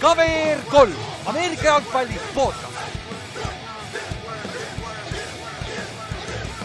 [0.00, 0.92] KVR kolm,
[1.26, 2.78] Ameerika jalgpalli podcast.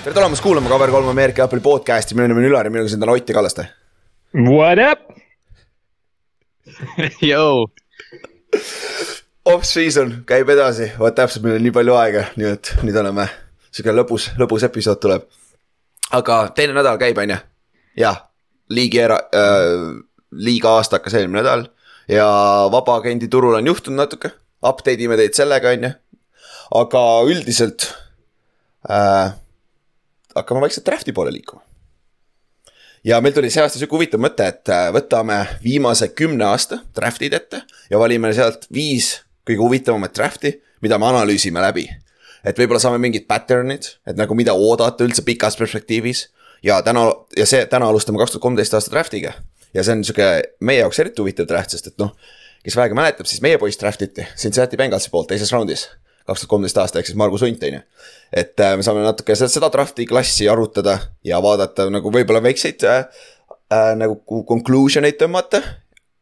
[0.03, 2.99] tere tulemast kuulama Cover kolm Ameerika jalgpalli podcast'i, minu nimi on Ülar ja minuga siin
[2.99, 3.67] täna Ott ja Kallaste.
[4.33, 5.17] What up?
[7.31, 7.67] Yo.
[9.45, 13.27] Off-season käib edasi, vot täpselt, meil on nii palju aega, nii et nüüd oleme,
[13.71, 15.25] sihuke lõbus, lõbus episood tuleb.
[16.11, 17.41] aga teine nädal käib, on ju?
[17.97, 18.21] jah,
[18.73, 20.01] liigi era- äh,,
[20.33, 21.67] liiga aasta hakkas eelmine nädal
[22.09, 22.27] ja
[22.71, 24.33] vabaagendi turul on juhtunud natuke,
[24.65, 25.91] update ime teid sellega, on ju.
[26.79, 27.85] aga üldiselt
[28.89, 29.35] äh,
[30.35, 31.61] hakkame vaikselt draft'i poole liikuma.
[33.03, 37.35] ja meil tuli see aasta sihuke huvitav mõte, et äh, võtame viimase kümne aasta draft'id
[37.35, 41.87] ette ja valime sealt viis kõige huvitavamat draft'i, mida me analüüsime läbi.
[42.43, 46.27] et võib-olla saame mingid pattern'id, et nagu mida oodata üldse pikas perspektiivis.
[46.63, 49.33] Ja täna ja see, täna alustame kaks tuhat kolmteist aasta draft'iga
[49.73, 50.29] ja see on sihuke
[50.61, 52.13] meie jaoks eriti huvitav draft, sest et noh.
[52.63, 55.89] kes vähegi mäletab, siis meie poiss draft iti Cincinnati Bengalsi poolt teises raundis
[56.23, 57.83] kaks tuhat kolmteist aasta ehk siis Margus Hunt on ju.
[58.31, 62.85] et äh, me saame natuke seda, seda draft'i klassi arutada ja vaadata nagu võib-olla väikseid
[62.87, 63.05] äh,
[63.73, 65.61] äh, nagu conclusion eid tõmmata.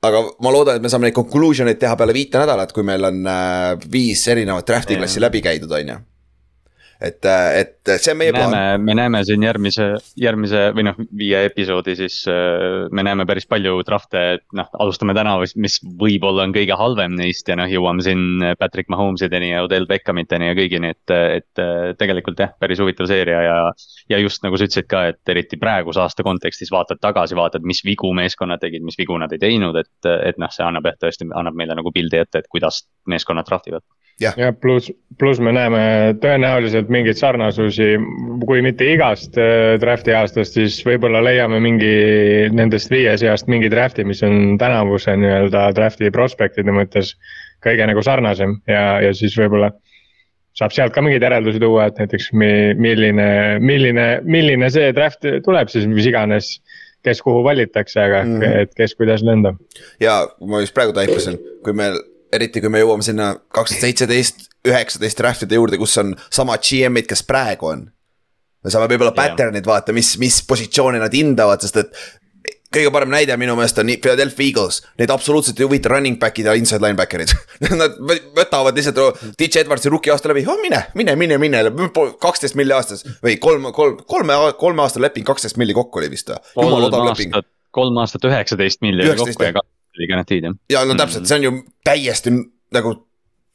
[0.02, 3.06] aga ma loodan, et me saame neid conclusion eid teha peale viite nädalat, kui meil
[3.12, 6.00] on äh, viis erinevat draft'i klassi läbi käidud, on ju
[7.02, 8.84] et, et see on meie näeme, plaan.
[8.86, 9.88] me näeme siin järgmise,
[10.20, 15.16] järgmise või noh, viie episoodi siis äh, me näeme päris palju draft'e, et noh, alustame
[15.18, 19.90] täna, mis võib-olla on kõige halvem neist ja noh, jõuame siin Patrick Mahomesideni ja Odell
[19.90, 21.64] Beckhamiteni ja kõigini, et, et
[22.00, 23.58] tegelikult jah, päris huvitav seeria ja.
[24.12, 27.82] ja just nagu sa ütlesid ka, et eriti praeguse aasta kontekstis vaatad tagasi, vaatad, mis
[27.88, 31.30] vigu meeskonnad tegid, mis vigu nad ei teinud, et, et noh, see annab jah, tõesti
[31.32, 33.86] annab meile nagu pildi ette, et kuidas meeskonnad draft ivad
[34.22, 35.82] ja, ja pluss, pluss me näeme
[36.22, 37.94] tõenäoliselt mingeid sarnasusi,
[38.48, 41.94] kui mitte igast äh, draft'i aastast, siis võib-olla leiame mingi
[42.56, 47.16] nendest viie seast mingi draft'i, mis on tänavuse nii-öelda draft'i prospektide mõttes
[47.64, 49.72] kõige nagu sarnasem ja, ja siis võib-olla
[50.58, 53.28] saab sealt ka mingeid järeldusi tuua, et näiteks mi, milline,
[53.64, 56.58] milline, milline see draft tuleb siis, mis iganes
[57.02, 58.58] kes kuhu valitakse, aga mm -hmm.
[58.62, 59.56] et kes kuidas lendab.
[60.00, 61.98] ja ma just praegu taipasin, kui meil
[62.34, 67.10] eriti kui me jõuame sinna kaks tuhat seitseteist, üheksateist draft'ide juurde, kus on samad GM-id,
[67.10, 67.86] kes praegu on.
[68.62, 71.96] me saame võib-olla pattern'id vaata, mis, mis positsioone nad hindavad, sest et
[72.72, 76.54] kõige parem näide minu meelest on Philadelphia Eagles, neid absoluutselt ei huvita running back'id ja
[76.56, 77.34] inside linebacker'id
[77.82, 77.98] Nad
[78.38, 81.66] võtavad lihtsalt DJ Edwardsi rookie aasta läbi, oh mine, mine, mine, mine,
[82.22, 86.32] kaksteist milli aastas või kolm, kolm, kolme, kolme aasta leping, kaksteist milli kokku oli vist
[86.32, 86.40] või?
[86.56, 87.36] jumala odav leping.
[87.76, 89.56] kolm aastat üheksateist milli oli kokku ja
[89.98, 90.58] oli garantiid jah.
[90.72, 91.54] ja no täpselt, see on ju
[91.88, 92.34] täiesti
[92.76, 92.96] nagu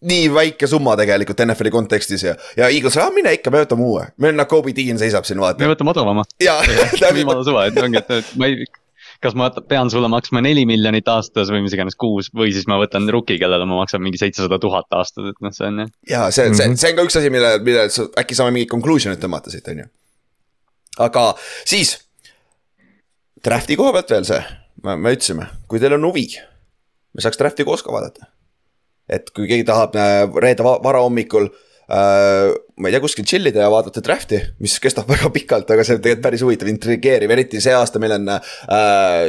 [0.06, 4.08] nii väike summa tegelikult NFL-i kontekstis ja, ja Eagles, ah mine ikka, me võtame uue,
[4.22, 5.62] meil Nakobe Dean seisab siin vaata.
[5.64, 6.26] me võtame odavama.
[6.42, 8.66] jumala suva, et ongi, et ma ei
[9.22, 12.78] kas ma pean sulle maksma neli miljonit aastas või mis iganes kuus või siis ma
[12.80, 15.92] võtan rookie, kellele ma maksan mingi seitsesada tuhat aastas, et noh, see on jah.
[16.10, 17.86] ja see, see, see on ka üks asi, mille, mille
[18.22, 19.88] äkki saame mingid conclusion'id tõmmata siit, on ju.
[21.08, 21.30] aga
[21.64, 21.96] siis.
[23.46, 24.38] Draft'i koha pealt veel see,
[24.94, 26.28] me ütlesime, kui teil on huvi,
[27.14, 28.30] me saaks draft'i koos ka vaadata.
[29.06, 33.68] et kui keegi tahab äh, reede varahommikul äh, ma ei tea, kuskil chill ida ja
[33.72, 37.74] vaadata draft'i, mis kestab väga pikalt, aga see on tegelikult päris huvitav, intrigeeriv, eriti see
[37.76, 38.56] aasta meil on äh,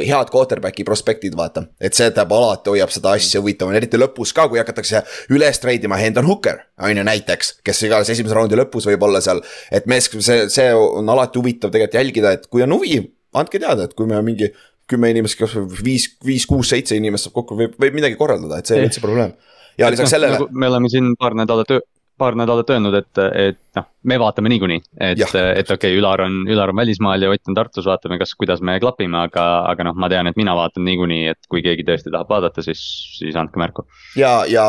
[0.04, 1.64] head quarterback'i prospektid, vaata.
[1.80, 5.04] et see tähendab alati hoiab seda asja huvitavam, eriti lõpus ka, kui hakatakse
[5.34, 7.58] üles treidima Hendon Hooker, on ju näiteks.
[7.66, 11.72] kes iganes esimese raundi lõpus võib olla seal, et mees, see, see on alati huvitav
[11.74, 13.00] tegelikult jälgida, et kui on huvi,
[13.38, 14.50] andke teada, et kui me mingi
[14.88, 18.60] kümme inimest, kas või viis, viis, kuus, seitse inimest saab kokku, võib, võib midagi korraldada,
[18.60, 19.36] et see ei ole üldse probleem.
[19.78, 20.48] ja lisaks no, sellele nagu.
[20.52, 21.74] me oleme siin paar nädalat,
[22.18, 26.40] paar nädalat öelnud, et, et noh, me vaatame niikuinii, et, et okei okay,, Ülar on,
[26.50, 29.98] Ülar on välismaal ja Ott on Tartus, vaatame, kas, kuidas me klapime, aga, aga noh,
[29.98, 32.82] ma tean, et mina vaatan niikuinii, et kui keegi tõesti tahab vaadata, siis,
[33.20, 33.86] siis andke märku.
[34.18, 34.68] ja, ja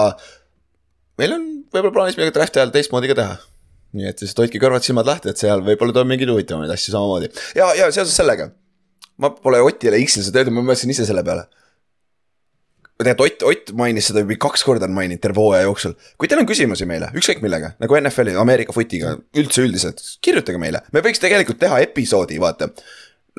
[1.20, 3.40] meil on võib-olla plaanis midagi draft'i ajal teistmoodi ka teha
[3.98, 7.72] nii et lihtsalt hoidke kõrvad-silmad lahti, et seal võib-olla tuleb mingeid huvitavaid asju samamoodi ja,
[7.78, 8.52] ja seoses sellega
[9.20, 11.48] ma pole Otile X-il seda öelnud, ma mõtlesin ise selle peale.
[13.00, 15.94] tegelikult Ott, Ott mainis seda juba kaks korda on maininud terve hooaja jooksul.
[16.20, 20.84] kui teil on küsimusi meile, ükskõik millega, nagu NFL-i, Ameerika foot'iga, üldse üldiselt, kirjutage meile,
[20.92, 22.74] me võiks tegelikult teha episoodi, vaata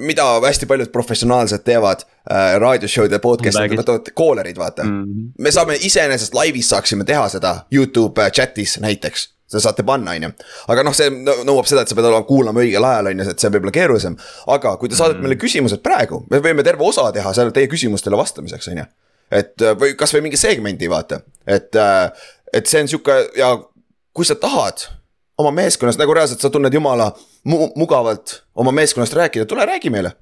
[0.00, 5.02] mida hästi paljud professionaalsed teevad äh, raadioshow'd ja podcast'id, võtavad cooler'id, vaata mm.
[5.02, 5.28] -hmm.
[5.44, 10.28] me saame iseenesest laivis saaksime teha seda Youtube äh, chat'is näiteks seda saate panna, on
[10.28, 10.30] ju.
[10.72, 13.42] aga noh, see nõuab seda, et sa pead olema, kuulama õigel ajal, on ju, et
[13.42, 14.18] see on võib-olla keerulisem.
[14.56, 15.26] aga kui te saadate mm.
[15.26, 18.86] meile küsimused praegu, me võime terve osa teha seal teie küsimustele vastamiseks, on ju.
[19.40, 23.52] et või kasvõi mingi segmendi vaata, et, äh, et see on sihuke ja
[24.14, 24.86] kui sa tahad
[25.40, 27.10] oma meeskonnast nagu reaalselt sa tunned jumala
[27.48, 30.14] mu mugavalt oma meeskonnast rääkida, tule räägi meile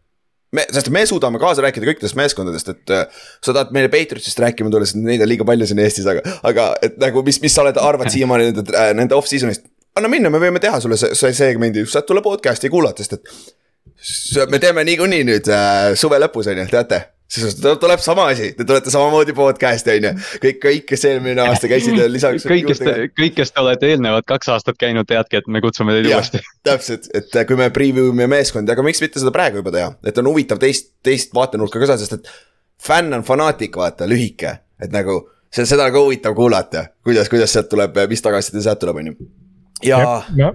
[0.53, 4.73] me, sest me suudame kaasa rääkida kõikidest meeskondadest, et äh, sa tahad meile Patriotsist rääkima
[4.73, 7.65] tulla, sest neid on liiga palju siin Eestis, aga, aga et nagu mis, mis sa
[7.65, 9.69] oled, arvad siiamaani nende, äh, nende off-season'ist.
[9.99, 14.51] anna minna, me võime teha sulle see, see segmendi, saad tulla podcast'i kuulata, sest et.
[14.51, 18.65] me teeme niikuinii nüüd äh, suve lõpus on ju, teate sest tuleb sama asi, te
[18.65, 22.47] tulete samamoodi podcast'i on ju, kõik, kõik, kes eelmine aasta käisid lisaks.
[22.49, 25.97] kõik, kes te, kõik, kes te olete eelnevad kaks aastat käinud, teadki, et me kutsume
[25.97, 26.41] teid uuesti.
[26.69, 29.93] täpselt, et äh, kui me preview ime meeskondi, aga miks mitte seda praegu juba teha,
[30.09, 32.33] et on huvitav teist, teist vaatenurka ka saada, sest et.
[32.79, 35.21] fänn on fanaatik, vaata, lühike, et nagu
[35.53, 39.13] see, seda on ka huvitav kuulata, kuidas, kuidas sealt tuleb, mis tagasiside sealt tuleb, on
[39.13, 39.33] ju.
[39.85, 40.55] ja, ja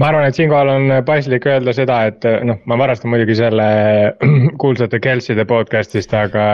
[0.00, 3.68] ma arvan, et siinkohal on paslik öelda seda, et noh, ma varastan muidugi selle
[4.62, 6.48] kuulsate Kelsey'de podcast'ist, aga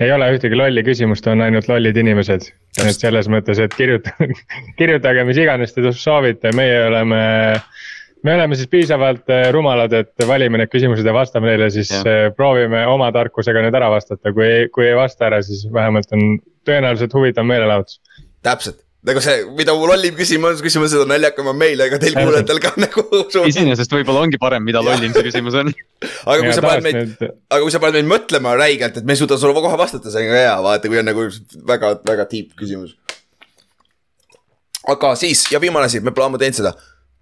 [0.00, 2.50] ei ole ühtegi lolli küsimust, on ainult lollid inimesed.
[2.82, 4.34] et selles mõttes, et kirjutage,
[4.80, 7.20] kirjutage, mis iganes te soovite, meie oleme
[8.24, 12.00] me oleme siis piisavalt äh, rumalad, et valime need küsimused ja vastame neile, siis ja.
[12.02, 16.38] Äh, proovime oma tarkusega need ära vastata, kui, kui ei vasta ära, siis vähemalt on
[16.66, 18.00] tõenäoliselt huvitav meelelahutus.
[18.44, 22.60] täpselt, nagu see, mida mu lollim küsimus, küsimus, seda naljakam on meil, ega teil kuulajatel
[22.62, 23.04] ka nagu.
[23.50, 25.72] iseenesest võib-olla ongi parem, mida lollim see küsimus on.
[26.30, 29.20] aga kui sa paned meid aga kui sa paned meid mõtlema räigelt, et me ei
[29.20, 31.28] suuda sulle kohe vastata, see on ka hea, vaata, kui on nagu
[31.72, 32.96] väga, väga deep küsimus.
[34.96, 36.72] aga siis ja viimane asi, me pole ammu teinud seda,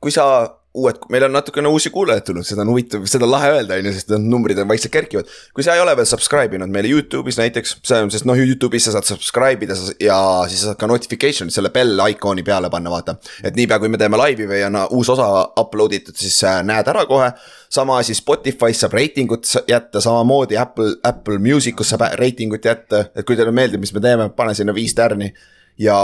[0.02, 0.26] kui sa
[0.72, 3.88] uued, meil on natukene uusi kuulajaid tulnud, seda on huvitav, seda on lahe öelda, on
[3.88, 5.28] ju, sest need numbrid on vaikselt kerkivad.
[5.52, 9.08] kui sa ei ole veel subscribe inud meile Youtube'is näiteks, sest noh, Youtube'is sa saad
[9.08, 10.16] subscribe ida ja
[10.48, 13.18] siis sa saad ka notification'id selle bell iconi peale panna, vaata.
[13.44, 15.28] et niipea, kui me teeme laivi või on uus osa
[15.60, 17.32] upload itud, siis äh, näed ära kohe.
[17.72, 23.36] sama asi Spotify's saab reitingut jätta, samamoodi Apple, Apple Music'us saab reitingut jätta, et kui
[23.36, 25.34] teile meeldib, mis me teeme, pane sinna viis tärni
[25.78, 25.96] ja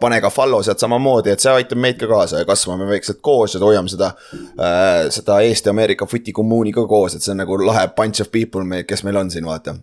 [0.00, 3.54] pane ka follow sealt samamoodi, et see aitab meid ka kaasa ja kasvame vaikselt koos
[3.54, 5.08] ja hoiame seda äh,.
[5.14, 9.04] seda Eesti-Ameerika footi kommuuni ka koos, et see on nagu lahe bunch of people, kes
[9.04, 9.76] meil on siin, vaata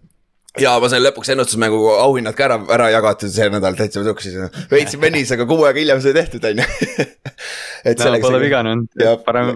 [0.60, 4.36] ja ma sain lõpuks ennustusmängu auhinnad ka ära, ära jagatud see nädal täitsa tuksis.
[4.72, 7.06] veits venis, aga kuu aega hiljem sai tehtud, on ju.
[7.90, 9.54] et no, pole viga olnud, parem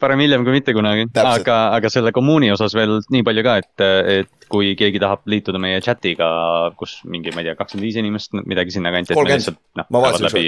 [0.00, 3.84] parem hiljem kui mitte kunagi, aga, aga selle kommuuni osas veel nii palju ka, et,
[4.20, 6.28] et kui keegi tahab liituda meie chat'iga,
[6.78, 10.44] kus mingi, ma ei tea, kakskümmend viis inimest, midagi sinnakanti, lihtsalt noh, päevad läbi.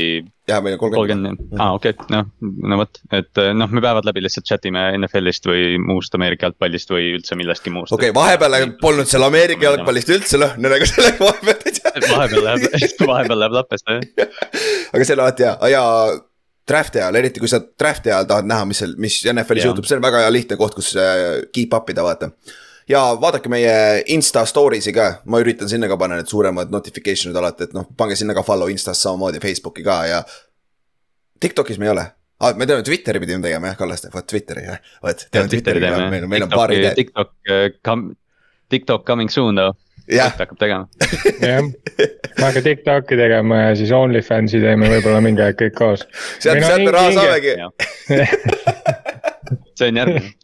[0.49, 1.41] jah, meil on kolmkümmend.
[1.41, 2.29] kolmkümmend, aa okei okay., noh,
[2.71, 6.95] no vot, et noh, me päevad läbi lihtsalt chat ime NFL-ist või muust Ameerika jalgpallist
[6.95, 7.97] või üldse millestki muust.
[7.97, 11.83] okei okay,, vahepeal polnud seal Ameerika jalgpallist üldse lõhn, aga sellega vahepeal.
[12.13, 12.81] vahepeal läheb,
[13.13, 14.33] vahepeal läheb lappesse jah.
[14.95, 15.85] aga see on alati hea, ja
[16.69, 19.99] draft'i ajal, eriti kui sa draft'i ajal tahad näha, mis seal, mis NFL-is juhtub, see
[19.99, 22.31] on väga hea lihtne koht, kus äh, keep up ida, vaata.
[22.89, 23.73] ja vaadake meie
[24.15, 28.17] insta story'si ka, ma üritan sinna ka panna need suuremad notification'id alati, et noh, pange
[28.19, 30.23] sinna ka follow Instas samamoodi, Facebooki ka ja.
[31.41, 32.07] Tiktokis me ei ole
[32.41, 35.29] ah,, me teeme Twitteri pidime tegema jah, Kallaste, vot Twitteri jah, vot.
[35.35, 36.97] meil, meil on paar ideed.
[36.99, 38.09] TikTok, TikTok,
[38.69, 39.77] TikTok coming soon though
[40.17, 40.89] hakkab tegema?
[41.43, 46.05] Jah, me hakkame TikTok'i tegema ja siis OnlyFansi teeme võib-olla mingi aeg kõik koos.
[46.41, 47.55] sealt, sealt me raha saamegi.
[49.79, 50.35] see on järgmine.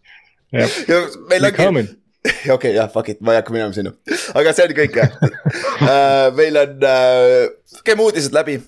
[0.54, 1.86] ja meil ongi
[2.28, 3.92] okei okay,, jah, fuck it, ma ei hakka minema sinna,
[4.36, 5.16] aga see on kõik jah.
[5.20, 6.32] Uh,.
[6.38, 8.58] meil on uh,, käime uudised läbi,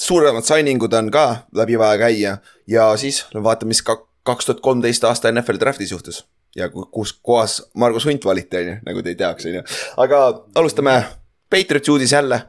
[0.00, 1.26] suuremad signing ud on ka
[1.56, 2.38] läbi vaja käia.
[2.68, 6.24] Ja siis vaatame, mis kaks tuhat kolmteist aasta NFL draft'is juhtus
[6.56, 9.62] ja kus kohas Margus Hunt valiti, on ju, nagu te ei teaks, on ju.
[10.02, 10.20] aga
[10.54, 10.98] alustame
[11.50, 12.40] Patriotsi uudis jälle.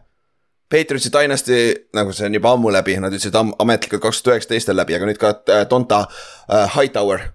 [0.70, 4.72] Patriotsi Dynasty, nagu see on juba ammu läbi, nad ütlesid am ametlikult kaks tuhat üheksateist
[4.74, 7.30] on läbi, aga nüüd ka äh, Donta äh, Hightower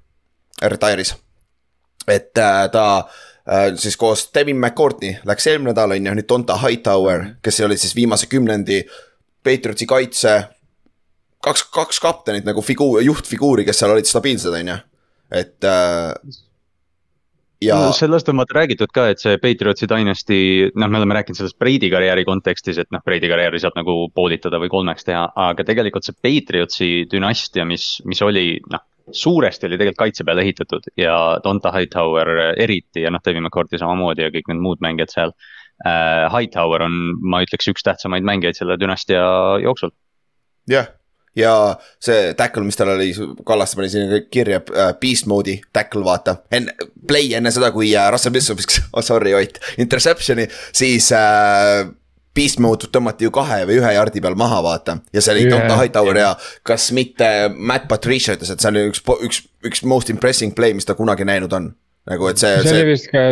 [0.63, 1.15] retire'is.
[2.09, 2.85] et äh, ta
[3.49, 7.79] äh, siis koos Devin McCourtney läks eelmine nädal, on ju, nüüd Donta Hightower, kes oli
[7.81, 8.83] siis viimase kümnendi
[9.45, 10.37] Patriotsi kaitse
[11.43, 14.79] kaks, kaks kaptenit nagu figuur, juhtfiguuri, kes seal olid stabiilsed, on ju,
[15.41, 16.13] et äh,
[17.63, 17.93] ja no,.
[17.97, 20.39] sellest on vaata räägitud ka, et see Patriotsi Dynasty,
[20.75, 24.61] noh, me oleme rääkinud sellest Brady karjääri kontekstis, et noh, Brady karjääri saab nagu poolitada
[24.63, 29.99] või kolmeks teha, aga tegelikult see Patriotsi dünastia, mis, mis oli noh suuresti oli tegelikult
[29.99, 32.29] kaitse peale ehitatud ja Donta Hightower
[32.63, 36.31] eriti ja noh, Devin McCourty samamoodi ja kõik need muud mängijad seal uh,.
[36.31, 36.95] Hightower on,
[37.27, 39.23] ma ütleks, üks tähtsamaid mängijaid selle dünastia
[39.65, 39.91] jooksul.
[40.71, 41.02] jah yeah
[41.37, 41.53] ja
[42.03, 43.13] see tackle, mis tal oli,
[43.47, 46.37] Kallaste pani sinna kirja uh,, beast mode'i tackle, vaata.
[46.53, 46.75] enne,
[47.09, 51.89] play enne seda, kui uh, Russell Wilson viskas, oh sorry Ott, interception'i, siis uh,
[52.33, 54.97] Beast mode tõmmati ju kahe või ühe jardi peal maha, vaata.
[55.13, 56.31] ja see oli Donta Hightower ja
[56.65, 60.89] kas mitte Matt Patricia ütles, et see oli üks, üks, üks most impressive play, mis
[60.89, 61.75] ta kunagi näinud on.
[62.09, 62.55] nagu, et see.
[62.65, 63.27] see oli vist ka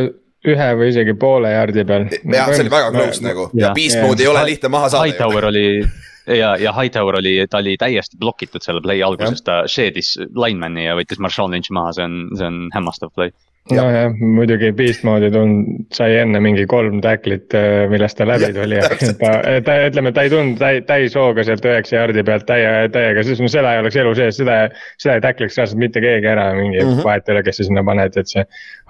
[0.50, 2.06] ühe või isegi poole jardi peal.
[2.12, 5.08] jah, see oli väga close nagu ja, ja Beast mode ei ole lihtne maha saada.
[5.08, 5.64] Hightower oli
[6.36, 10.96] ja, ja Hightower oli, ta oli täiesti blokitud selle play alguses, ta shed'is lineman'i ja
[10.98, 13.34] võttis Marshall Lynch'i maha, see on, see on hämmastav play.
[13.70, 18.80] Nojah, muidugi Beast mode'i tund-, sai enne mingi kolm tacklit, äh, millest ta läbi tuli
[19.20, 19.34] ta,
[19.66, 23.74] ta ütleme, ta ei tulnud täi-, täishooga sealt üheksa jaardi pealt täie, täiega, siis seda
[23.76, 24.56] ei oleks elu sees, seda,
[24.98, 27.04] seda ei tackliks reaalselt mitte keegi ära, mingi mm -hmm.
[27.06, 28.46] vahet ei ole, kes sa sinna paned, et see.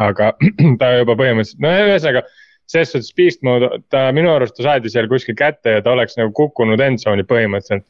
[0.07, 0.33] aga
[0.81, 2.25] ta juba põhimõtteliselt, no ühesõnaga
[2.71, 6.19] selles suhtes Beast mode, ta minu arust ta saadi seal kuskil kätte ja ta oleks
[6.21, 7.87] nagu kukkunud endzone'i põhimõtteliselt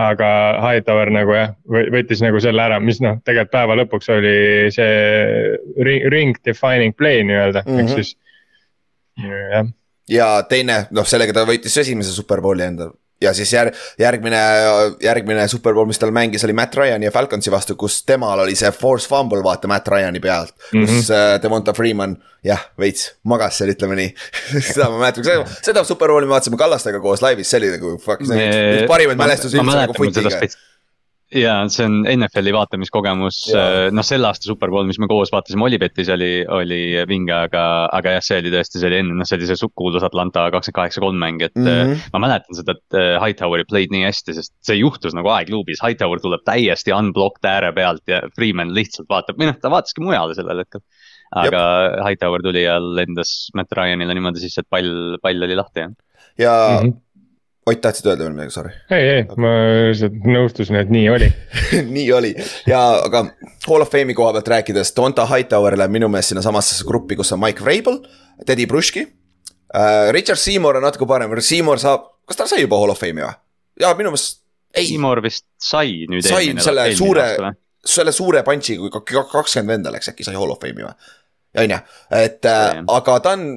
[0.00, 4.34] aga Hightower nagu jah, võttis nagu selle ära, mis noh, tegelikult päeva lõpuks oli
[4.74, 5.54] see
[5.86, 7.80] ring, ring defining play nii-öelda mm, -hmm.
[7.80, 7.94] ehk mhm.
[7.94, 8.16] siis
[9.22, 9.70] jah.
[10.10, 12.90] ja teine, noh, sellega ta võitis esimese superbowli endal
[13.24, 14.42] ja siis järg, järgmine,
[15.02, 18.70] järgmine superbowl, mis tal mängis, oli Matt Ryan'i ja Falconsi vastu, kus temal oli see
[18.74, 20.84] force fumble, vaata Matt Ryan'i pealt mm.
[20.84, 20.92] -hmm.
[20.92, 24.12] kus äh, Devonta Freeman, jah, veits magas seal, ütleme nii
[24.72, 28.24] seda ma mäletan, seda, seda superbowli me vaatasime Kallastega koos laivis, see oli nagu fuck,
[28.26, 30.46] see on üks parimaid mälestusi üldse nagu fotiga
[31.34, 36.10] ja see on NFL-i vaatamiskogemus, äh, noh selle aasta superbowl, mis me koos vaatasime Olipetis
[36.14, 37.64] oli, oli vinge, aga,
[37.94, 40.78] aga jah, see oli tõesti, see oli enne, noh see oli see kuulus Atlanta kakskümmend
[40.78, 41.66] kaheksa kolm mäng, et mm.
[41.66, 42.04] -hmm.
[42.14, 46.22] ma mäletan seda, et äh, Hightoweri play'd nii hästi, sest see juhtus nagu aegluubis, Hightower
[46.22, 50.62] tuleb täiesti unblocked ääre pealt ja Freeman lihtsalt vaatab, või noh, ta vaataski mujale sellel
[50.64, 50.84] hetkel.
[51.34, 52.02] aga Jep.
[52.06, 55.96] Hightower tuli ja lendas Matt Ryanile niimoodi sisse, et pall, pall oli lahti jah.
[56.38, 57.00] ja mm -hmm
[57.64, 58.72] Ott, tahtsid öelda veel midagi, sorry?
[58.92, 59.50] ei, ei, ma
[59.88, 61.30] lihtsalt nõustusin, et nii oli
[61.96, 62.32] nii oli
[62.68, 63.22] ja, aga
[63.64, 67.32] Hall of Fame'i koha pealt rääkides, Donta Hightower läheb minu meelest sinna samasse gruppi, kus
[67.32, 68.02] on Mike Vrabel,
[68.44, 70.12] Teddy Brushki uh,.
[70.12, 73.32] Richard Seymour on natuke parem, Seymour saab, kas ta sai juba Hall of Fame'i või?
[73.80, 74.42] jaa, minu meelest.
[74.74, 76.26] Seymour vist sai nüüd.
[76.26, 77.28] sai selle suure,
[77.80, 80.92] selle suure punch'i, kui kakskümmend venda läks äkki sai Hall of Fame'i või?
[81.64, 81.80] on ju,
[82.20, 83.48] et äh, aga ta on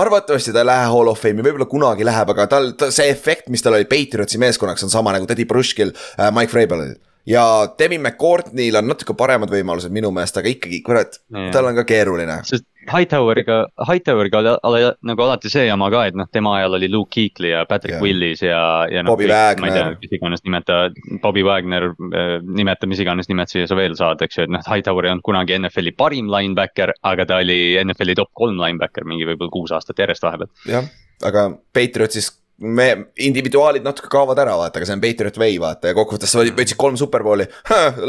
[0.00, 3.48] arvatavasti ta ei lähe Hall of Fame'i, võib-olla kunagi läheb, aga tal ta,, see efekt,
[3.52, 6.96] mis tal oli Patriotsi meeskonnaks, on sama nagu Teddy Brushkil äh,, Mike Vrabelil.
[7.28, 7.44] Ja
[7.78, 11.20] Devin McCourtney'l on natuke paremad võimalused minu meelest, aga ikkagi, kurat,
[11.52, 12.40] tal on ka keeruline.
[12.48, 16.88] sest Hightoweriga, Hightoweriga oli, oli nagu alati see jama ka, et noh, tema ajal oli
[16.90, 18.02] Luke Kuechly ja Patrick yeah.
[18.02, 19.12] Willis ja, ja noh.
[19.12, 19.98] Bobby Wagner.
[20.00, 20.78] mis iganes nimeta,
[21.22, 25.06] Bobby Wagner, äh, nimeta mis iganes nimetusi sa veel saad, eks ju, et noh, Hightower
[25.06, 29.52] ei olnud kunagi NFL-i parim linebacker, aga ta oli NFL-i top kolm linebacker mingi võib-olla
[29.52, 30.50] kuus aastat järjest vahepeal.
[30.72, 30.88] jah,
[31.28, 32.86] aga Patriotsis me,
[33.24, 36.76] individuaalid natuke kaovad ära, vaata, aga see on Patriot Way, vaata ja kokkuvõttes sa võtsid
[36.80, 37.46] kolm superbowli.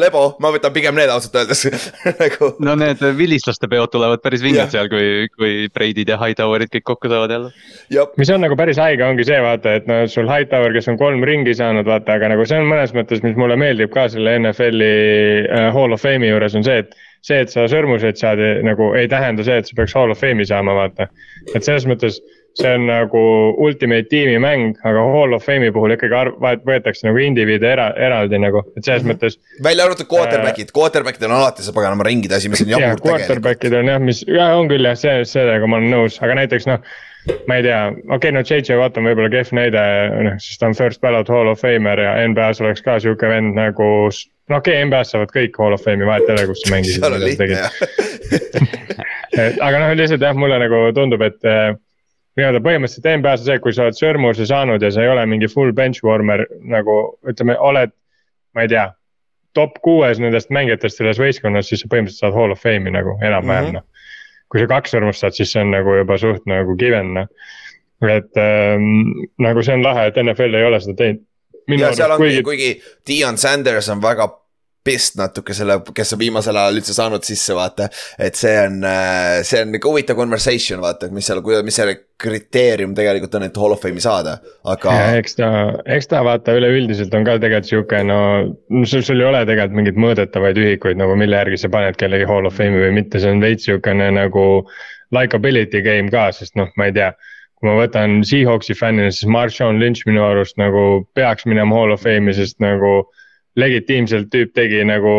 [0.04, 1.64] lebo, ma võtan pigem need ausalt öeldes
[2.22, 2.52] nagu.
[2.64, 7.12] no need vilistlaste peod tulevad päris vinged seal, kui, kui Brady'd ja Hightowerid kõik kokku
[7.12, 7.54] saavad jälle.
[8.20, 11.24] mis on nagu päris haige, ongi see vaata, et no sul Hightower, kes on kolm
[11.28, 14.92] ringi saanud, vaata, aga nagu see on mõnes mõttes, mis mulle meeldib ka selle NFL-i
[15.48, 16.92] uh, Hall of Fame'i juures on see, et
[17.22, 20.48] see, et sa sõrmuseid saad, nagu ei tähenda see, et sa peaks Hall of Fame'i
[20.50, 21.08] saama, vaata.
[21.54, 22.20] et selles mõttes
[22.60, 23.22] see on nagu
[23.64, 28.64] ultimate tiimimäng, aga Hall of Fame'i puhul ikkagi arv-, võetakse nagu indiviide era, eraldi nagu,
[28.76, 29.14] et selles mm -hmm.
[29.14, 29.38] mõttes.
[29.64, 33.12] välja arvatud quarterback'id äh,, quarterback'id on alati see paganama ringide asi, mis on jabur tegelikult.
[33.12, 36.68] Quarterback'id on jah, mis, jah on küll jah, see, sellega ma olen nõus, aga näiteks
[36.68, 36.84] noh.
[37.48, 39.82] ma ei tea, okei okay,, no JJ Watt on võib-olla kehv näide,
[40.26, 43.56] noh, sest ta on first ballot Hall of Famer ja NBA-s oleks ka sihuke vend
[43.56, 44.10] nagu.
[44.50, 47.00] no okei okay,, NBA-s saavad kõik Hall of Fame'i, vahet ei ole, kus sa mängisid.
[47.00, 47.72] seal on lihtne jah
[49.68, 51.78] aga noh, lihtsalt jah, mulle nagu tundub, et äh,
[52.42, 55.50] nii-öelda põhimõtteliselt NBA-s on see, kui sa oled sõrmuse saanud ja sa ei ole mingi
[55.52, 56.44] full bench warmer
[56.74, 56.98] nagu
[57.30, 57.94] ütleme, oled,
[58.58, 58.90] ma ei tea.
[59.54, 63.66] top kuues nendest mängijatest selles võistkonnas, siis sa põhimõtteliselt saad hall of fame'i nagu enam-vähem
[63.66, 63.82] mm -hmm.
[63.82, 64.08] noh.
[64.48, 67.28] kui sa kaks sõrmust saad, siis see on nagu juba suht nagu given noh.
[68.02, 71.26] et ähm, nagu see on lahe, et NFL ei ole seda teinud.
[71.80, 74.41] ja seal ongi kuigi Dion Sanders on väga
[74.84, 77.88] pist natuke selle, kes on viimasel ajal üldse saanud sisse, vaata.
[78.20, 81.98] et see on, äh, see on nagu huvitav conversation, vaata, et mis seal, mis selle
[82.22, 84.38] kriteerium tegelikult on, et hall of fame'i saada,
[84.74, 84.96] aga.
[85.20, 85.50] eks ta,
[85.98, 88.22] eks ta vaata üleüldiselt on ka tegelikult sihuke no,
[88.84, 92.50] sul, sul ei ole tegelikult mingeid mõõdetavaid ühikuid nagu mille järgi sa paned kellegi hall
[92.50, 94.48] of fame'i või mitte, see on veits sihukene nagu.
[95.12, 97.10] Likeability game ka, sest noh, ma ei tea
[97.60, 102.02] kui ma võtan Seahawksi fännina, siis Marshawn Lynch minu arust nagu peaks minema hall of
[102.02, 103.04] fame'i, sest nagu
[103.60, 105.14] legitiimselt tüüp tegi nagu,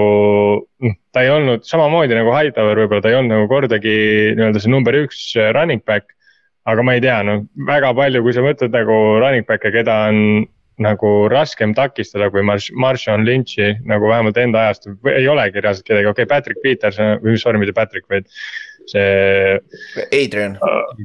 [0.64, 3.94] noh, ta ei olnud samamoodi nagu Hightower võib-olla, ta ei olnud nagu kordagi
[4.38, 6.08] nii-öelda see number üks running back.
[6.62, 10.44] aga ma ei tea, noh, väga palju, kui sa võtad nagu running back'e, keda on
[10.82, 16.08] nagu raskem takistada kui Marsh, Marshawn Lynch'i nagu vähemalt enda ajast ei olegi reaalselt kedagi,
[16.08, 18.30] okei okay,, Patrick Peterson või sorry, mitte Patrick, vaid
[18.90, 19.58] see
[20.16, 20.56] Adrian.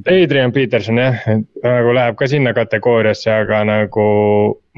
[0.06, 1.20] Adrian Peterson jah,
[1.62, 4.08] nagu läheb ka sinna kategooriasse, aga nagu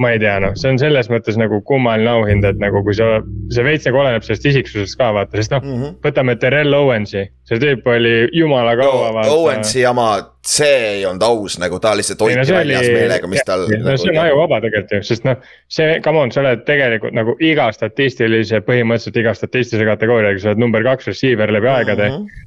[0.00, 3.20] ma ei tea, noh, see on selles mõttes nagu kummaline auhind, et nagu kui sa,
[3.52, 7.26] see veits nagu oleneb sellest isiksusest ka vaata, sest noh mm -hmm., võtame Terrel Owensi,
[7.48, 9.26] see tüüp oli jumala kaua no,.
[9.36, 10.08] Owensi jama,
[10.46, 12.94] see ei olnud aus, nagu ta lihtsalt hoiti no, väljas oli...
[12.96, 13.66] meelega, mis tal.
[13.68, 17.16] no nagu, see on ajuvaba tegelikult ju, sest noh, see, come on, sa oled tegelikult
[17.16, 22.22] nagu iga statistilise, põhimõtteliselt iga statistilise kategooriaga, sa oled number kaks receiver läbi aegade mm.
[22.22, 22.46] -hmm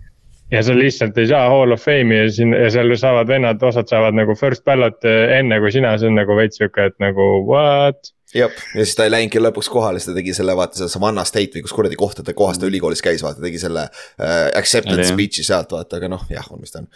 [0.52, 3.90] ja sa lihtsalt ei saa hall of fame'i ja siin ja seal saavad vennad, osad
[3.90, 7.30] saavad nagu first ballot eh, enne kui sina, see on nagu veits sihuke, et nagu
[7.48, 8.14] what?
[8.34, 11.26] Jah, ja siis ta ei läinudki lõpuks kohale, siis ta tegi selle, vaata selle Savannah
[11.30, 15.06] State või kus kuradi kohta ta, kohas ta ülikoolis käis, vaata, tegi selle äh, acceptance
[15.12, 16.90] speech'i sealt, vaata, aga noh, jah, on mis ta on.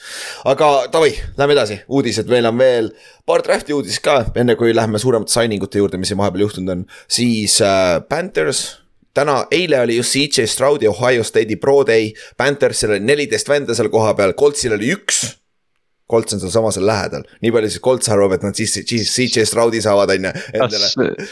[0.49, 2.89] aga davai, lähme edasi, uudised, meil on veel.
[3.29, 6.73] Paar draft'i uudist ka, enne kui lähme suuremate signing ute juurde, mis siin vahepeal juhtunud
[6.73, 6.83] on,
[7.19, 8.65] siis äh, Panthers
[9.13, 13.89] täna, eile oli just CJ Stroudi Ohio State'i pro day, Panthersil oli neliteist venda seal
[13.93, 15.25] kohapeal, Coltsil oli üks.
[16.07, 19.43] Colts on sealsamas seal lähedal, nii palju siis Colts arvab, et nad siis, siis CJ
[19.49, 21.27] Stroudi saavad, on ju, endale.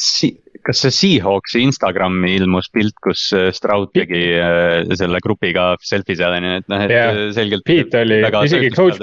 [0.00, 0.32] Si
[0.64, 6.36] kas see Seahawksi Instagrami ilmus pilt, kus äh, Stroud tegi äh, selle grupiga selfie seal
[6.38, 7.18] on ju, et noh, et yeah.
[7.36, 7.64] Selgelt.
[7.68, 9.02] Pete oli, isegi coach,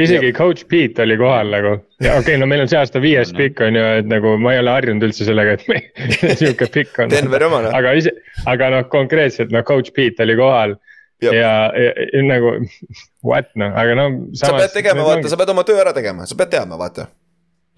[0.00, 0.36] isegi yeah.
[0.36, 1.74] coach Pete oli kohal nagu.
[2.00, 4.54] ja okei okay,, no meil on see aasta viies pikk on ju, et nagu ma
[4.54, 7.12] ei ole harjunud üldse sellega, et meil sihuke pikk on.
[7.12, 7.76] Denveri oma noh.
[7.76, 8.14] aga ise,
[8.50, 10.78] aga noh, konkreetselt noh, coach Pete oli kohal
[11.24, 12.56] ja, ja, ja nagu
[13.28, 14.08] what noh, aga no.
[14.40, 17.10] sa pead tegema, vaata, sa pead oma töö ära tegema, sa pead teadma, vaata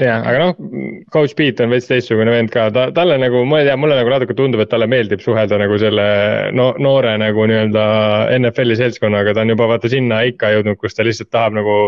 [0.02, 0.58] jah, aga noh,
[1.12, 4.12] coach Pete on veits teistsugune vend ka, ta, talle nagu, ma ei tea, mulle nagu
[4.12, 6.06] natuke tundub, et talle meeldib suhelda nagu selle
[6.56, 7.86] no noore nagu nii-öelda
[8.36, 11.80] NFL-i seltskonnaga, ta on juba vaata sinna ikka jõudnud, kus ta lihtsalt tahab nagu.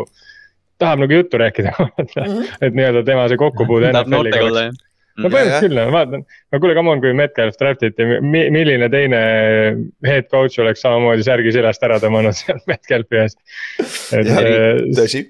[0.78, 2.44] tahab nagu juttu rääkida mm, -hmm.
[2.62, 4.84] et nii-öelda tema see kokkupuude NFL-iga oleks
[5.18, 6.22] no põhimõtteliselt küll, ma vaatan,
[6.52, 9.22] no kuule, come on, kui Metcalf draft iti, milline teine
[10.06, 13.42] head coach oleks samamoodi särgi seljast ära tõmmanud seal Metcalfi eest.
[14.96, 15.26] tõsi.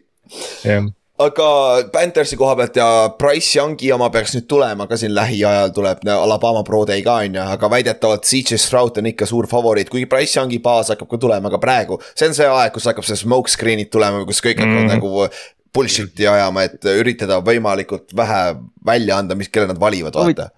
[0.68, 1.48] jah aga
[1.92, 6.62] Panthersi koha pealt ja Price Youngi oma peaks nüüd tulema ka siin lähiajal tuleb Alabama
[6.66, 10.38] Pro Day ka on ju, aga väidetavalt CJ Stroud on ikka suur favoriit, kuigi Price
[10.38, 11.98] Youngi baas hakkab ka tulema ka praegu.
[12.14, 15.28] see on see aeg, kus hakkab see smoke screen'id tulema, kus kõik hakkavad mm nagu
[15.74, 18.40] bullshit'i ajama, et üritada võimalikult vähe
[18.86, 20.48] välja anda, mis, kelle nad valivad, vaata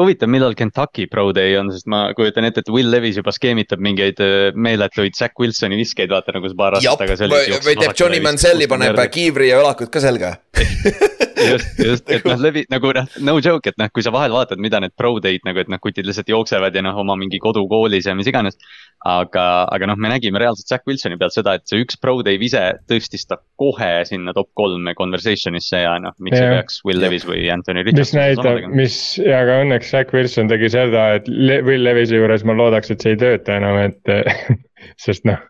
[0.00, 3.82] huvitav, millal Kentucky Pro Day on, sest ma kujutan ette, et Will Levis juba skeemitab
[3.84, 7.60] mingeid äh, meeletuid Zack Wilsoni viskeid, vaata nagu paar aastat tagasi oli.
[7.66, 10.36] või teeb Johnny Manzielli, paneb kiivri ja õlakud ka selga
[11.48, 14.60] just, just, et noh, levi nagu noh, no joke, et noh, kui sa vahel vaatad,
[14.62, 18.08] mida need pro day'd nagu, et noh, kutid lihtsalt jooksevad ja noh, oma mingi kodukoolis
[18.08, 18.58] ja mis iganes.
[19.00, 22.36] aga, aga noh, me nägime reaalselt Zack Wilsoni pealt seda, et see üks pro day
[22.40, 27.24] vise tõstis ta kohe sinna top kolme conversation'isse ja noh, miks ei peaks Will Levis
[27.28, 28.20] või Anthony Richardson.
[28.20, 32.58] mis näitab, mis ja aga õnneks Zack Wilson tegi seda, et Will Levisi juures ma
[32.58, 34.12] loodaks, et see ei tööta enam, et
[35.06, 35.40] sest noh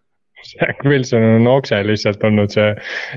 [0.48, 2.68] Jack Wilson on okse lihtsalt olnud see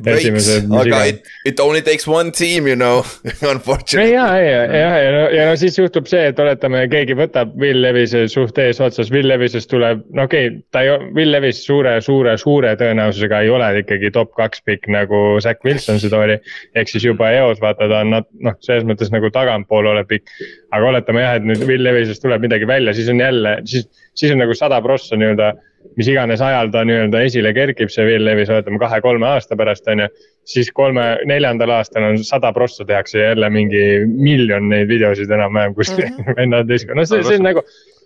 [0.05, 0.59] esimese.
[0.79, 3.03] aga it, it only takes one team, you know,
[3.53, 4.13] unfortunately.
[4.13, 7.81] ja, ja, ja, ja no, ja no siis juhtub see, et oletame, keegi võtab Will
[7.83, 12.35] Levise suht eesotsas, Will Levisest tuleb, no okei okay,, ta ei, Will Levis suure, suure,
[12.41, 16.39] suure tõenäosusega ei ole ikkagi top kaks pikk nagu Zack Wilson seda oli.
[16.75, 20.31] ehk siis juba eos vaata, ta on noh, selles mõttes nagu tagantpool olev pikk.
[20.73, 24.33] aga oletame jah, et nüüd Will Levisest tuleb midagi välja, siis on jälle, siis, siis
[24.33, 25.53] on nagu sada prossa nii-öelda
[25.97, 30.05] mis iganes ajal ta nii-öelda esile kerkib, see Will Levis, oletame kahe-kolme aasta pärast, on
[30.05, 30.09] ju.
[30.53, 35.93] siis kolme, neljandal aastal on sada prossa tehakse jälle mingi miljon neid videosid enam-vähem, kus
[35.93, 36.35] mm -hmm.
[36.39, 37.63] vennad viskavad, no see, see on nagu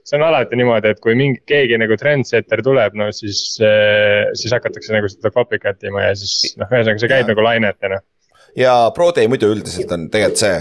[0.08, 3.60] see on alati niimoodi, et kui mingi, keegi nagu trendsetter tuleb, no siis,
[4.34, 7.32] siis hakatakse nagu seda copycat ima ja siis noh, ühesõnaga see käib ja.
[7.34, 8.02] nagu lainetena.
[8.56, 10.60] ja ProDay muidu üldiselt on tegelikult see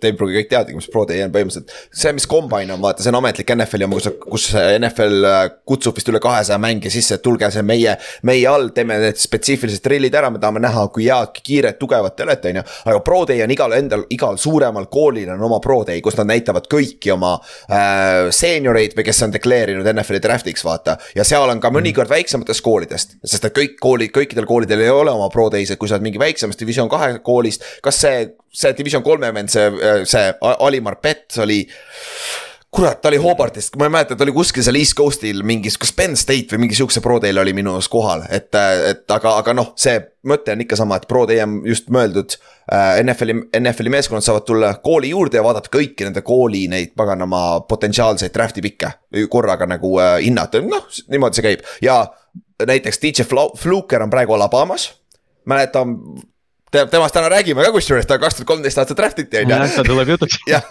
[0.00, 1.72] te pruugi kõik teadagi, mis Pro Day on põhimõtteliselt.
[1.90, 5.96] see, mis Combine on, vaata, see on ametlik NFL-i oma, kus, kus NFL äh, kutsub
[5.96, 10.16] vist üle kahesaja mängija sisse, et tulge see meie, meie all, teeme need spetsiifilised drillid
[10.16, 12.64] ära, me tahame näha, kui head, kiired, tugevad te olete, on ju.
[12.92, 16.30] aga Pro Day on igal endal, igal suuremal koolil on oma Pro Day, kus nad
[16.32, 20.98] näitavad kõiki oma äh, seenioreid või kes on deklareerinud NFL-i draft'iks, vaata.
[21.16, 25.14] ja seal on ka mõnikord väiksematest koolidest, sest et kõik koolid, kõikidel koolidel ei ole
[25.14, 28.26] oma Pro Day'd, et kui sa oled mingi väiksemast division kahe koolist, kas see
[28.56, 29.68] see Division kolme vend, see,
[30.08, 31.62] see Ali Marpet oli
[32.76, 35.92] kurat, ta oli Hobartist, ma ei mäleta, ta oli kuskil seal East Coast'il mingis, kas
[35.96, 38.50] Penn State või mingi sihukese Pro Day'l oli minu arust kohal, et,
[38.90, 39.96] et aga, aga noh, see
[40.28, 43.00] mõte on ikka sama, et Pro Day on just mõeldud äh,.
[43.04, 48.34] NFL-i, NFL-i meeskonnad saavad tulla kooli juurde ja vaadata kõiki nende kooli neid paganama potentsiaalseid
[48.34, 48.92] draft'i pikke.
[49.30, 52.02] korraga nagu äh, hinnata, noh niimoodi see käib ja
[52.66, 54.90] näiteks DJ Fluker on praegu Alabamas.
[55.46, 55.96] mäletan
[56.72, 59.54] temast täna räägime ka kusjuures, ta kaks tuhat kolmteist aastat draftiti on ju.
[59.54, 60.38] jah, ta tuleb jutuks.
[60.50, 60.64] jah,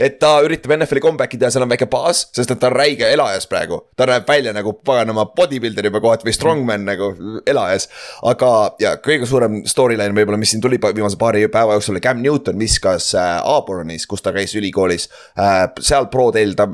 [0.00, 3.08] et ta üritab NFL-i comeback'i teha, seal on väike baas, sest et ta on räige
[3.08, 3.80] elajas praegu.
[3.96, 7.10] ta näeb välja nagu paganama bodybuilder juba kohati või strongman nagu
[7.48, 7.88] elajas.
[8.28, 12.22] aga, ja kõige suurem storyline võib-olla, mis siin tuli viimase paari päeva jooksul oli Cam
[12.22, 15.08] Newton viskas äh, Auburnis, kus ta käis ülikoolis
[15.38, 15.64] äh,.
[15.80, 16.68] seal pro teil ta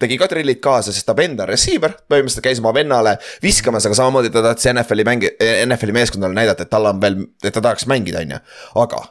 [0.00, 3.98] tegi ka trillid kaasa, sest ta vend on receiver, põhimõtteliselt käis oma vennale viskamas, aga
[3.98, 5.34] samamoodi ta tahtis NFL-i mängi-,
[5.66, 8.42] NFL-i meeskonnale näidata, et tal on veel, et ta tahaks mängida, on ju,
[8.84, 9.02] aga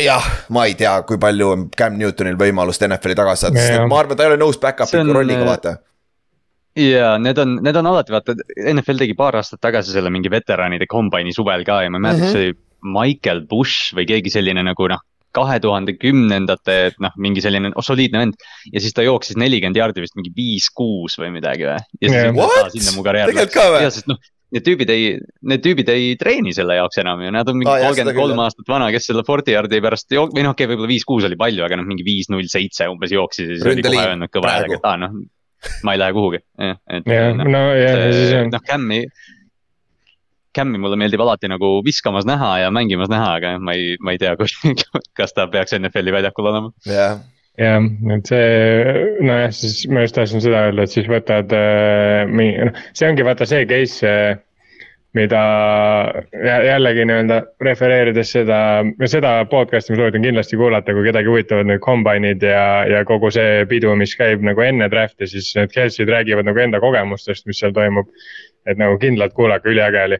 [0.00, 4.02] jah, ma ei tea, kui palju on Cam Newtonil võimalust NFL-i tagasi saada, sest ma
[4.02, 5.76] arvan, ta ei ole nõus back-up'i rolliga, vaata
[6.78, 8.36] ja need on, need on alati vaata,
[8.72, 12.24] NFL tegi paar aastat tagasi selle mingi veteranide kombaini suvel ka ja ma ei mäleta
[12.24, 12.32] mm, -hmm.
[12.32, 15.02] see oli Michael Bush või keegi selline nagu noh.
[15.30, 18.40] kahe tuhande kümnendate, noh, mingi selline oh, soliidne vend
[18.72, 21.78] ja siis ta jooksis nelikümmend jaardi vist mingi viis-kuus või midagi või.
[22.02, 22.72] ja siis yeah.
[22.74, 23.54] sinna mu karjäär läks.
[23.54, 24.18] ja sest noh
[24.54, 25.10] need tüübid ei,
[25.46, 28.90] need tüübid ei treeni selle jaoks enam ju, nad on mingi kolmkümmend kolm aastat vana,
[28.94, 31.78] kes selle Fordi Yardi pärast jook-, või noh, okei okay,, võib-olla viis-kuus oli palju, aga
[31.78, 34.88] noh, mingi viis, null, seitse umbes jooksis ja siis oli kohe öelnud kõva häälega, et
[34.90, 35.18] aa noh,
[35.86, 36.42] ma ei lähe kuhugi.
[36.58, 38.54] et ja, noh, no, on.
[38.54, 39.02] noh, Cam'i,
[40.56, 44.22] Cam'i mulle meeldib alati nagu viskamas näha ja mängimas näha, aga ma ei, ma ei
[44.22, 44.34] tea,
[45.18, 46.74] kas ta peaks NFL-i väljakul olema.
[46.90, 47.20] jah
[47.58, 48.44] jah, et see,
[49.26, 53.26] nojah, siis ma just tahtsin seda öelda, et siis võtad äh, mingi, noh, see ongi
[53.26, 54.38] vaata see case äh,,
[55.14, 55.40] mida
[56.64, 58.58] jällegi nii-öelda refereerides seda,
[59.10, 63.64] seda podcast'i ma soovitan kindlasti kuulata, kui kedagi huvitavad need kombainid ja, ja kogu see
[63.70, 67.74] pidu, mis käib nagu enne draft'i, siis need Kelsey'd räägivad nagu enda kogemustest, mis seal
[67.74, 68.12] toimub.
[68.68, 70.18] et nagu kindlalt kuulake, üliäge oli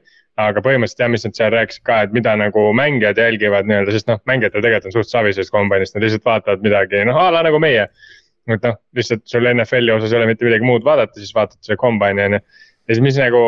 [0.49, 4.09] aga põhimõtteliselt jah, mis nad seal rääkisid ka, et mida nagu mängijad jälgivad nii-öelda, sest
[4.11, 7.45] noh, mängijatel tegelikult on suht savi sellest kombainist, nad lihtsalt vaatavad midagi, noh a la
[7.47, 7.89] nagu meie.
[8.51, 11.79] et noh, lihtsalt sul NFL-i osas ei ole mitte midagi muud vaadata, siis vaatad selle
[11.79, 12.45] kombaini on ju
[12.91, 13.41] ja siis, mis nagu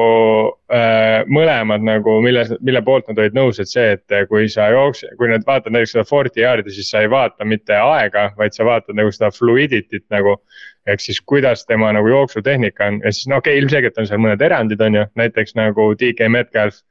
[0.70, 5.10] äh, mõlemad nagu, mille, mille poolt nad olid nõus, et see, et kui sa jookse-,
[5.18, 8.66] kui nad vaatavad näiteks seda forty yard'i, siis sa ei vaata mitte aega, vaid sa
[8.68, 10.36] vaatad nagu seda fluidity't nagu.
[10.86, 14.22] Ehk siis, kuidas tema nagu jooksutehnika on ja siis no okei okay,, ilmselgelt on seal
[14.22, 16.82] mõned erandid, on ju, näiteks nagu DK Metcalf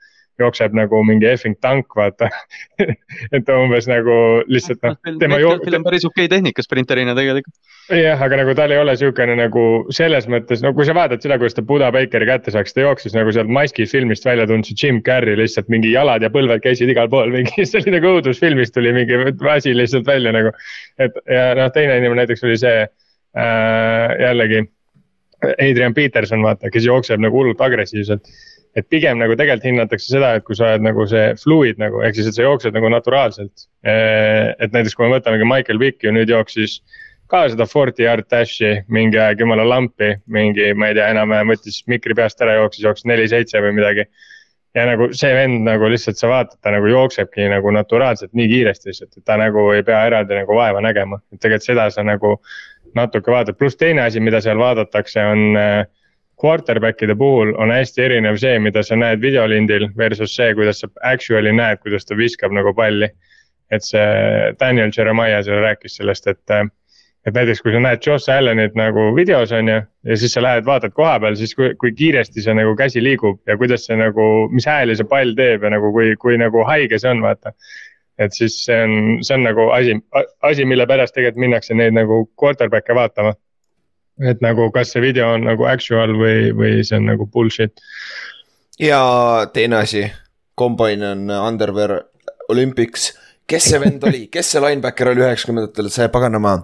[0.41, 2.30] jookseb nagu mingi effing tank, vaata
[3.36, 4.15] et umbes nagu
[4.49, 4.95] lihtsalt noh.
[5.06, 7.54] Metcalfil on päris okei okay tehnika sprinterina tegelikult.
[7.93, 11.38] jah, aga nagu tal ei ole sihukene nagu selles mõttes, no kui sa vaatad seda,
[11.41, 15.01] kuidas ta Buda Bakeri kätte saaks, ta jooksis nagu sealt Maski filmist välja see Jim
[15.06, 18.95] Carrey lihtsalt mingi jalad ja põlved käisid igal pool mingi, see oli nagu õudusfilmist tuli
[18.95, 19.19] mingi
[19.51, 20.56] asi lihtsalt välja nagu.
[21.01, 22.86] et ja noh, teine inimene näiteks oli see
[23.36, 24.65] jällegi.
[25.41, 28.28] Adrian Peterson, vaata, kes jookseb nagu hullult agressiivselt
[28.78, 32.17] et pigem nagu tegelikult hinnatakse seda, et kui sa oled nagu see fluid nagu, ehk
[32.17, 33.67] siis, et sa jooksed nagu naturaalselt.
[33.84, 36.80] Eh, et näiteks, kui me võtamegi Michael Vick ju nüüd jooksis
[37.32, 41.82] ka seda forty yard dash'i mingi aeg jumala lampi, mingi, ma ei tea, enam-vähem võttis
[41.91, 44.08] mikri peast ära, jooksis, jooksis neli-seitse või midagi.
[44.72, 48.88] ja nagu see vend nagu lihtsalt sa vaatad, ta nagu jooksebki nagu naturaalselt nii kiiresti
[48.88, 52.38] lihtsalt, et ta nagu ei pea eraldi nagu vaeva nägema, et tegelikult seda sa nagu
[52.95, 55.86] natuke vaatad, pluss teine asi, mida seal vaadatakse, on äh,
[56.41, 61.54] quarterback'ide puhul on hästi erinev see, mida sa näed videolindil versus see, kuidas sa actually
[61.56, 63.10] näed, kuidas ta viskab nagu palli.
[63.71, 64.08] et see
[64.60, 66.56] Daniel Jeremiah seal rääkis sellest, et,
[67.23, 69.77] et näiteks kui sa näed Josh Allanit nagu videos on ju.
[70.04, 73.39] ja siis sa lähed vaatad koha peal, siis kui, kui kiiresti see nagu käsi liigub
[73.47, 76.99] ja kuidas see nagu, mis hääli see pall teeb ja nagu kui, kui nagu haige
[76.99, 77.56] see on, vaata
[78.19, 79.95] et siis see on, see on nagu asi,
[80.47, 83.34] asi, mille pärast tegelikult minnakse neid nagu quarterback'e vaatama.
[84.28, 87.82] Et nagu, kas see video on nagu actual või, või see on nagu bullshit.
[88.80, 89.02] ja
[89.54, 90.06] teine asi,
[90.58, 92.02] Combine on Underwear
[92.50, 93.12] Olympics,
[93.47, 96.60] kes see vend oli, kes see linebacker oli üheksakümnendatel, see paganama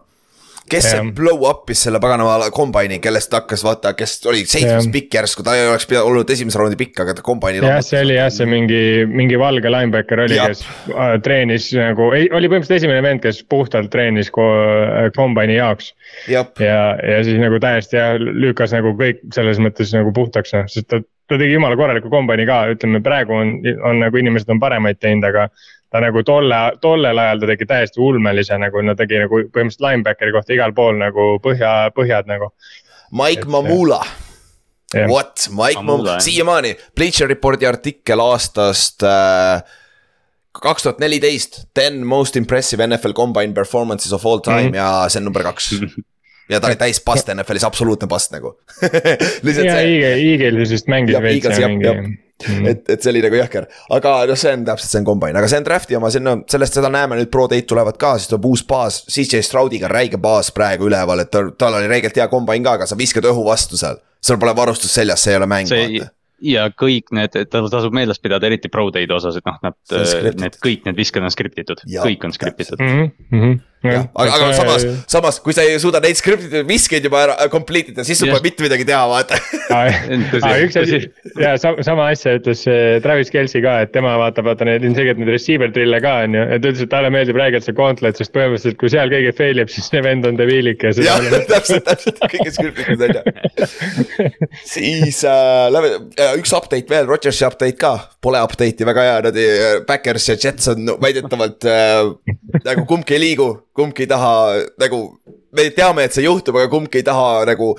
[0.69, 5.45] kes see blow up'is selle paganama kombaini, kellest hakkas vaata, kes oli seitsmes pikk järsku,
[5.45, 7.62] ta ei oleks pidanud olnud esimese raundi pikk, aga ta kombaini.
[7.63, 12.30] jah, see oli jah, see mingi, mingi valge linebacker oli, kes äh, treenis nagu, oli
[12.51, 15.93] põhimõtteliselt esimene vend, kes puhtalt treenis äh, kombaini jaoks.
[16.32, 20.89] ja, ja siis nagu täiesti jah, lükkas nagu kõik selles mõttes nagu puhtaks, noh, sest
[20.91, 24.99] ta, ta tegi jumala korraliku kombaini ka, ütleme praegu on, on nagu inimesed on paremaid
[25.03, 25.47] teinud, aga
[25.91, 30.36] ta nagu tolle, tollel ajal ta tegi täiesti ulmelise nagu, no tegi nagu põhimõtteliselt linebackeri
[30.36, 32.52] kohta igal pool nagu põhja, põhjad nagu.
[33.15, 34.02] Mike et, Mamula.
[35.08, 39.60] What, Mike Mamula, siiamaani Bleacher Reporti artikkel aastast äh,
[40.63, 44.76] kaks tuhat neliteist, ten most impressive NFL combine performances of all time mm -hmm.
[44.76, 45.71] ja see on number kaks
[46.49, 48.55] ja ta oli täis past NFL-is, absoluutne past nagu
[49.45, 50.13] lihtsalt see.
[50.13, 52.69] Eagle'isest mängis veits ja mingi Mm -hmm.
[52.69, 55.47] et, et see oli nagu jõhker, aga noh, see on täpselt, see on combine, aga
[55.49, 58.12] see on draft'i oma, see on no,, sellest seda näeme nüüd pro date tulevad ka,
[58.17, 58.99] siis tuleb uus baas.
[59.10, 62.86] CJ Stroudiga räige baas praegu üleval, et tal, tal oli räigelt hea combine ka, aga
[62.86, 63.97] sa viskad õhu vastu seal.
[64.21, 68.45] sul pole varustus seljas, see ei ole mäng, vaata ja kõik need, tasub meeles pidada,
[68.45, 69.75] eriti Pro Day'de osas, et noh, nad,
[70.38, 73.10] need kõik need visked on script itud, kõik on script itud mm.
[73.31, 77.47] -hmm jah, aga, aga samas, samas kui sa ei suuda neid script'itud viskeid juba ära
[77.53, 79.37] complete ida, siis sul pole mitte midagi teha, vaata.
[80.65, 81.01] üks asi
[81.37, 82.63] ja sama, sama asja ütles
[83.03, 86.45] Travis Kelci ka, et tema vaatab, vaata neid ilmselgelt neid receiver drill'e ka on ju,
[86.55, 89.63] et ta ütles, et talle meeldib räigelt see gauntlet, sest põhimõtteliselt, kui seal keegi fail
[89.63, 90.93] ib, siis see vend on debiilik ja.
[91.05, 94.31] jah, täpselt, täpselt, kõik on script'itud on ju.
[94.65, 99.41] siis äh, lähme äh,, üks update veel, Rodgersi update ka, pole update'i, väga hea, nad,
[99.87, 102.07] Backers ja Jets on väidetavalt äh,
[102.65, 104.33] nagu kumbki ei liigu kumbki ei taha
[104.81, 104.99] nagu,
[105.55, 107.71] me teame, et see juhtub, aga kumbki ei taha nagu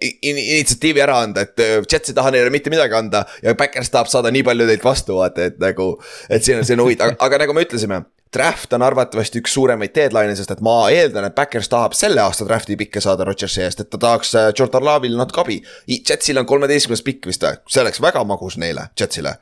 [0.00, 3.90] in, initsiatiivi ära anda, et äh, Jets ei taha neile mitte midagi anda ja Backers
[3.92, 5.94] tahab saada nii palju teilt vastu, vaata, et nagu.
[6.30, 8.02] et siin on, on huvitav, aga nagu me ütlesime,
[8.32, 12.46] draft on arvatavasti üks suuremaid deadline'e, sest et ma eeldan, et Backers tahab selle aasta
[12.48, 15.60] draft'i pikke saada Rodgersi eest, et ta tahaks äh, Jordan Love'il natuke abi.
[15.90, 19.36] Jetsil on kolmeteistkümnes pikk vist või, see oleks väga magus neile, Jetsile.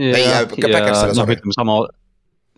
[0.00, 1.84] ja, ja noh, ütleme sama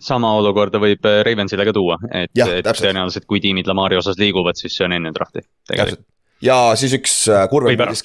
[0.02, 4.59] sama olukorda võib äh, Ravensile ka tuua, et, et tõenäoliselt kui tiimid Lamari osas liiguvad,
[4.61, 6.04] siis see on enne tegelikult.
[6.44, 8.02] Ja siis üks äh, kurvem uudis,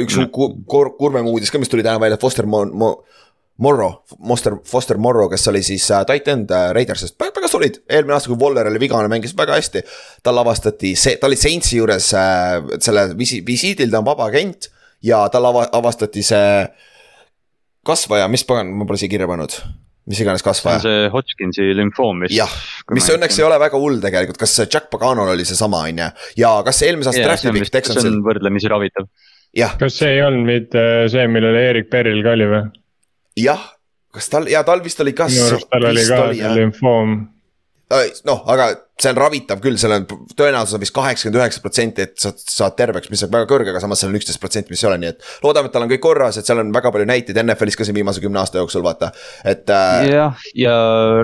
[0.00, 2.94] üks kur, kurvem uudis ka, mis tuli täna välja, Foster Mo-, Mo-,
[3.60, 7.80] Morrow, Foster, Foster Morrow, kes oli siis äh, tight end äh, Raidersist, väga, väga solid,
[7.90, 9.82] eelmine aasta, kui Waller oli vigane, mängis väga hästi.
[10.24, 14.70] tal avastati see, ta oli Saintsi juures äh, selle visi-, visiidil, ta on vaba agent
[15.04, 16.48] ja tal ava-, avastati see
[17.84, 19.60] kasvaja, mis pagan, ma pole siia kirja pannud
[20.08, 20.80] mis iganes kasvaja.
[20.82, 22.34] see on see Hodgkinsi lümfoom vist.
[22.36, 22.52] jah,
[22.96, 26.10] mis õnneks ei ole väga hull tegelikult, kas Jack Paganol oli seesama, on ju,
[26.42, 28.06] ja kas eelmise aasta draft'i pikk Texansil.
[28.08, 29.08] see on võrdlemisi ravitav.
[29.80, 32.62] kas see ei olnud mitte see, millele Erik Perril ka oli või?
[33.44, 33.66] jah,
[34.14, 35.28] kas tal, ja tal vist oli ka.
[35.32, 37.18] minu arust tal oli ka see lümfoom
[38.28, 40.04] noh, aga see on ravitav küll, seal on
[40.36, 43.80] tõenäosus on vist kaheksakümmend üheksa protsenti, et sa saad terveks, mis on väga kõrge, aga
[43.82, 45.28] samas seal on üksteist protsenti, mis ei ole, nii et.
[45.44, 47.96] loodame, et tal on kõik korras, et seal on väga palju näiteid NFL-is ka siin
[47.96, 49.12] viimase kümne aasta jooksul, vaata,
[49.48, 50.08] et äh....
[50.10, 50.74] jah, ja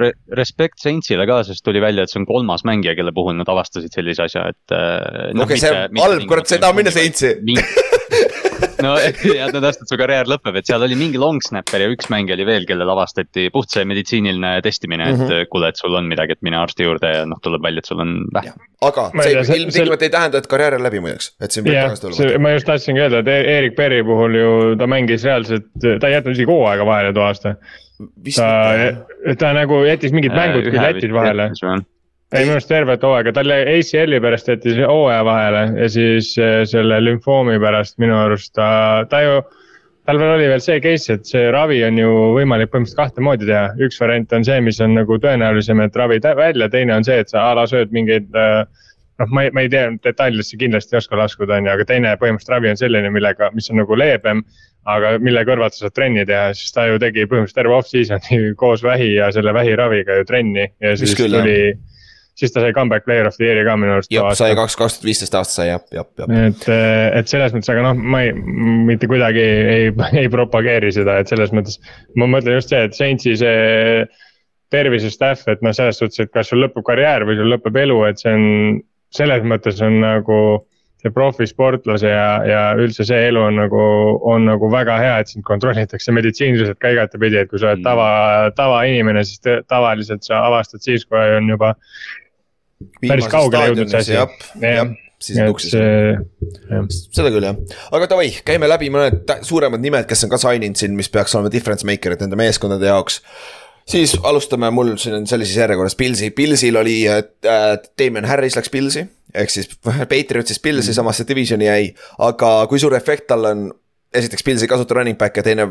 [0.01, 3.51] re respekt Saintsile ka, sest tuli välja, et see on kolmas mängija, kelle puhul nad
[3.51, 5.33] avastasid sellise asja, et äh,.
[5.35, 7.35] no okei see halb, kurat, taha minna Saintsi
[8.85, 8.95] no
[9.39, 12.47] ja täpselt, su karjäär lõpeb, et seal oli mingi long snapper ja üks mängija oli
[12.49, 15.45] veel, kellel avastati puht see meditsiiniline testimine mm, -hmm.
[15.45, 17.91] et kuule, et sul on midagi, et mine arsti juurde ja noh, tuleb välja, et
[17.91, 18.59] sul on vähk.
[18.91, 22.43] aga see ilmtingimata ei tähenda, et karjäär on läbi muideks, et siin võib tagasi tulla.
[22.45, 26.19] ma just tahtsingi öelda, et e- Erik Berri puhul ju ta mängis reaalselt, ta ei
[26.19, 27.57] jätnud isegi hooaega vahele too aasta.
[28.37, 28.49] ta,
[29.39, 31.53] ta nagu jättis mingid mängud küll jättis vahele
[32.33, 37.01] ei minu arust tervet hooaega, talle ACL-i pärast jättis hooaja vahele ja siis äh, selle
[37.05, 38.69] lümfoomi pärast minu arust ta,
[39.11, 39.43] ta ju.
[40.05, 43.49] tal veel oli veel see case, et see ravi on ju võimalik põhimõtteliselt kahte moodi
[43.49, 47.21] teha, üks variant on see, mis on nagu tõenäolisem, et ravid välja, teine on see,
[47.23, 48.65] et sa a la sööd mingeid äh,
[49.23, 52.19] noh, ma ei, ma ei tea detailidesse kindlasti ei oska laskuda, on ju, aga teine
[52.21, 54.45] põhimõtteliselt ravi on selline, millega, mis on nagu leebem.
[54.85, 58.83] aga mille kõrvalt sa saad trenni teha, siis ta ju tegi põhimõtteliselt terve off-season'i koos
[58.85, 61.79] vähi ja selle vähiraviga ju trenni ja siis tuli jah
[62.39, 64.11] siis ta sai comeback player of the year'i ka minu arust.
[64.13, 66.35] jah, sai kaks, kaks tuhat viisteist aastat sai jah, jah, jah.
[66.49, 66.67] et,
[67.21, 68.35] et selles mõttes, aga noh, ma ei,
[68.91, 69.89] mitte kuidagi ei,
[70.25, 71.81] ei propageeri seda, et selles mõttes.
[72.19, 74.05] ma mõtlen just see, et Saintsi see
[74.75, 78.03] tervise staff, et noh, selles suhtes, et kas sul lõpeb karjäär või sul lõpeb elu,
[78.11, 78.47] et see on.
[79.15, 80.39] selles mõttes on nagu
[81.05, 83.83] see profisportlase ja, ja üldse see elu on nagu,
[84.27, 87.87] on nagu väga hea, et sind kontrollitakse meditsiiniliselt ka igatepidi, et kui sa oled mm.
[87.87, 88.09] tava,
[88.57, 91.75] tavainimene, siis tavaliselt sa avastad siis, kui on juba
[93.03, 94.15] päris kaugele jõudnud see asi.
[94.61, 94.95] jah,
[95.25, 95.75] siis tuksis.
[97.15, 97.59] seda küll jah,
[97.97, 101.37] aga davai, käime läbi mõned suuremad nimed, kes on ka sign inud siin, mis peaks
[101.37, 103.23] olema difference maker'id nende meeskondade jaoks
[103.89, 107.23] siis alustame, mul siin on sellises järjekorras Pilsi, Pilsil oli äh,,
[107.99, 109.07] Damien Harris läks Pilsi.
[109.35, 110.95] ehk siis Patriotsist Pilsi mm.
[110.95, 113.67] samasse divisioni jäi, aga kui suur efekt tal on
[114.15, 115.67] esiteks Pils ei kasuta running back'e, teine,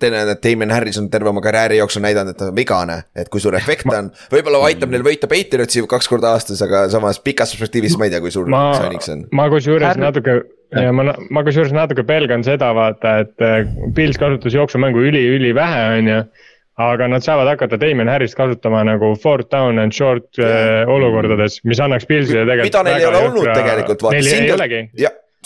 [0.00, 3.00] teine, et Damien Harris on terve oma karjääri jooksul näidanud, et ta on vigane.
[3.16, 7.20] et kui suur efekt on, võib-olla aitab neil võita Patriotsi kaks korda aastas, aga samas
[7.24, 9.24] pikas perspektiivis ma ei tea, kui suur signing see on.
[9.32, 10.40] ma kusjuures natuke
[10.74, 13.48] ja ma, ma kusjuures natuke pelgan seda vaata, et
[13.96, 16.22] Pils kasutas jooksumängu üli-ülivähe, on ju
[16.78, 20.82] aga nad saavad hakata Damien Harrist kasutama nagu fourth down and short yeah.
[20.82, 22.68] äh, olukordades, mis annaks Pilsile tegelikult.
[22.70, 24.20] mida neil ei ole olnud tegelikult, vaata.
[24.20, 24.82] Neil ei olegi.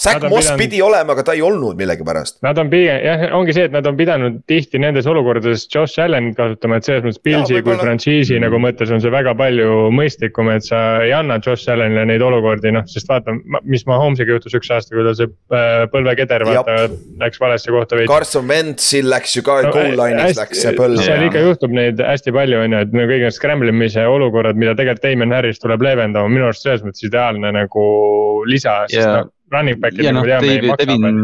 [0.01, 0.59] Zack Moss pidanud...
[0.59, 2.39] pidi olema, aga ta ei olnud millegipärast.
[2.47, 6.33] Nad on pigem, jah, ongi see, et nad on pidanud tihti nendes olukordades Josh Allan'it
[6.39, 10.65] kasutama, et selles mõttes Pilsi kui frantsiisi nagu mõttes on see väga palju mõistlikum, et
[10.65, 13.35] sa ei anna Josh Allan'ile neid olukordi, noh, sest vaata,
[13.69, 16.79] mis Mahomes'iga juhtus üks aasta, kui tal see äh, põlvekeder vaata
[17.21, 18.09] läks valesse kohta veidi.
[18.09, 21.05] Carson Wentzil läks ju ka no, goal line'is läks see põlv.
[21.05, 24.73] seal ikka juhtub neid hästi palju, on ju, et kõik need scramble imise olukorrad, mida
[24.73, 27.87] tegelikult Damon Harris tuleb leevendama, minu arust selles mõttes ideaalne nagu
[28.49, 29.21] lisa, sest yeah.
[29.21, 31.21] noh running back'i nagu no, teame David, ei maksa Devin,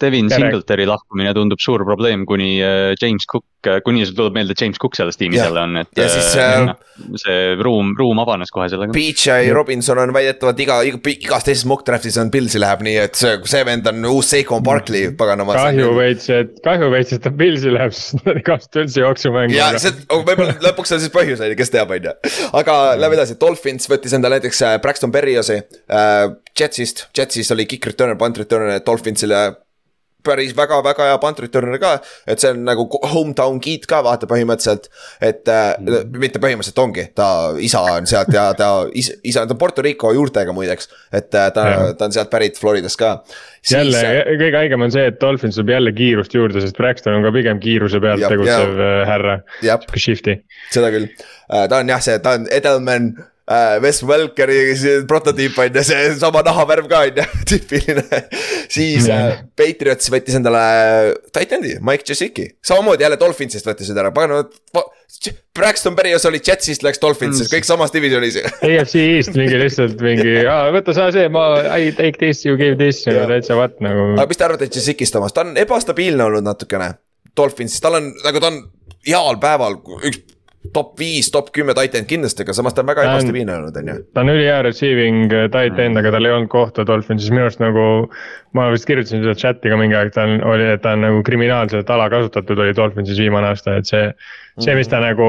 [0.00, 0.48] Devin Tere.
[0.48, 3.44] Singletary lahkumine tundub suur probleem, kuni äh, James Cook,
[3.84, 6.74] kuni sul tuleb meelde, James Cook selles tiimis jälle on, et Ja siis, äh, äh,
[7.18, 8.94] see ruum, ruum avanes kohe sellega.
[8.94, 13.18] PJ Robinson on väidetavalt iga, iga, igas teises mock draft'is on Pilsi läheb nii, et
[13.18, 15.56] see, see vend on uus Seiko Barkley, paganama.
[15.58, 19.58] kahju veits, et kahju veits, et ta Pilsi läheb, sest nad ei kasuta üldse jooksumängu.
[19.58, 22.16] ja see, võib-olla lõpuks on siis põhjus on ju, kes teab, on ju.
[22.62, 27.90] aga lähme edasi, Dolphins võttis endale näiteks äh, Braxton Berriosi äh, Jetsist, Jetsis oli kick
[27.90, 29.42] returner, punt returner, Dolphinsile
[30.24, 31.92] päris väga-väga hea punt returner ka,
[32.26, 34.88] et see on nagu hometown kid ka vaata põhimõtteliselt.
[35.22, 36.18] et mm.
[36.18, 37.28] mitte põhimõtteliselt ongi, ta
[37.62, 40.90] isa on sealt ja ta isa, isa, ta on Puerto Rico juurtega muideks.
[41.12, 43.14] et äh, ta ta on sealt pärit Floridast ka.
[43.70, 47.26] jälle äh, kõige haigem on see, et Dolphins saab jälle kiirust juurde, sest Braxton on
[47.26, 50.40] ka pigem kiiruse pealt tegutsev härra, sihuke shifty.
[50.74, 51.10] seda küll,
[51.46, 53.12] ta on jah, see, ta on Edelman
[53.82, 54.58] Wes Welkeri
[55.08, 58.22] prototüüp on ju, see sama nahavärv ka on ju, tüüpiline.
[58.68, 60.60] siis äh, Patriots võttis endale
[61.32, 64.44] titan'i, Mike Jasicki, samamoodi jälle Dolphinsist võttis nüüd ära, pagan,
[65.56, 68.36] Braxton Berrios oli Jetsist, läks Dolphinsist, kõik samas divisionis.
[68.68, 70.36] AFC East mingi lihtsalt mingi,
[70.76, 73.24] võta sa see, ma I take this, you give this Jah.
[73.30, 74.12] täitsa what nagu.
[74.18, 76.92] aga mis te arvate Jasicist, Toomas, ta on ebastabiilne olnud natukene.
[77.38, 78.60] Dolphinsis, tal on nagu ta on
[79.06, 80.27] heal päeval üks
[80.74, 83.76] top viis, top kümme titan kindlasti, aga samas ta on väga Ta on- ebastabiilne olnud,
[83.80, 83.96] on ju.
[84.14, 87.62] ta on ülihea receiving äh, tight end, aga tal ei olnud kohta Dolphinsis, minu arust
[87.62, 87.86] nagu.
[88.56, 91.18] ma vist kirjutasin seda chat'i ka mingi aeg, ta on, oli, et ta on nagu
[91.22, 94.06] kriminaalselt alakasutatud oli Dolphinsis viimane aasta, et see.
[94.58, 95.26] see, mis ta nagu,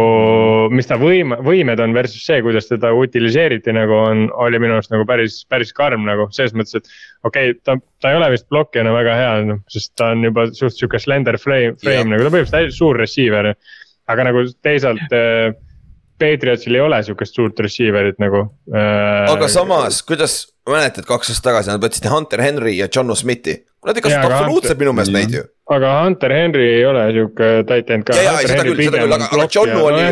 [0.74, 4.90] mis ta võim-, võimed on versus see, kuidas teda utiliseeriti nagu on, oli minu arust
[4.96, 6.88] nagu päris, päris karm nagu selles mõttes, et.
[7.28, 10.48] okei okay,, ta, ta ei ole vist blokkijana väga hea, noh, sest ta on juba
[10.56, 13.52] suht sihuke slender frame, frame nagu ta põhimõtteliselt suur receiver.
[14.10, 15.52] Aga nagu teisalt äh,
[16.20, 18.44] Patriotsil ei ole sihukest suurt receiver'it nagu
[18.74, 19.30] äh,.
[19.32, 23.56] aga samas, kuidas, mäletad kaks aastat tagasi nad võtsid Hunter Henry ja John Smithi.
[23.88, 25.44] Nad ei kasuta absoluutselt Hunter- minu meelest neid ju.
[25.72, 28.18] aga Hunter Henry ei ole sihuke tight end ka.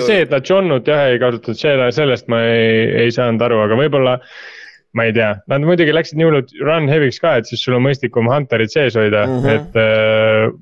[0.06, 3.82] See, et nad Johnnut jah ei kasutanud, selle, sellest ma ei, ei saanud aru, aga
[3.82, 4.16] võib-olla.
[4.98, 7.84] ma ei tea, nad muidugi läksid nii hullult run heavy'ks ka, et siis sul on
[7.86, 9.44] mõistlikum Hunterit sees hoida mm.
[9.44, 9.60] -hmm.
[9.60, 10.56] et äh,.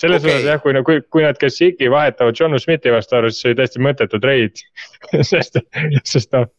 [0.00, 0.34] Selles okay.
[0.34, 3.82] osas jah, kui, kui, kui nad Kesiki vahetavad Johnu Smithi vastu arvesse, see oli täiesti
[3.86, 4.66] mõttetu trade
[5.30, 5.60] sest,
[6.04, 6.50] sest noh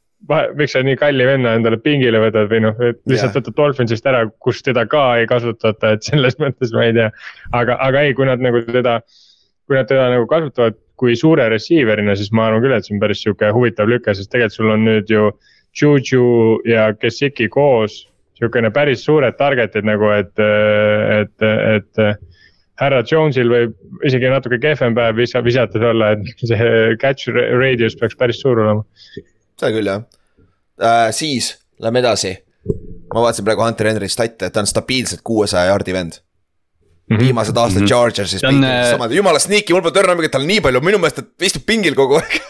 [0.58, 3.38] miks sa nii kalli venna endale pingile võtad või noh, et lihtsalt Jah.
[3.38, 7.12] võtad Dolphinsist ära, kus teda ka ei kasutata, et selles mõttes ma ei tea.
[7.54, 8.98] aga, aga ei, kui nad nagu teda,
[9.70, 13.02] kui nad teda nagu kasutavad kui suure receiver'ina, siis ma arvan küll, et see on
[13.04, 15.30] päris sihuke huvitav lüke, sest tegelikult sul on nüüd ju.
[15.78, 18.00] Juju ja Kesiki koos,
[18.40, 22.02] sihukene päris suured target'id nagu, et, et, et.
[22.82, 26.70] Härra Jones'il võib isegi natuke kehvem päev visa-, visates olla, et see
[27.02, 28.86] catch radius peaks päris suur olema.
[29.58, 30.04] seda küll jah
[30.82, 31.10] äh,.
[31.16, 32.38] siis lähme edasi.
[33.14, 36.22] ma vaatasin praegu Hunter Henry stat'e, ta on stabiilselt kuuesaja jaardi vend.
[37.08, 37.90] viimased aastad mm -hmm.
[37.90, 39.14] Chargersis on, mm, äh, -hmm.
[39.16, 42.20] jumala sneaky, mul pole tõrnamegi, et tal nii palju, minu meelest ta istub pingil kogu
[42.20, 42.42] aeg.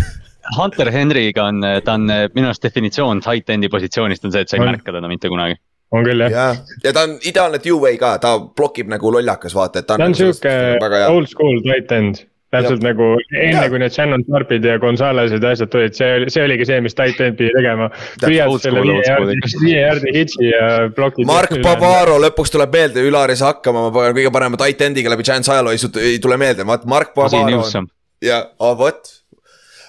[0.58, 4.48] Hunter Henry'ga on, ta on äh, minu arust definitsioon tight end'i positsioonist on see, et
[4.48, 4.70] sa ei On.
[4.70, 5.58] märka teda mitte kunagi.
[5.98, 6.32] On küll jah.
[6.32, 10.04] jah, ja ta on ideaalne two-way ka, ta blokib nagu lollakas, vaata, et ta on.
[10.04, 11.12] ta on sihuke väga hea.
[11.12, 12.24] old school tight end.
[12.54, 12.92] täpselt Jah.
[12.92, 13.08] nagu
[13.42, 16.78] enne kui need Shannon Sharpid ja Gonzalez'id ja asjad tulid, see oli, see oligi see,
[16.84, 17.90] mis tight end pidi tegema.
[18.22, 21.26] püüad selle viie jaardi hitsi ja plokid.
[21.28, 21.52] Mark.
[21.66, 25.26] Bavaro lõpuks tuleb meelde, Ülar ei saa hakkama, ma panen kõige parema tight end'iga läbi
[25.26, 27.50] Chance ajaloo ei, tule meelde, vaat Mark Bavaro.
[27.58, 27.90] nõussam.
[28.24, 29.10] ja oh, vot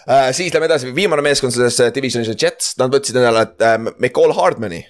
[0.10, 0.32] äh,.
[0.34, 4.82] siis lähme edasi, viimane meeskond selles divisionis on Jets, nad võtsid endale äh, McCall Hardmani.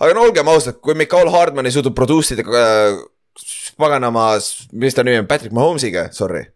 [0.00, 2.96] Aga no olgem ausad, kui McCall Hardman ei suutnud produce ida äh,
[3.80, 4.32] paganama,
[4.72, 6.46] mis ta nimi on, Patrick Mahomes'iga, sorry.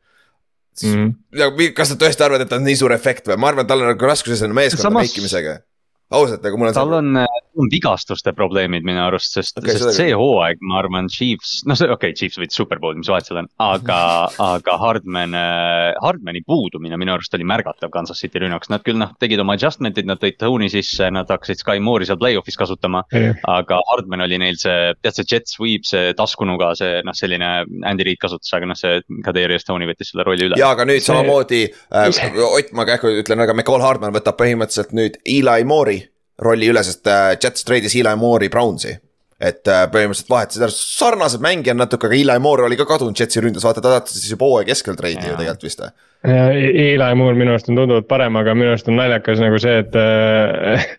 [1.39, 3.63] Ja mi- kas sa tõesti arvad, et ta on nii suur efekt või, ma arvan,
[3.63, 5.61] et tal on nagu raskuses on meeskonna Samas- meikimisega.
[6.15, 9.99] ausalt, nagu mul on tal on äh, on vigastuste probleemid minu arust, sest okay,, sest
[9.99, 13.41] see hooaeg, ma arvan, Chiefs, noh, see okei okay,, Chiefs võitis superbowli, mis vahet seal
[13.43, 13.99] on, aga,
[14.55, 15.37] aga Hardman,
[16.03, 20.09] Hardmani puudumine minu arust oli märgatav Kansas City rünnakus, nad küll noh, tegid oma adjustment'id,
[20.09, 23.05] nad tõid Tony sisse, nad hakkasid Sky Moore'i seal play-off'is kasutama.
[23.51, 27.51] aga Hardman oli neil see, tead see Jet Sweep, see taskunuga, see noh, selline
[27.87, 30.59] Andy Reid kasutas, aga noh, see Kadri Tony võttis selle rolli üle.
[30.61, 32.11] ja aga nüüd See- samamoodi äh,
[32.55, 36.03] Ott, ma kähku ütlen, aga McCall Hardman võtab põhimõtteliselt nüüd Eli Moore'i
[36.43, 38.97] rolli üle, sest äh, Jets treidis Eli Moore'i Brownsi.
[39.45, 43.43] et äh, põhimõtteliselt vahetasid ära, sarnased mängijad natuke, aga Eli Moore oli ka kadunud Jetsi
[43.43, 45.91] ründes, vaata ta tahtis siis juba hooaja keskel treidi ju tegelikult vist või?
[46.25, 49.99] Eli Moore minu arust on tunduvalt parem, aga minu arust on naljakas nagu see, et.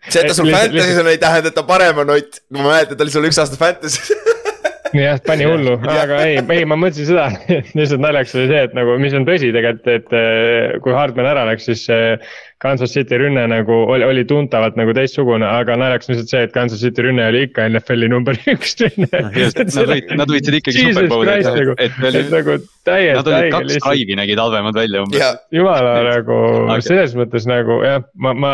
[0.06, 2.42] see, et ta sul Fantasy's on, ei tähenda, et ta parem on, Ott.
[2.54, 4.12] ma mäletan, ta oli sul üks aasta Fantasy's.
[4.94, 7.28] jah, pani hullu, aga ei, ei, ma mõtlesin seda,
[7.78, 11.46] lihtsalt naljaks oli see, et nagu, mis on tõsi tegelikult, et eh, kui Hardman ära
[11.50, 12.16] läks, siis see
[12.62, 16.54] Kansas City rünne nagu oli, oli tuntavalt nagu teistsugune, aga naljaks on lihtsalt see, et
[16.54, 19.10] Kansas City rünne oli ikka NFL-i number üks rünne.
[19.12, 23.52] Nad võid, nad võitsid ikkagi superbowli, et, et et veel, nagu nad täiesti olid haige
[23.56, 25.40] kaks drive'i nägid halvemad välja umbes.
[25.54, 28.52] jumala nagu Aga- selles mõttes nagu jah, ma, ma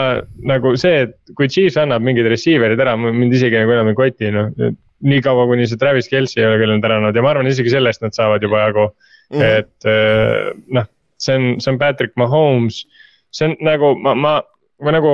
[0.51, 4.33] nagu see, et kui Chiefs annab mingid receiver'id ära, mind isegi nagu enam ei koti,
[4.35, 4.51] noh.
[5.03, 8.17] niikaua, kuni see Travis Kelci ei ole ära andnud ja ma arvan, isegi sellest nad
[8.17, 8.87] saavad juba jagu
[9.33, 10.87] mm., et eh, noh,
[11.23, 12.85] see on, see on Patrick Mahomes.
[13.33, 14.37] see on nagu ma, ma,
[14.83, 15.13] ma nagu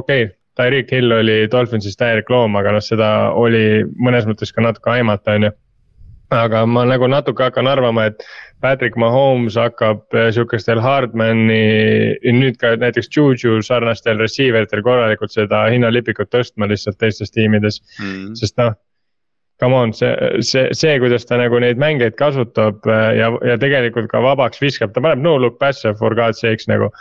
[0.00, 4.64] okei okay,, Tyreek Hill oli Dolphinsis täielik loom, aga noh, seda oli mõnes mõttes ka
[4.64, 5.54] natuke aimata, on ju
[6.34, 8.24] aga ma nagu natuke hakkan arvama, et
[8.60, 15.64] Patrick Mahomes hakkab eh, sihukestel Hardmani, nüüd ka näiteks Juju sarnastel receiver itel korralikult seda
[15.72, 18.34] hinnalipikut tõstma lihtsalt teistes tiimides, Mm.
[18.38, 18.74] sest noh.
[19.58, 20.12] Come on, see,
[20.46, 24.92] see, see, kuidas ta nagu neid mängijaid kasutab eh, ja, ja tegelikult ka vabaks viskab,
[24.94, 26.92] ta paneb no look pass'e for god's sakes nagu.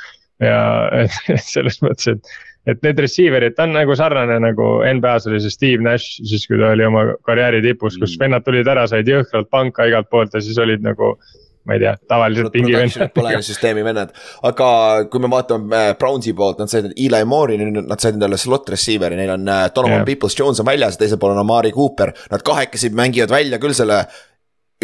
[0.41, 0.57] ja
[1.53, 2.33] selles mõttes, et,
[2.69, 6.59] et need receiver'id, ta on nagu sarnane nagu NBA-s oli see Steve Nash, siis kui
[6.61, 8.23] ta oli oma karjääri tipus, kus Mm.
[8.25, 11.15] vennad tulid ära, said jõhkralt panka igalt poolt ja siis olid nagu.
[11.67, 13.47] Ma ei tea, tavaliselt Production'id pole pingivennad.
[13.49, 14.13] süsteemi vennad,
[14.47, 14.69] aga
[15.11, 18.71] kui me vaatame äh, Brownsi poolt, nad said Eli Moore'i, nüüd nad said endale slot
[18.71, 20.07] receiver'i, neil on äh, Donovan yeah.
[20.07, 22.13] Peoples-Jones on väljas ja teisel pool on Amari Cooper.
[22.31, 24.05] Nad kahekesi mängivad välja küll selle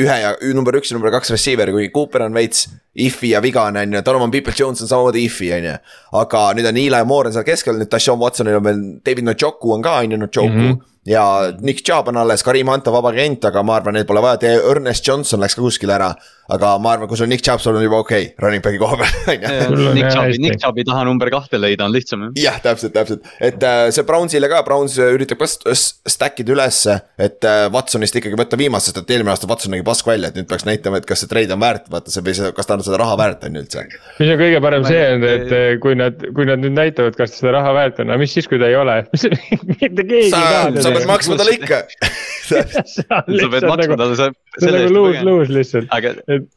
[0.02, 2.66] ühe ja number üks ja number kaks receiver'i, kuigi Cooper on veits
[2.98, 5.76] if'i ja vigane on ju, Donovan Peoples-Jones on samamoodi if'i on ju.
[6.20, 9.76] aga nüüd on Eli Moore on seal keskel, nüüd Tashawn Watsonil on veel, David Njoku
[9.78, 10.66] on ka on ju, Njoku mm.
[10.66, 14.08] -hmm ja Nick Chubb on alles, Karim Hunt on vaba agent, aga ma arvan, neil
[14.08, 16.14] pole vaja, Ernest Johnson läks ka kuskile ära.
[16.52, 18.80] Aga ma arvan, kui sul on Nick Chubb, sul on juba okei okay,, running back'i
[18.82, 19.14] koha peal,
[19.70, 19.94] on ju.
[19.96, 20.40] Nick Chubb'i.
[20.44, 22.34] Nick Chubb'i taha number kahte leida on lihtsam jah.
[22.44, 27.48] jah, täpselt, täpselt, et äh, see Brownsile ka, Browns üritab ka stack ida ülesse, et
[27.48, 30.50] äh, Watsonist ikkagi võtta viimast, sest et eelmine aasta Watson nägi pask välja, et nüüd
[30.52, 32.86] peaks näitama, et kas see trade on väärt, vaata see või see, kas ta on
[32.86, 33.88] seda raha väärt on ju üldse.
[34.20, 37.74] mis on kõige parem see et kui nad, kui nad nüüd näitavad, kas seda raha
[37.78, 39.00] väärt on, aga mis siis, kui ta ei ole,
[39.70, 41.84] mitte keegi ei, sa pead taha maksma talle ikka.
[42.94, 46.52] sa pead maksma talle see, see on selle nagu luus, luus lihtsalt, aga et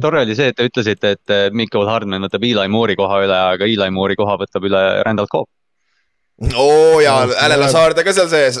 [0.00, 3.38] tore oli see, et te ütlesite, et äh, Mikko Hardman võtab Eli Moore'i koha üle,
[3.54, 5.50] aga Eli Moore'i koha võtab üle Randall Cobb.
[6.54, 8.60] oo jaa, Allan Lazard on ka seal sees.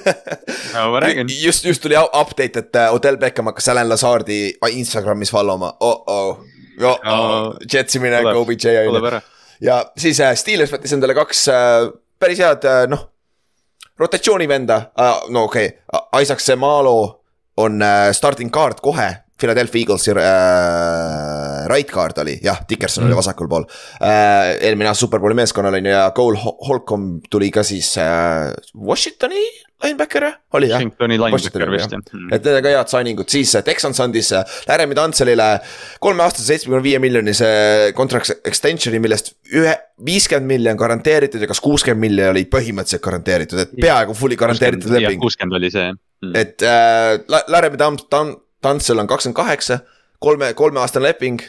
[0.76, 5.34] no ma räägin, just, just tuli update, et äh, Odell Beckham hakkas Allan Lazardi Instagramis
[5.34, 6.44] follow ma oh, oh,
[6.78, 9.22] oh, oh, Jetsi minek, OBJ on ju.
[9.66, 11.48] ja siis äh, Steelers võttis endale kaks
[12.20, 13.09] päris head noh,
[14.00, 17.24] rotatsioonivenda äh,, no okei okay., Isaac Semalo
[17.56, 19.16] on äh, starting guard kohe.
[19.40, 23.08] Philadelphia Eaglesi äh, right guard oli, jah, Dickerson mm.
[23.08, 23.20] oli Mm.
[23.22, 23.64] vasakul pool
[24.00, 24.58] äh,.
[24.68, 29.42] eelmine aasta superbowli meeskonnal on ju ja Cole Hol- Holcomb tuli ka siis äh, Washingtoni
[29.84, 30.34] linebacker jah?
[30.58, 30.76] oli jah?
[30.78, 32.02] Washingtoni linebacker vist jah.
[32.36, 35.48] et need on ka head signing ud, siis äh, Texans andis äh, Laremy Tanselile
[36.04, 37.48] kolmeaastase seitsmekümne viie miljonise
[37.96, 39.72] contract extension'i, millest ühe,
[40.06, 45.06] viiskümmend miljonit garanteeritud ja kas kuuskümmend miljonit oli põhimõtteliselt garanteeritud, et peaaegu fully garanteeritud jah,
[45.08, 45.20] leping.
[45.24, 45.90] kuuskümmend oli see.
[46.36, 49.80] et äh, La- Laremy Tam-, Tam-, Tansel on kakskümmend kaheksa,
[50.22, 51.40] kolme, kolmeaastane leping.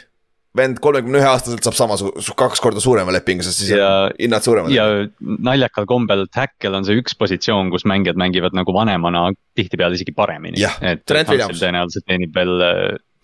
[0.56, 4.44] vend kolmekümne ühe aastaselt saab sama su-, kaks korda suurema lepingu, sest siis Ja- hinnad
[4.44, 4.74] suuremad.
[4.74, 4.84] ja
[5.20, 10.60] naljakal kombel tackle on see üks positsioon, kus mängijad mängivad nagu vanemana tihtipeale isegi paremini
[10.84, 12.52] et tõenäoliselt teenib veel,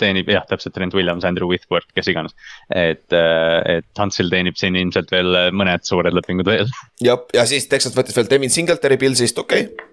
[0.01, 2.32] teenib jah, täpselt Trent Williams, Andrew Whitworth, kes iganes.
[2.72, 6.72] et, et Hansel teenib siin ilmselt veel mõned suured lepingud veel.
[7.05, 9.88] jah, ja siis Texas võttis veel Devin Singletary Pilsist, okei okay..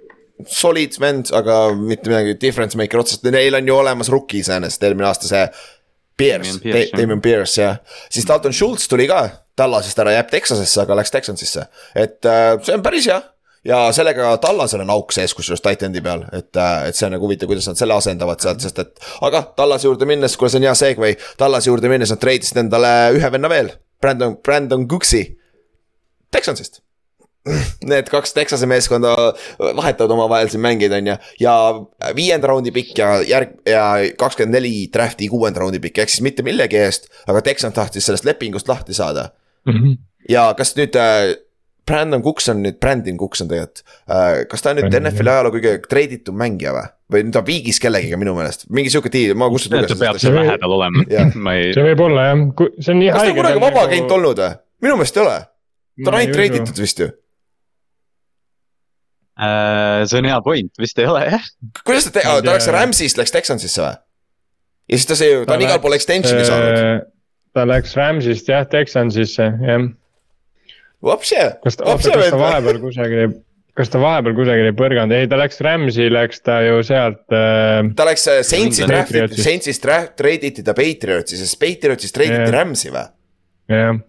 [0.51, 5.07] Solid vend, aga mitte midagi difference maker otseselt, neil on ju olemas rookie iseenesest, eelmine
[5.07, 5.45] aasta see.
[6.15, 6.59] Pierce.
[6.95, 9.25] Damien Pierce jah, siis Dalton Schultz tuli ka
[9.59, 11.65] Tallasest ära, jääb Texasesse, aga läks Texansisse,
[11.95, 13.17] et äh, see on päris hea
[13.65, 16.51] ja sellega Tallasel on auk sees, kusjuures titan'i peal, et,
[16.88, 18.93] et see on nagu huvitav, kuidas nad selle asendavad sealt, sest et.
[19.25, 22.93] aga Tallase juurde minnes, kuule, see on hea segway, Tallase juurde minnes nad treidisid endale
[23.17, 25.25] ühe venna veel, Brandon, Brandon Cooks'i.
[26.31, 26.84] Texansist.
[27.85, 29.11] Need kaks Texase meeskonda
[29.77, 31.55] vahetavad omavahel siin mängijaid, on ju, ja
[32.17, 33.83] viienda raundi pikk ja järg ja
[34.17, 38.25] kakskümmend neli draft'i kuuenda raundi pikk, ehk siis mitte millegi eest, aga Texan tahtis sellest
[38.25, 39.29] lepingust lahti saada.
[40.29, 41.35] ja kas nüüd äh,
[41.85, 45.33] Brandon Cooks on nüüd, Brandon Cooks on tegelikult äh,, kas ta on nüüd Brandon, NFL-i
[45.35, 46.85] ajaloo kõige treiditum mängija või?
[47.13, 50.15] või nüüd ta on viigis kellegiga minu meelest, mingi sihuke diil, ma kuskilt ta peab
[50.15, 51.05] lugesin seal See- lähedal olema
[51.57, 52.41] ei, see võib olla jah,
[52.79, 53.35] see on nii kas ta haige.
[53.35, 54.57] on kunagi vaba agent olnud või?
[54.87, 55.37] minu meelest ei ole,
[56.01, 57.11] ta on ainult treiditud vist ju.
[59.36, 61.47] Äh, see on hea point, vist ei ole jah.
[61.83, 62.69] kuidas ta, ei ta läks.
[62.71, 63.97] Rams'ist läks Texansisse või?
[64.88, 67.09] ja siis ta see, ta on igal pool extension'i saanud.
[67.51, 69.89] ta läks Rams'ist jah, Texansisse jah.
[71.03, 72.45] Ta vend või?
[72.45, 73.36] vahepeal kusagil,
[73.75, 77.91] kas ta vahepeal kusagil ei põrganud, ei ta läks Rams'i, läks ta ju sealt äh....
[77.99, 79.25] ta läks äh, Saintsi draft'i.
[79.36, 82.55] Saintsist draft, treiditi ta Patriotsi, sest Patriotsist treiditi Jah.
[82.55, 83.05] Rams'i või?
[83.75, 84.01] jah,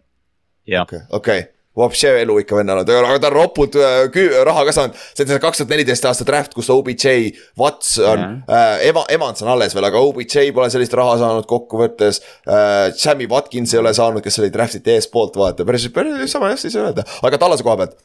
[0.70, 1.50] jah, okei okay.
[1.76, 4.06] Vapše elu ikka vennal on, aga ta on ropult äh,
[4.48, 4.96] raha ka saanud.
[5.12, 9.44] see on see kaks tuhat neliteist aasta draft, kus OBJ, Watts on äh,, Eva-, Evans
[9.44, 12.94] on alles veel, aga OBJ pole sellist raha saanud kokkuvõttes äh,.
[12.96, 16.76] Sammy Watkins ei ole saanud, kes oli draft'iti eespoolt, vaata päris, päris sama hästi ei
[16.78, 17.98] saa öelda, aga Tallase koha pealt.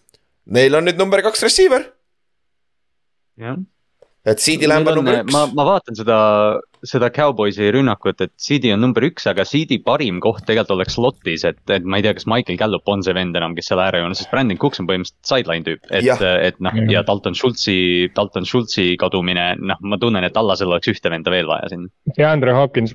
[0.51, 1.85] Neil on nüüd number kaks receiver,
[3.39, 3.55] jah.
[4.25, 5.31] Et CD Lamb on number üks.
[5.33, 6.17] ma, ma vaatan seda,
[6.85, 11.45] seda Cowboysi rünnakut, et CD on number üks, aga CD parim koht tegelikult oleks slot'is,
[11.49, 14.21] et, et ma ei tea, kas Michael Gallup on see vend enam, kes seal äärejoones,
[14.21, 17.77] sest Brandon Cooks on põhimõtteliselt sideline tüüp, et et noh, ja Dalton Schultzi,
[18.15, 21.89] Dalton Schultzi kadumine, noh, ma tunnen, et Allasel oleks ühte venda veel vaja sinna.
[22.17, 22.93] ja Andre Hopkins,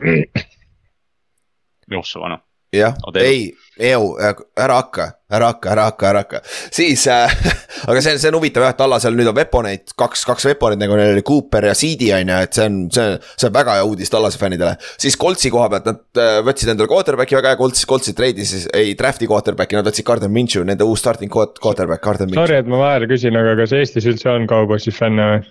[1.91, 4.14] Joshua noh, jah, ei, Eo,
[4.57, 6.39] ära hakka, ära hakka, ära hakka, ära hakka,
[6.72, 7.33] siis äh.
[7.91, 10.81] aga see on, see on huvitav jah, et Tallasel nüüd on veponeid, kaks, kaks veponit
[10.81, 13.74] nagu neil oli Cooper ja CD on ju, et see on, see, see on väga
[13.77, 14.79] hea uudis Tallase fännidele.
[14.97, 18.95] siis Coltsi koha pealt nad äh, võtsid endale quarterback'i väga hea, Colts, Coltsi treidis ei
[18.97, 22.47] draft'i quarterback'i, nad võtsid Gardner Minshew, nende uus starting quart- quarterback, Gardner Minshew.
[22.47, 25.45] sorry, et ma vahele küsin, aga kas Eestis üldse on Cowboysi fänne või?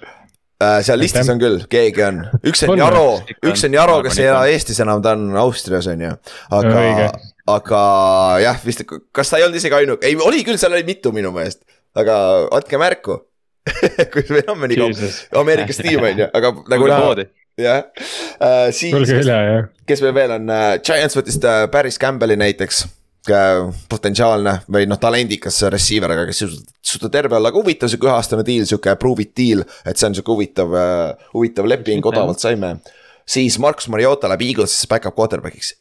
[0.65, 2.79] Äh, seal listis on küll, keegi on, üks on On?
[2.79, 3.39] Jaro, on.
[3.51, 4.51] üks on Jaro, kes ei ela on.
[4.55, 6.13] Eestis enam, ta on Austrias on ju.
[6.55, 7.09] aga
[7.45, 7.83] aga
[8.41, 8.83] jah, vist,
[9.15, 11.63] kas ta ei olnud isegi ainuke, ei oli küll, seal oli mitu minu meelest,
[11.97, 12.17] aga
[12.55, 13.21] andke märku.
[14.13, 14.77] kui meil on mõni.
[15.33, 17.25] Ameerikas tiim on ju, aga nagu näha,
[17.57, 17.85] jah
[18.39, 18.71] uh,.
[18.75, 19.69] siis jah.
[19.87, 22.81] kes meil veel on uh,, Giants võttis uh, Paris Campbell'i näiteks
[23.31, 26.43] uh, potentsiaalne või noh, talendikas receiver, aga kes
[26.85, 30.17] suuda terve olla, aga huvitav sihuke üheaastane deal, sihuke prove it deal, et see on
[30.17, 32.75] sihuke huvitav uh,, huvitav leping, odavalt saime.
[33.25, 35.73] siis Markus Mariota läheb Eaglesisse back-up quarterback'iks.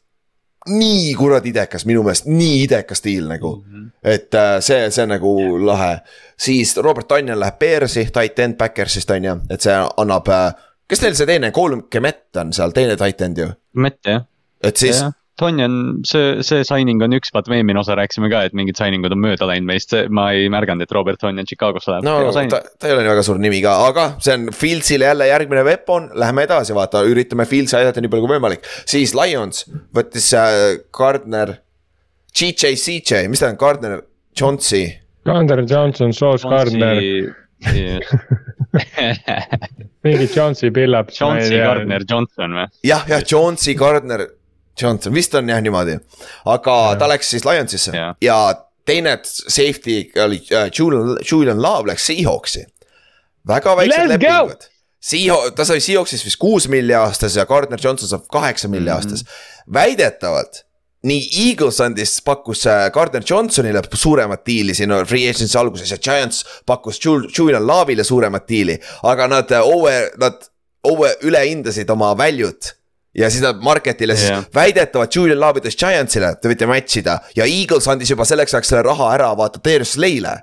[0.68, 3.90] Nii kuradi idekas minu meelest, nii idekas deal nagu mm, -hmm.
[4.02, 5.32] et uh, see, see on nagu
[5.66, 5.98] lahe.
[6.36, 10.52] siis Robert Tonjan läheb Bearsi, tight end Backersist on ju, et see annab uh,
[10.88, 14.24] kes neil see teine, Colm Kemet on seal teine tight end ju, Mett jah,
[14.62, 15.12] et siis jah.
[15.40, 19.02] Tonjan, see, see signing on üks, vaata me eelmine osa rääkisime ka, et mingid signing
[19.06, 22.06] ud on mööda läinud meist, ma ei märganud, et Robert Tonjan Chicagosse läheb.
[22.06, 25.26] no ta, ta ei ole nii väga suur nimi ka, aga see on Fieldsile jälle
[25.26, 28.68] järgmine weapon, läheme edasi, vaata, üritame Fieldsi aidata nii palju kui võimalik.
[28.86, 29.66] siis Lions
[29.96, 30.60] võttis äh,
[30.94, 31.56] Gardner,
[32.30, 34.04] GJ, CJ, mis ta on, Gardner,
[34.38, 34.84] Johnsi.
[35.26, 37.02] Gardner Johnson, Sauce Gardner,
[40.04, 41.10] mingi Johnsi pillab.
[41.18, 42.70] Johnsi Gardner Johnson või?
[42.86, 44.28] jah, jah, Jonesi, Gardner,
[44.82, 45.98] Johnson, vist on jah niimoodi.
[46.44, 46.98] aga Jah.
[46.98, 48.14] ta läks siis Lionsisse Jah.
[48.20, 48.54] ja
[48.86, 52.64] teine safety oli äh, Julian, Julian Love läks Seahawksi.
[53.48, 54.68] väga väiksed lepingud.
[55.04, 58.96] Seahawk, ta sai Seahawksis vist kuus milli aastas ja Gardner Johnson saab kaheksa milli Mhm.
[58.96, 59.24] aastas.
[59.72, 60.62] väidetavalt
[61.04, 66.44] nii Eagles andis, pakkus äh, Gardner Johnsonile suuremat diili siin free agency alguses ja Giants
[66.66, 70.46] pakkus Jul- Julian Love'ile suuremat diili, aga nad äh, over, nad
[70.84, 72.72] over, ülehindasid oma value't
[73.14, 74.46] ja siis nad market'ile siis yeah.
[74.54, 78.72] väidetavalt Julian Love ütles Giantsile, te võite match ida ja Eagles andis juba selleks ajaks
[78.74, 80.36] selle raha ära vaata Darius Slay'le.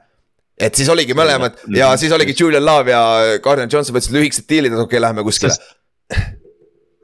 [0.61, 1.75] et siis oligi mõlemad Mhm.
[1.75, 3.01] ja siis oligi Julian Love ja
[3.43, 5.55] Gardner Johnson võtsid lühikesed diilid, et okei okay,, lähme kuskile.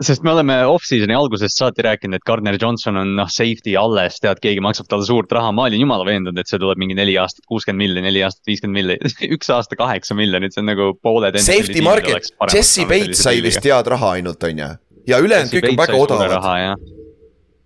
[0.04, 4.40] sest me oleme off-season'i algusest saati rääkinud, et Gardner Johnson on noh, safety alles, tead,
[4.44, 7.48] keegi maksab talle suurt raha, ma olin jumala veendunud, et see tuleb mingi neli aastat
[7.50, 11.40] kuuskümmend miljonit, neli aastat viiskümmend miljonit, üks aasta kaheksa miljonit, see on nagu pooled.
[11.42, 14.70] Safety market, Jesse Bates sai vist head raha ainult, on ju.
[15.08, 16.38] Ja ülejäänud kõik on väga odavad,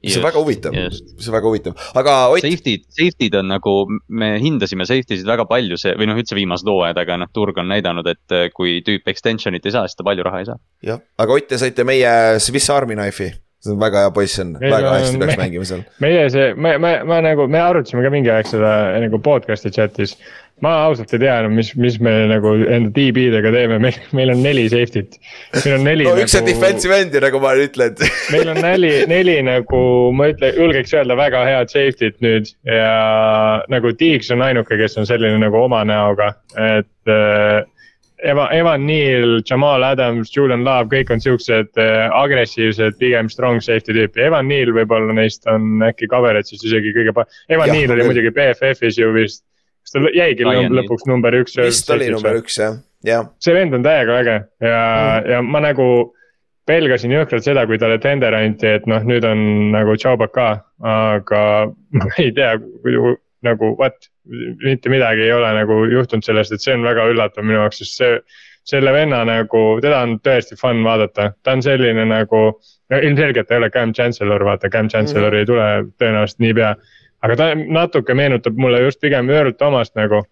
[0.02, 3.74] see on väga huvitav, see on väga huvitav, aga Ott, Safety'd, safety'd on nagu,
[4.10, 7.60] me hindasime safety sid väga palju, see või noh, üldse viimased hooajad, aga noh, turg
[7.62, 10.58] on näidanud, et eh, kui tüüp extension'it ei saa, siis ta palju raha ei saa.
[10.90, 13.30] jah, aga Ott, te saite meie Swiss Army knife'i,
[13.62, 15.84] see on väga hea poiss on, väga hästi peaks me- mängima seal.
[16.02, 18.72] meie see, me, me, me nagu, me arutasime ka mingi aeg seda
[19.06, 20.18] nagu podcast'i chat'is.
[20.62, 24.44] Ma ausalt ei tea enam, mis, mis me nagu enda DB-dega teeme, meil, meil on
[24.46, 25.18] neli safety't.
[25.58, 27.98] meil on neli no üks on nagu, defensive end ju, nagu ma ütlen.
[28.34, 29.82] meil on neli, neli nagu
[30.18, 32.94] ma ütlen, julgeks öelda väga head safety't nüüd ja
[33.74, 37.62] nagu Deeks on ainuke, kes on selline nagu oma näoga, et äh,.
[38.22, 43.96] Eva, Evan Neal, Jamal Adams, Julian Love, kõik on siuksed äh, agressiivsed, pigem strong safety
[43.98, 47.26] tüüpi, Evan Neal võib-olla neist on äkki coverage'is isegi kõige pa-.
[47.50, 49.42] Evan Jah, Neal oli muidugi BFF-is ju vist,
[49.94, 51.58] ta jäigi lõpuks number üks.
[51.60, 53.30] vist oli number üks jah, jah.
[53.44, 55.88] see vend on täiega äge ja mm., ja ma nagu
[56.70, 59.42] pelgasin jõhkralt seda, kui talle tender anti, et noh, nüüd on
[59.74, 60.48] nagu tšaubak ka,
[60.86, 61.42] aga
[61.98, 62.54] ma ei tea,
[63.48, 64.08] nagu what,
[64.62, 68.02] mitte midagi ei ole nagu juhtunud sellest, et see on väga üllatav minu jaoks, sest
[68.02, 68.24] see.
[68.72, 72.42] selle venna nagu, teda on tõesti fun vaadata, ta on selline nagu,
[72.94, 75.40] no ilmselgelt ta ei ole Cam Chancellor, vaata Cam Chancellor mm.
[75.40, 76.76] ei tule tõenäoliselt niipea.
[77.22, 80.24] Aga ta natuke meenutab mulle just pigem Earl Thomast nagu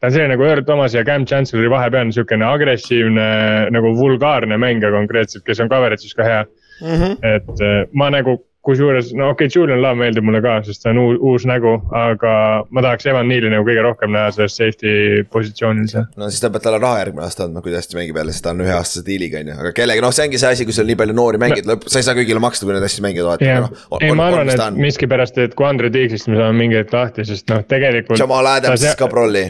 [0.00, 3.28] ta on selline nagu Earl Thomas ja Cam Chancellori vahepealne sihukene agressiivne
[3.72, 6.96] nagu vulgaarne mängija konkreetselt, kes on coverage'is ka hea mm.
[6.96, 7.16] -hmm.
[7.22, 10.92] et äh, ma nagu kusjuures, no okei okay,, Julian Love meeldib mulle ka, sest ta
[10.92, 12.34] on uus, uus nägu, aga
[12.70, 16.06] ma tahaks Evan Neal'i nagu kõige rohkem näha selles safety positsioonil seal.
[16.20, 18.46] no siis ta peab talle raha järgmine aasta andma, kui ta hästi mängib jälle, sest
[18.46, 20.88] ta on üheaastase diiliga on ju, aga kellegi, noh, see ongi see asi, kui sul
[20.90, 23.50] nii palju noori mängid no., sa ei saa kõigile maksta, kui nad hästi mängivad, vaata
[23.50, 23.66] yeah..
[23.66, 27.26] No, ei, ma arvan, et miskipärast, et kui Andre Tiigsist me saame mingi hetk lahti,
[27.28, 28.20] sest noh, tegelikult.
[28.20, 29.48] Jamal Adams ka prolli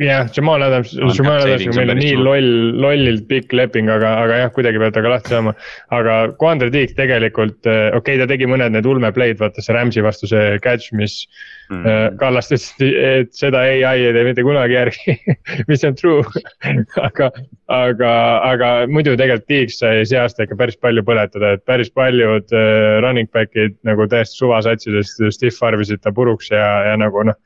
[0.00, 2.48] jah, Jamal Adams, Jamal Adamsiga meil on nii loll,
[2.82, 5.54] lollilt pikk leping, aga, aga jah, kuidagi peab temaga lahti saama.
[5.96, 10.04] aga Quandre Tiik tegelikult, äh, okei okay,, ta tegi mõned need ulmeplay'd, vaata see Rams'i
[10.04, 11.22] vastu see catch, mis
[11.70, 11.84] mm.
[11.84, 12.18] -hmm.
[12.20, 15.16] Kallast ütles, et seda ai ei tee mitte kunagi järgi
[15.70, 16.24] mis on true
[17.08, 17.30] aga,
[17.68, 18.12] aga,
[18.50, 23.00] aga muidu tegelikult Tiiks sai see aasta ikka päris palju põletada, et päris paljud äh,
[23.04, 27.40] running back'id nagu täiesti suvasatsidest stiff arvisid ta puruks ja, ja nagu noh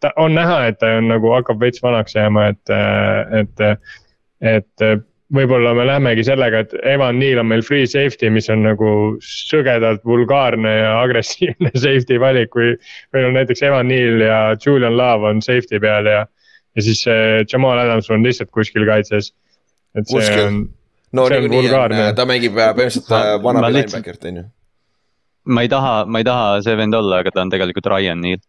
[0.00, 2.74] ta on näha, et ta on nagu hakkab veits vanaks jääma, et,
[3.40, 3.62] et,
[4.54, 4.88] et
[5.34, 8.90] võib-olla me lähemegi sellega, et Evan Neal on meil free safety, mis on nagu
[9.24, 12.74] sõgedalt vulgaarne ja agressiivne safety valik, kui.
[13.14, 16.24] meil on näiteks Evan Neal ja Julian Love on safety peal ja,
[16.76, 17.04] ja siis
[17.52, 19.32] Jamal Adams on lihtsalt kuskil kaitses.
[19.96, 20.44] et see kuskil.
[20.46, 20.60] on.
[21.12, 24.46] no niikuinii on, ta mängib põhimõtteliselt vana linebacker'it on ju.
[25.48, 28.40] ma ei taha, ma ei taha see vend olla, aga ta on tegelikult Ryan Neal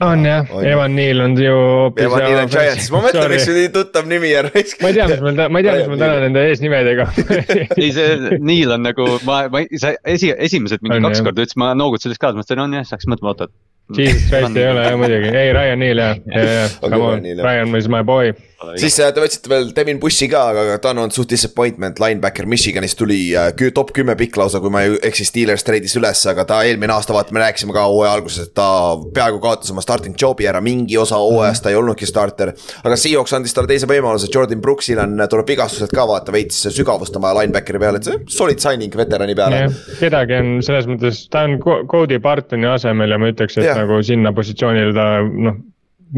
[0.00, 1.56] on jah, Evan Neal on ju.
[1.96, 4.48] Evan Neal on Giants, ma mõtlen, miks sul nii tuttav nimi on.
[4.52, 7.08] ma ei tea, mis mul, ma ei tea, mis mul täna nende eesnimedega.
[7.82, 11.28] Ei, see Neal on nagu, ma, ma, sa esi, esimesed mingi on, kaks jah.
[11.28, 13.58] korda ütlesid, ma noogutasin kaasa, mõtlesin, on jah, siis hakkasin mõtlema, oot, oot.
[13.98, 17.76] Jesus Christ ei ole jah muidugi, ei Ryan Neal jah, ja, ja, come on, Ryan
[17.76, 18.32] is my boy
[18.80, 22.46] siis äh, te võtsite veel Devin Bushi ka, aga ta on olnud suht disappointment, linebacker
[22.50, 26.44] Michiganist tuli äh, top kümme pikk lausa, kui ma ei eksi, Steelers treidis üles, aga
[26.48, 28.68] ta eelmine aasta, vaata, me rääkisime ka hooaja alguses, et ta
[29.14, 32.54] peaaegu kaotas oma starting job'i ära, mingi osa hooajast ta ei olnudki starter.
[32.82, 37.18] aga Seahawks andis talle teise võimaluse, Jordan Brooksil on, tuleb vigastused ka vaata veits sügavust
[37.22, 39.64] vaja linebackeri peale, et see solid signing veterani peale.
[40.00, 43.76] kedagi on selles mõttes, ta on Cody Bartoni asemel ja ma ütleks, et ja.
[43.78, 45.60] nagu sinna positsioonile ta noh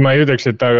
[0.00, 0.70] ma ei ütleks, et ta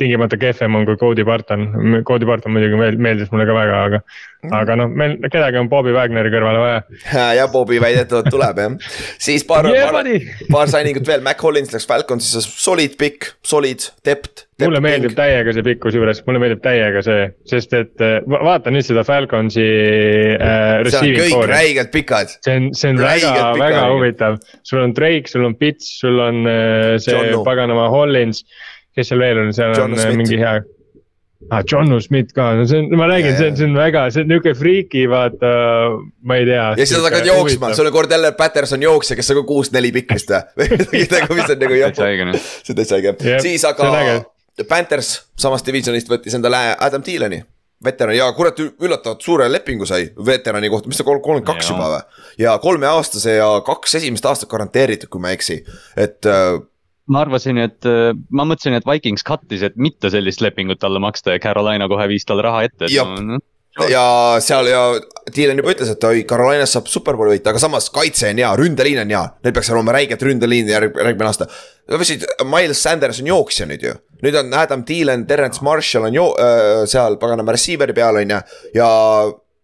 [0.00, 1.68] tingimata kehvem on kui Cody Barton,
[2.08, 4.56] Cody Barton muidugi meeldis mulle ka väga, aga mm..
[4.60, 6.82] aga noh, meil kedagi on Bobby Wagneri kõrvale vaja.
[7.38, 8.76] ja Bobby väidetavalt tuleb jah,
[9.22, 10.10] siis paar yeah,, paar,
[10.50, 15.52] paar signing ut veel, Mac Hollins läks Falconsisse, solid pikk, solid, depth mulle meeldib täiega
[15.54, 19.66] see pikkus juures, mulle meeldib täiega see, sest et äh, vaata nüüd seda Falconsi
[20.34, 20.88] äh,.
[20.88, 21.52] see on kõik koori.
[21.52, 22.32] räigelt pikad.
[22.44, 26.18] see on, see on räigelt väga, väga huvitav, sul on Drake, sul on Pitts, sul
[26.24, 28.42] on äh, see paganama Hollins.
[28.98, 30.18] kes seal veel on, seal John on äh, Smith.
[30.24, 31.62] mingi hea ah,.
[31.62, 34.32] John Smith ka, no see on, ma räägin see on, see on väga, see on
[34.32, 35.52] niuke friiki, vaata,
[36.26, 36.64] ma ei tea.
[36.72, 39.94] ja siis sa hakkad jooksma, sul on kord jälle Patterson jooksja, kes on ka kuus-neli
[40.00, 40.82] pikk vist või?
[41.14, 42.10] nagu, mis on nagu jopu.
[42.10, 43.14] see on täitsa õige,
[43.46, 43.92] siis aga
[44.68, 47.42] Panthers samast divisionist võttis endale Adam Thieleni
[47.84, 52.00] veteran ja kurat üllatavalt suure lepingu sai veterani kohta, mis ta kolmkümmend kaks juba või?
[52.42, 55.60] ja kolmeaastase ja kaks esimest aastat garanteeritud, kui ma ei eksi,
[55.96, 56.56] et äh,
[57.12, 61.36] ma arvasin, et äh, ma mõtlesin, et Vikings cut'is, et mitte sellist lepingut talle maksta
[61.36, 62.90] ja Carolina kohe viis talle raha ette.
[63.78, 64.04] No, ja
[64.42, 64.82] seal ja
[65.30, 69.04] Dylan juba ütles, et oi, Carolinas saab superbowli võita, aga samas kaitse on hea, ründeliin
[69.04, 71.46] on hea, neil peaks olema räiget ründeliini järg, järgmine aasta.
[72.48, 73.94] Miles Sanders on jooksja nüüd ju,
[74.24, 78.40] nüüd on Adam Dylan, Terence Marshall on jo- äh,, seal paganama receiver'i peal on ju,
[78.78, 78.88] ja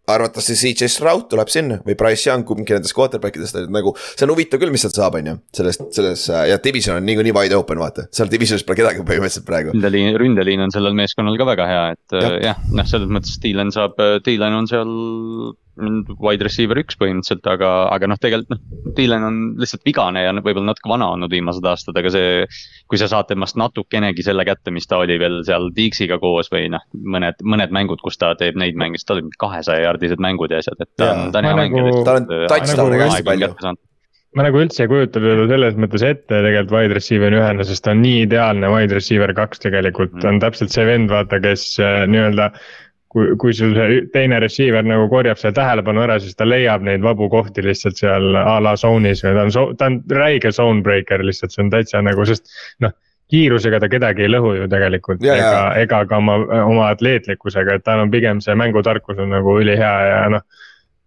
[0.05, 3.95] arvatavasti CJ Stroud tuleb sinna või Price Young, kumbki nendest quarterback idest nagu.
[3.97, 7.33] see on huvitav küll, mis sealt saab, on ju, sellest, selles ja division on niikuinii
[7.33, 9.73] wide open, vaata, seal divisionis pole kedagi põhimõtteliselt praegu.
[9.73, 13.73] ründeliin, ründeliin on sellel meeskonnal ka väga hea, et jah ja,, noh, selles mõttes Dylan
[13.73, 13.97] saab,
[14.29, 14.93] Dylan on seal
[15.75, 20.71] wide receiver üks põhimõtteliselt, aga, aga noh, tegelikult noh, Dylan on lihtsalt vigane ja võib-olla
[20.71, 22.45] natuke vana olnud viimased aastad, aga see.
[22.91, 26.69] kui sa saad temast natukenegi selle kätte, mis ta oli veel seal Dixiga koos või
[26.75, 30.55] noh, mõned, mõned mängud, kus ta teeb neid mänge, siis tal olid kahesaja jaardised mängud
[30.55, 31.89] ja asjad, et ta on, ta on hea mängija.
[31.89, 33.75] Nagu- tal on touchdown'e ka hästi palju
[34.35, 37.93] ma nagu üldse ei kujuta teda selles mõttes ette tegelikult wide receiver'i ühena, sest ta
[37.95, 41.69] on nii ideaalne wide receiver kaks tegelikult mm., ta on täpselt see vend, vaata, kes
[41.83, 42.65] äh, nii-öelda äh,
[43.15, 47.05] kui, kui sul see teine receiver nagu korjab selle tähelepanu ära, siis ta leiab neid
[47.05, 51.23] vabu kohti lihtsalt seal a la zone'is või ta on, ta on räige zone breaker
[51.25, 52.51] lihtsalt, see on täitsa nagu, sest
[52.85, 52.95] noh
[53.33, 57.87] kiirusega ta kedagi ei lõhu ju tegelikult ja, ega, ega ka oma, oma atleetlikkusega, et
[57.87, 60.45] tal on pigem see mängutarkus on nagu ülihea ja noh.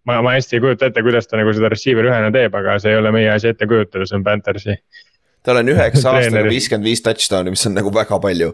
[0.09, 2.95] ma, ma hästi ei kujuta ette, kuidas ta nagu seda receiver ühena teeb, aga see
[2.95, 4.79] ei ole meie asi ette kujutada, see on Panthersi
[5.47, 8.51] tal on üheksa aastaga viiskümmend viis touchdown'i, mis on nagu väga palju.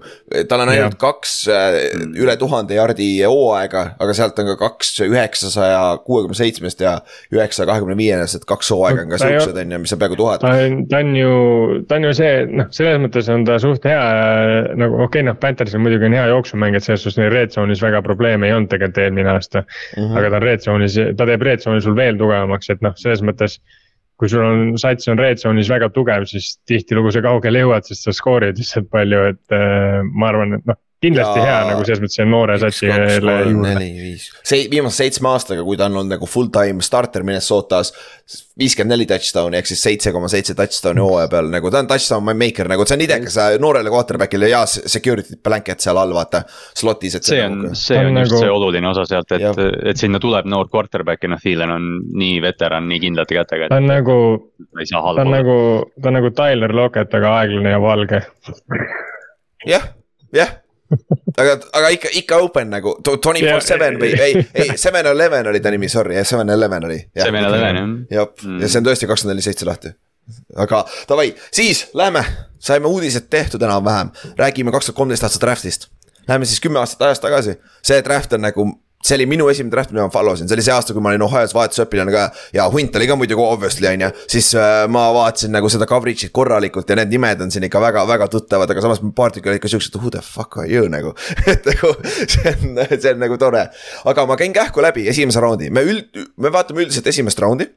[0.49, 0.99] tal on ainult Jah.
[1.01, 1.79] kaks äh,
[2.21, 6.99] üle tuhande jardi hooaega, aga sealt on ka kaks üheksasaja kuuekümne seitsmest ja
[7.33, 10.43] üheksasaja kahekümne viienest, et kaks hooaega on ka siuksed on ju, mis on peaaegu tuhat
[10.45, 10.53] ta.
[10.65, 11.33] on, ta on ju,
[11.89, 14.03] ta on ju see, noh, selles mõttes on ta suht hea
[14.79, 18.03] nagu okei okay,, noh, Panthersil muidugi on hea jooksumängija, selles suhtes neil red zone'is väga
[18.05, 20.03] probleeme ei olnud tegelikult eelmine aasta mm.
[20.03, 20.17] -hmm.
[20.19, 23.23] aga ta on red zone'is, ta teeb red zone'i sul veel tugevamaks, et noh, selles
[23.25, 23.59] mõttes.
[24.23, 28.07] Kui sul on sats on red zone'is väga tugev, siis tihtilugu sa kaugele jõuad, sest
[28.07, 32.01] sa skoorid lihtsalt palju, et äh, ma arvan, et noh, kindlasti Ja- hea nagu selles
[32.03, 34.17] mõttes see noore satsi juurde.
[34.47, 37.93] see viimase seitsme aastaga, kui ta on olnud nagu full time starter Minnesotas.
[38.59, 42.23] viiskümmend neli touchdown'i ehk siis seitse koma seitse touchdown'i hooaja peal nagu ta on touchdown
[42.37, 46.43] maker nagu see on idekas noorele quarterback'ile ja security blanket seal all vaata.
[46.77, 49.87] Slot'is, et see on, nagu- see on on just nagu- see oluline osa sealt, et
[49.89, 53.75] et sinna tuleb noor quarterback ja noh, Thielen on nii veteran, nii kindlate kätega, ta
[53.81, 54.17] on nagu,
[54.61, 55.57] ta on nagu,
[56.01, 58.21] ta on nagu Tyler Lockett, aga aeglane ja valge.
[59.65, 59.89] jah,
[60.33, 60.49] jah
[61.37, 65.59] aga, aga ikka, ikka open nagu twenty four seven või ei, ei seven eleven oli
[65.63, 66.99] ta nimi, sorry, seven eleven oli.
[67.17, 67.75] Seven Eleven,
[68.09, 68.19] jah.
[68.21, 68.61] jah, Mm.
[68.61, 69.93] ja see on tõesti kakskümmend neli seitse lahti.
[70.55, 72.21] aga davai, siis lähme,
[72.59, 75.89] saime uudised tehtud enam-vähem, räägime kaks tuhat kolmteist aasta draft'ist.
[76.27, 78.63] Läheme siis kümme aastat ajas tagasi, see draft on nagu
[79.03, 81.11] see oli minu esimene draft, mida ma follow sin, see oli see aasta, kui ma
[81.11, 82.23] olin Ohio's vahetusõpilane ka
[82.55, 84.11] ja hunt oli ka muidugi obviously on ju.
[84.31, 88.29] siis äh, ma vaatasin nagu seda coverage'it korralikult ja need nimed on siin ikka väga-väga
[88.31, 91.13] tuttavad, aga samas paar tükki olid ka siuksed who the fuck are you nagu.
[91.51, 93.67] et nagu see on, see on nagu tore.
[94.13, 97.69] aga ma käin kähku läbi esimese raundi, me üld, me vaatame üldiselt esimest raundi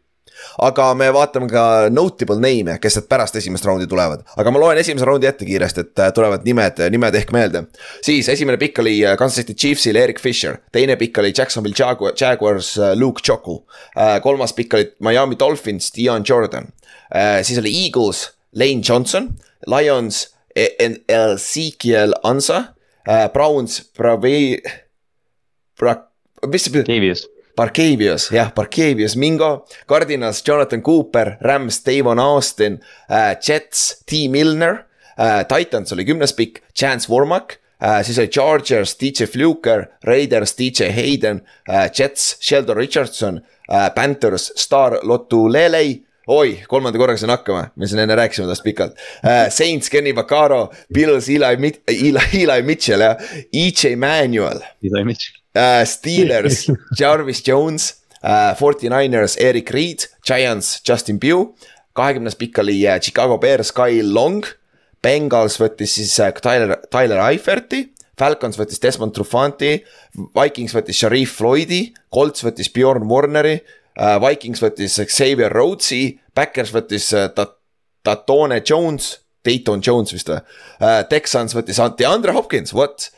[0.62, 4.78] aga me vaatame ka notable name'e, kes sealt pärast esimest raundi tulevad, aga ma loen
[4.80, 7.64] esimese raundi ette kiiresti, et äh, tulevad nimed, nimed ehk meelde.
[8.04, 12.12] siis esimene pikk oli äh, Kansas City Chiefsil Erik Fisher, teine pikk oli Jacksonville Jagu-
[12.20, 13.58] Jaguars äh, Luke Choku.
[14.22, 16.66] kolmas pikk oli Miami Dolphins Dion Jordan,
[17.42, 19.28] siis oli Eagles Lane Johnson,
[19.66, 22.74] Lions E- Ezekiel Ansa,
[23.32, 24.60] Browns Brave,
[25.78, 26.02] Bra-,
[26.48, 27.26] mis see Davies,
[27.56, 34.84] Barkevius, jah, Barkevius Mingo, Cardinals Jonathan Cooper, Rams Davon Austin äh,, Jets T Milner
[35.16, 40.90] äh,, Titans oli kümnes pikk, Chance Warmack äh,, siis oli Chargers DJ Fluker, Raiders DJ
[40.92, 47.88] Hayden äh,, Jets Sheldon Richardson äh,, Panthers Star Lotulelei oi, kolmanda korraga sain hakkama, me
[47.88, 49.46] siin enne rääkisime tast pikalt uh,.
[49.48, 53.16] Saints Kenny Vaccaro, Bills Eli, Eli, Eli Mitchell ja
[53.52, 55.35] EJ Manuel Eli Mitchell.
[55.56, 56.66] Uh, Steelers
[56.98, 57.88] Jarvis Jones
[58.22, 61.56] uh,, 49ers Erik Reed, Giants Justin Pugh,
[61.96, 64.44] kahekümnes pikk oli uh, Chicago Bears Kyle Long,
[65.02, 67.86] Bengals võttis siis uh, Tyler, Tyler Eiferti,
[68.16, 69.74] Falcons võttis Desmond Trufanti,
[70.36, 71.82] Vikings võttis Sharif Floydi,
[72.12, 77.52] Colts võttis Bjorn Warneri uh,, Vikings võttis Xavier Rhodes'i, Backers võttis uh, Ta-,
[78.06, 80.40] Tatone Jones, Dayton Jones vist või?
[80.80, 83.10] Uh,, Texans võttis DeAndre Hopkins, what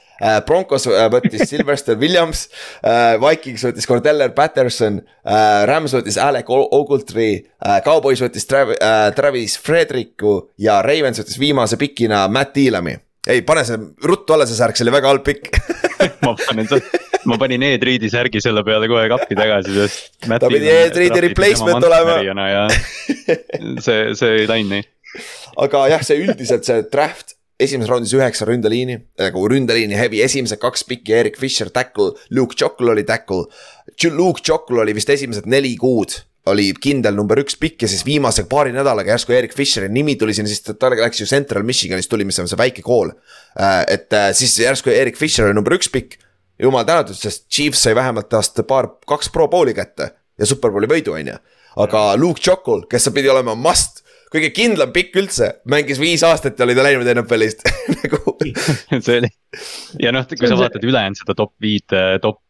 [0.46, 2.46] Broncos uh, võttis Sylvester Williams
[2.82, 5.00] uh,, Vikings võttis Cordeller Patterson
[5.68, 7.42] Rams võttis Alec Ogletree
[7.84, 12.96] Cowboys võttis Trav- uh, Travis Fredericu ja Ravens võttis viimase pikina Matt Elami.
[13.28, 15.52] ei, pane see ruttu alla, see särk, see oli väga halb pikk
[16.24, 16.68] ma panen,
[17.28, 20.12] ma panin Ed-Reedi särgi selle peale kohe kappi tagasi, sest.
[20.26, 22.18] Ta pidi Ed-Reedi replacement olema.
[23.84, 24.86] see, see ei läinud nii.
[25.64, 30.84] aga jah, see üldiselt see draft esimeses raundis üheksa ründeliini, nagu ründeliini heavy, esimesed kaks
[30.88, 33.48] pikki, Erik Fisher tackle, Luke Chokul oli tackle.
[34.14, 38.44] Luke Chokul oli vist esimesed neli kuud oli kindel number üks pikk ja siis viimase
[38.48, 42.24] paari nädalaga järsku Erik Fisheri nimi tuli sinna, siis ta läks ju Central Michiganist tuli,
[42.28, 43.12] mis on see väike kool.
[43.88, 46.18] et äh, siis järsku Erik Fisher oli number üks pikk.
[46.62, 51.14] jumal tänatud, sest Chiefs sai vähemalt tast paar, kaks pro bowl'i kätte ja superbowli võidu,
[51.14, 51.36] on ju.
[51.84, 54.02] aga Luke Chokul, kes pidi olema must
[54.32, 57.64] kõige kindlam pikk üldse, mängis viis aastat ja oli ta läinud NFL-ist
[58.02, 58.36] nagu
[59.04, 59.32] see oli
[60.02, 62.42] ja noh, kui sa vaatad ülejäänud seda top viit, top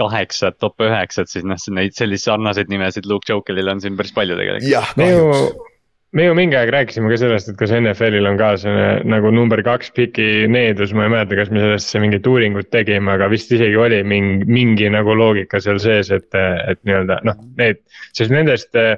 [0.00, 4.38] kaheksat, top üheksat, siis noh, neid selliseid sarnaseid nimesid Luke Jokelil on siin päris palju
[4.38, 4.70] tegelikult.
[4.70, 5.68] jah, me ju kahjuks.,
[6.12, 9.62] me ju mingi aeg rääkisime ka sellest, et kas NFL-il on ka see nagu number
[9.64, 13.78] kaks piki needus, ma ei mäleta, kas me sellest mingit uuringut tegime, aga vist isegi
[13.80, 17.80] oli mingi, mingi nagu loogika seal sees, et, et nii-öelda noh, need,
[18.12, 18.94] sest nendest äh,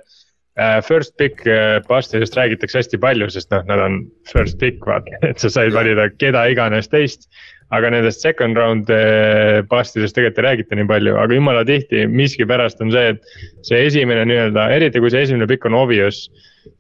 [0.87, 3.99] first pick äh, bust'idest räägitakse hästi palju, sest noh, nad on
[4.31, 7.29] first pick vaata, et sa said valida keda iganes teist.
[7.75, 12.83] aga nendest second round äh, bust'idest tegelikult ei räägita nii palju, aga jumala tihti miskipärast
[12.85, 16.29] on see, et see esimene nii-öelda, eriti kui see esimene pikk on obvious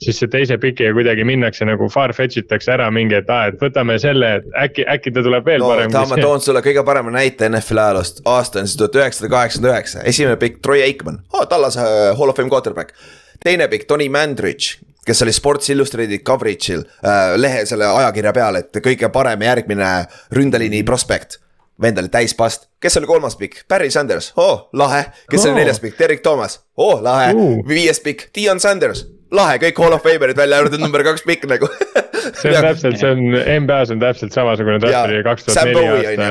[0.04, 3.96] siis see teise pikiga kuidagi minnakse nagu farfetch itakse ära mingi, et aa, et võtame
[4.02, 7.48] selle, et äkki, äkki ta tuleb veel no parem ma toon sulle kõige parema näite
[7.50, 11.20] NFL ajaloost, aasta on siis tuhat üheksasada kaheksakümmend üheksa, esimene pikk Troy Aikman.
[11.32, 12.94] Oh,, Tallas uh, Hall of Fame quarterback.
[13.44, 18.78] Teine pikk Tony Mandridge kes oli Sports Illustratedi coverage'il äh, lehe selle ajakirja peal, et
[18.84, 19.90] kõige parem järgmine
[20.32, 21.40] ründeliini prospekt.
[21.82, 25.48] vend oli täispast, kes oli kolmas pikk, Barry Sanders, oo oh, lahe, kes oh.
[25.48, 27.32] oli neljas pikk, Derek Thomas, oo oh, lahe.
[27.34, 29.02] Uh., viies pikk, Dion Sanders,
[29.34, 31.68] lahe, kõik hall of famer'id välja arvatud number kaks pikk nagu.
[32.38, 33.24] See on täpselt, see on,
[33.64, 36.30] NBA-s on täpselt samasugune draft oli kaks tuhat neli aasta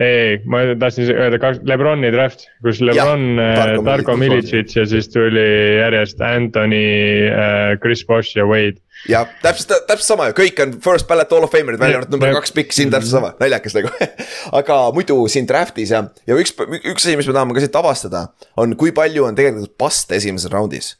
[0.00, 5.44] ei, ma tahtsin öelda kaks, Lebroni draft, kus Lebron, äh, Darko Milicic ja siis tuli
[5.76, 6.84] järjest Anthony,
[7.28, 8.80] äh, Chris Bosh ja Wade.
[9.08, 12.32] jah, täpselt, täpselt sama ju, kõik on first ballot all of famer'id, välja arvatud number
[12.38, 13.92] kaks pikk, siin täpselt sama, naljakas nagu
[14.60, 18.26] aga muidu siin draft'is ja, ja üks, üks asi, mis me tahame ka siit avastada,
[18.60, 20.94] on kui palju on tegelikult paste esimeses raundis.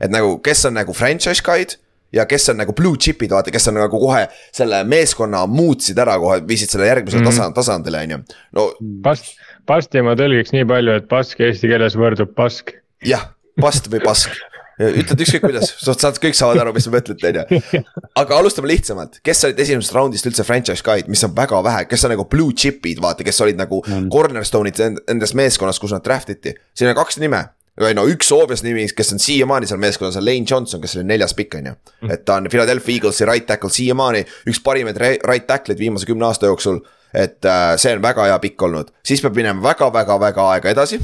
[0.00, 1.78] et nagu, kes on nagu franchise guy'd
[2.12, 6.18] ja kes on nagu blue chip'id, vaata, kes on nagu kohe selle meeskonna muutsid ära
[6.22, 7.38] kohe, viisid selle järgmisele mm -hmm.
[7.38, 8.22] tasand, tasandile, on ju,
[8.58, 8.68] no.
[9.02, 9.34] Past,
[9.66, 12.74] pasti ma tõlgiks nii palju, et pask eesti keeles võrdub pask.
[13.04, 14.36] jah, past või pask
[14.80, 17.80] ütled ükskõik kuidas, saad, kõik saavad aru, mis te mõtlete, on ju.
[18.22, 22.06] aga alustame lihtsamalt, kes olid esimesest raundist üldse franchise guy'd, mis on väga vähe, kes
[22.08, 24.08] on nagu blue chip'id, vaata, kes olid nagu mm.
[24.12, 24.80] cornerstone'id
[25.12, 26.54] endas meeskonnas, kus nad draft iti.
[26.74, 27.44] siin on kaks nime,
[27.80, 31.06] või no üks obvious nimi, kes on siiamaani seal meeskonnas, on Lane Johnson, kes oli
[31.08, 31.76] neljas pikk, on ju.
[32.02, 32.10] Mhm.
[32.12, 36.46] et ta on Philadelphia Eaglesi right tackle siiamaani, üks parimaid right tackle'id viimase kümne aasta
[36.46, 36.80] jooksul.
[37.14, 41.00] et äh, see on väga hea pikk olnud, siis peab minema väga-väga-väga aega edasi.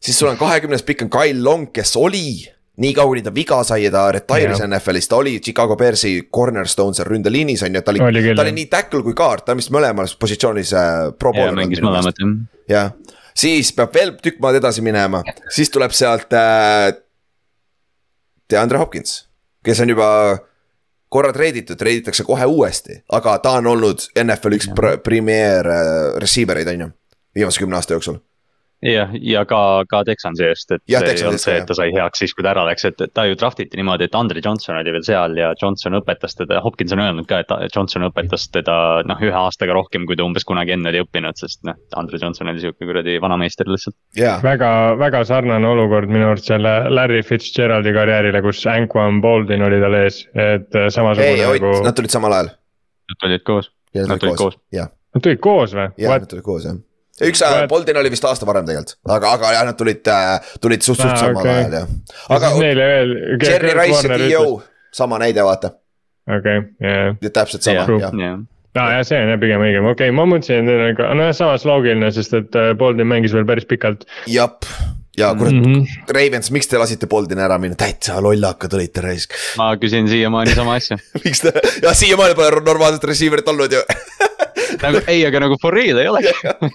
[0.00, 2.46] siis sul on kahekümnes pikk on Kyle Long, kes oli
[2.80, 6.94] nii kaua, kuni ta viga sai ja ta retire'is NFL-is, ta oli Chicago Bearsi cornerstone
[6.94, 9.70] seal ründeliinis on ju, ta oli, ta oli nii tackle kui guard, ta on vist
[9.74, 11.34] mõlemas positsioonis äh, pro.
[11.34, 12.36] mängis mõlemat jah.
[12.68, 15.22] jah siis peab veel tükk maad edasi minema,
[15.52, 16.92] siis tuleb sealt äh,
[18.50, 19.26] DeAndre Hopkins,
[19.64, 20.08] kes on juba
[21.10, 24.70] korra treiditud, treiditakse kohe uuesti, aga ta on olnud NFL üks
[25.04, 26.90] premier äh, receiver eid, on ju,
[27.34, 28.20] viimase kümne aasta jooksul
[28.82, 31.90] jah, ja ka, ka Texansi eest, et ja, see ei olnud see, et ta sai
[31.94, 34.78] heaks siis, kui ta ära läks, et ta ju draft iti niimoodi, et Andre Johnson
[34.78, 38.76] oli veel seal ja Johnson õpetas teda, Hopkins on öelnud ka, et Johnson õpetas teda
[39.08, 42.52] noh, ühe aastaga rohkem, kui ta umbes kunagi enne oli õppinud, sest noh, Andre Johnson
[42.52, 44.40] oli sihuke kuradi vanameister lihtsalt yeah..
[44.44, 44.70] väga,
[45.00, 50.24] väga sarnane olukord minu arust selle Larry Fitzgeraldi karjäärile, kus Anquan Boldin oli tal ees,
[50.32, 51.76] et äh, samasugune ei, nagu.
[51.84, 52.54] Nad tulid samal ajal.
[53.10, 53.72] Nad tulid koos.
[53.96, 54.88] Nad tulid koos, jah.
[55.10, 55.90] Nad tulid koos või?
[55.98, 56.78] jah, nad tulid koos jah
[57.28, 60.86] üks äh, Boltin oli vist aasta varem tegelikult, aga, aga jah, nad tulid äh,, tulid
[60.86, 61.64] suht, suht samal okay.
[61.64, 61.90] ajal jah.
[62.36, 64.44] aga Jerry Rice ja Dio,
[64.94, 65.74] sama näide, vaata.
[66.28, 67.32] okei okay,, jah.
[67.32, 68.38] täpselt sama, jah yeah.
[68.76, 71.66] aa ah, jah, see on jah pigem õigem, okei okay,, ma mõtlesin, et nojah, samas
[71.68, 74.08] loogiline, sest et äh, Bolton mängis veel päris pikalt.
[74.30, 74.68] jep,
[75.18, 76.12] ja kurat mm, -hmm.
[76.14, 79.34] Ravens, miks te lasite Boldini ära minna, täitsa lollakad olite raisk.
[79.58, 81.52] ma küsin siiamaani sama asja miks te,
[81.82, 83.82] jah siiamaani pole normaalset receiver'it olnud ju
[84.84, 86.22] nagu ei, aga nagu for real ei ole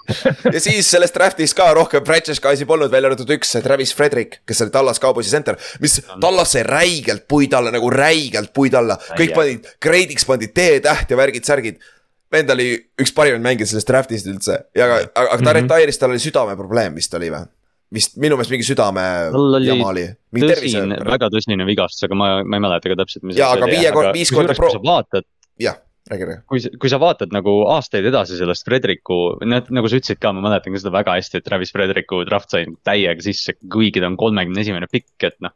[0.55, 4.63] ja siis selles draft'is ka rohkem franchise guy'si polnud, välja arvatud üks, Travis Frederick, kes
[4.65, 5.59] oli Tallas Cowboysi center.
[5.83, 11.11] mis Tallas sai räigelt puid alla, nagu räigelt puid alla, kõik panid, grade'iks pandi T-täht
[11.11, 11.81] ja värgid-särgid
[12.35, 16.23] vend oli üks parimaid mängijaid sellest draft'ist üldse ja aga, aga ta retire'is, tal oli
[16.23, 17.45] südameprobleem vist oli või?
[17.95, 19.03] vist minu meelest mingi südame
[19.63, 20.05] jama oli.
[20.35, 23.39] tõsine, väga tõsine vigastus, aga ma, ma ei mäleta ka täpselt, mis.
[23.39, 24.71] ja, aga viie, viis korda pro.
[24.83, 25.27] vaatad.
[25.61, 25.77] jah.
[26.49, 30.75] Kui, kui sa vaatad nagu aastaid edasi sellest Frederiku, nagu sa ütlesid ka, ma mäletan
[30.75, 34.61] ka seda väga hästi, et Travis Frederiku draft sai täiega sisse, kuigi ta on kolmekümne
[34.61, 35.55] esimene pikk, et noh.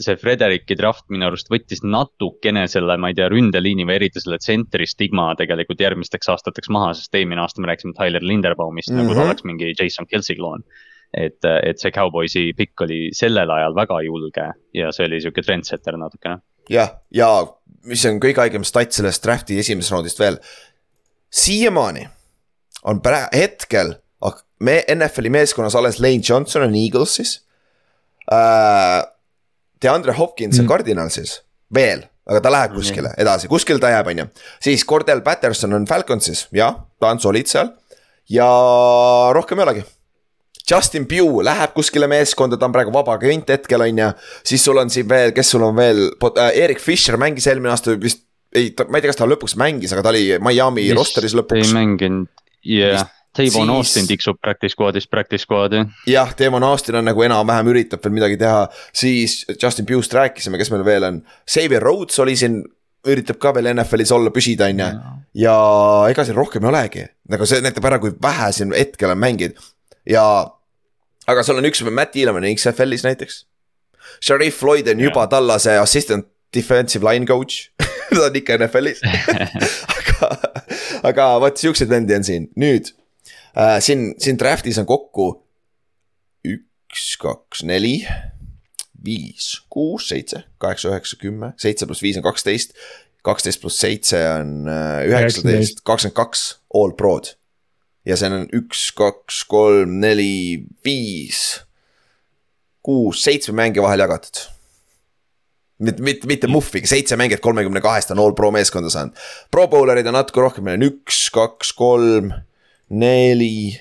[0.00, 4.38] see Frederiki draft minu arust võttis natukene selle, ma ei tea, ründeliini või eriti selle
[4.40, 9.04] tsentri stigma tegelikult järgmisteks aastateks maha, sest eelmine aasta me rääkisime Tyler Linderbaumist mm, -hmm.
[9.04, 9.28] nagu ta mhm.
[9.28, 10.64] oleks mingi Jason Kelsey kloon
[11.12, 15.98] et, et see Cowboysi pikk oli sellel ajal väga julge ja see oli sihuke trendsetter
[15.98, 16.38] natukene
[16.70, 17.30] jah, ja
[17.88, 20.38] mis on kõige haigem stat sellest draft'i esimesest raundist veel.
[21.30, 22.08] siiamaani
[22.90, 23.96] on pra-, hetkel
[24.60, 27.40] me NFL-i meeskonnas alles Lane Johnson on Eaglesis
[28.32, 29.06] äh,.
[29.80, 30.68] DeAndre Hopkins on mm.
[30.68, 31.38] Cardinalsis,
[31.72, 34.26] veel, aga ta läheb kuskile edasi, kuskile ta jääb, on ju.
[34.60, 37.70] siis Cordell Patterson on Falconsis, jah, ta on solid seal.
[38.28, 38.50] ja
[39.32, 39.86] rohkem ei olegi
[40.68, 44.10] Justin Pugh läheb kuskile meeskonda, ta on praegu vaba agent hetkel on ju.
[44.46, 47.94] siis sul on siin veel, kes sul on veel äh,, Erik Fischer mängis eelmine aasta
[48.00, 51.36] vist, ei, ma ei tea, kas ta lõpuks mängis, aga ta oli Miami vist roster'is
[51.38, 51.70] lõpuks.
[51.70, 52.28] ei mänginud,
[52.66, 53.16] jah yeah.
[53.30, 53.70] Tavon siis...
[53.70, 55.84] Austin tiksub practice squad'ist practice squad'i.
[56.10, 60.72] jah, Tavon Austin on nagu enam-vähem üritab veel midagi teha, siis Justin Pugh'st rääkisime, kes
[60.74, 62.58] meil veel on, Xavier Rhodes oli siin
[63.06, 64.88] üritab ka veel NFL-is olla, püsida, on ju.
[65.44, 65.54] ja
[66.10, 69.62] ega siin rohkem ei olegi, nagu see näitab ära, kui vähe siin hetkel on mängijaid
[70.10, 70.24] ja
[71.30, 73.44] aga sul on üks, Matt Elam on XFL-is näiteks.
[74.20, 77.70] Sharif Floyd on juba tallase assistant defensive line coach
[78.10, 79.04] ta on ikka NFL-is
[79.98, 80.30] aga,
[81.06, 82.90] aga vot siukseid vendi on siin, nüüd
[83.54, 85.28] äh, siin, siin draft'is on kokku
[86.50, 88.00] üks, kaks, neli,
[89.04, 92.74] viis, kuus, seitse, kaheksa, üheksa, kümme, seitse pluss viis on kaksteist.
[93.26, 97.36] kaksteist pluss seitse on äh, üheksateist, kakskümmend kaks all prod.
[98.10, 101.60] Ja see on üks, kaks, kolm, neli, viis,
[102.84, 104.48] kuus, seitsme mängija vahel jagatud
[105.80, 109.16] mitte, mitte, mitte Muffiga, seitse mängijat kolmekümne kahest on all pro meeskonda saanud.
[109.50, 112.32] Pro bowlerid on natuke rohkem, meil on üks, kaks, kolm,
[112.90, 113.78] neli,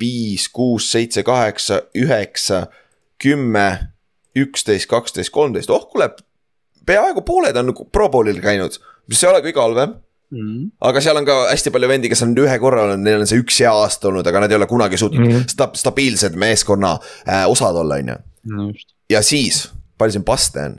[0.00, 2.66] viis, kuus, seitse, kaheksa, üheksa,
[3.22, 3.68] kümme,
[4.38, 6.10] üksteist, kaksteist, kolmteist, oh kuule.
[6.86, 8.74] peaaegu pooled on nagu pro bowlil käinud,
[9.08, 9.94] mis ei ole kõige halvem.
[10.80, 13.40] Aga seal on ka hästi palju vendi, kes on ühe korra olnud, neil on see
[13.42, 15.36] üks hea aasta olnud, aga nad ei ole kunagi suutnud mm.
[15.36, 15.52] -hmm.
[15.54, 16.96] sta-, stabiilsed meeskonna
[17.28, 18.72] äh, osad olla, on ju
[19.10, 19.68] ja siis,
[19.98, 20.76] palju siin paste on?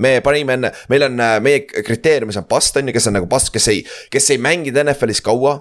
[0.00, 3.28] me panime enne, meil on äh, meie kriteeriumis on past on ju, kes on nagu
[3.30, 5.58] past, kes ei, kes ei mänginud NFL-is kaua.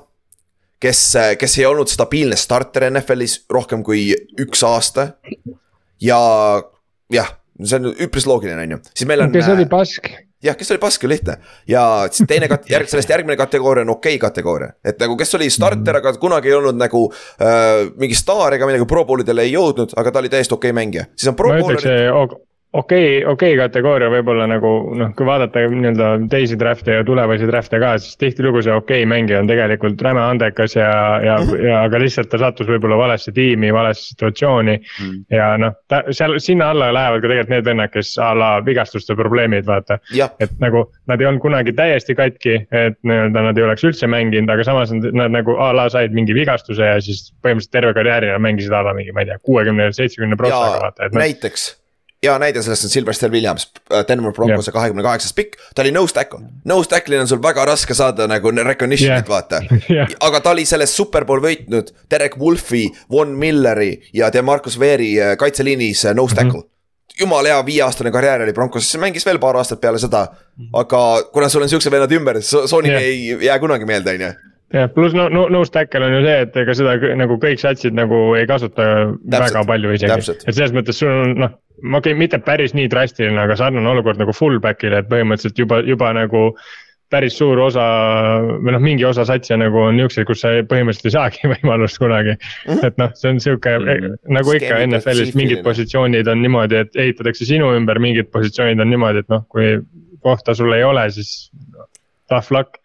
[0.79, 1.01] kes,
[1.39, 5.11] kes ei olnud stabiilne starter NFL-is rohkem kui üks aasta.
[6.01, 6.19] ja
[7.11, 9.33] jah, see on üpris loogiline, on ju, siis meil on.
[9.35, 10.07] kes oli pask,
[10.43, 11.37] jah, kes oli pask, lihtne.
[11.67, 15.35] Ja siis teine kat-, järg-, sellest järgmine kategooria on okei okay kategooria, et nagu kes
[15.39, 19.55] oli starter, aga kunagi ei olnud nagu äh, mingi staar ega midagi pro bowlidele ei
[19.55, 21.89] jõudnud, aga ta oli täiesti okei okay mängija, siis on pro ma ütleks
[22.73, 22.79] bowlerid.
[22.79, 27.79] see okei, okei kategooria võib-olla nagu noh, kui vaadata nii-öelda teisi draft'e ja tulevasi draft'e
[27.79, 30.89] ka, siis tihtilugu see okei mängija on tegelikult räme andekas ja,
[31.23, 31.65] ja mm, -hmm.
[31.65, 35.23] ja aga lihtsalt ta sattus võib-olla valesse tiimi, valesse situatsiooni Mm.
[35.31, 39.15] ja noh, ta seal sinna alla lähevad ka tegelikult need vennad, kes a la vigastuste
[39.15, 39.99] probleemid, vaata.
[40.39, 44.51] et nagu nad ei olnud kunagi täiesti katki, et nii-öelda nad ei oleks üldse mänginud,
[44.51, 48.31] aga samas nad, nad nagu a la said mingi vigastuse ja siis põhimõtteliselt terve karjääri
[48.33, 51.69] nad mängisid a la mingi, ma ei tea, kuuekümne, seitsmekümne protsaga ja vaata, näiteks.
[52.23, 53.67] Hea näide sellest on Sylvester Williams,
[54.07, 55.93] Denver Broncose kahekümne kaheksas pikk, ta oli.
[55.95, 59.29] Nose tackle'il on sul väga raske saada nagu recognition'it Jah.
[59.29, 59.61] vaata.
[59.97, 65.37] jah, aga ta oli sellest superbowl võitnud Derek Wolfi, Von Milleri ja Demarcus Ware'i äh,
[65.39, 66.67] kaitseliinis äh, nose tackle mm.
[66.67, 67.19] -hmm.
[67.21, 70.27] jumala hea viieaastane karjäär oli Broncos, mängis veel paar aastat peale seda.
[70.73, 73.01] aga kuna sul on siuksed vennad ümber, Sony Jah.
[73.01, 74.33] ei jää kunagi meelde, on ju.
[74.73, 77.95] jah, pluss no, no nose tackle on ju see, et ega seda nagu kõik satsid
[77.97, 82.19] nagu ei kasuta Täpselt, väga palju isegi et selles mõttes sul on noh, okei okay,,
[82.19, 86.51] mitte päris nii drastiline, aga sarnane olukord nagu fullback'il, et põhimõtteliselt juba, juba nagu
[87.09, 87.83] päris suur osa
[88.61, 92.35] või noh, mingi osa satse nagu on niuksed, kus sa põhimõtteliselt ei saagi võimalust kunagi
[92.35, 92.69] mm.
[92.69, 92.85] -hmm.
[92.85, 93.89] et noh, see on sihuke mm.
[93.89, 94.19] -hmm.
[94.37, 98.93] nagu ikka Skeemid NFL-is mingid positsioonid on niimoodi, et ehitatakse sinu ümber, mingid positsioonid on
[98.93, 99.79] niimoodi, et noh, kui
[100.21, 101.49] kohta sul ei ole, siis
[102.29, 102.77] tough luck.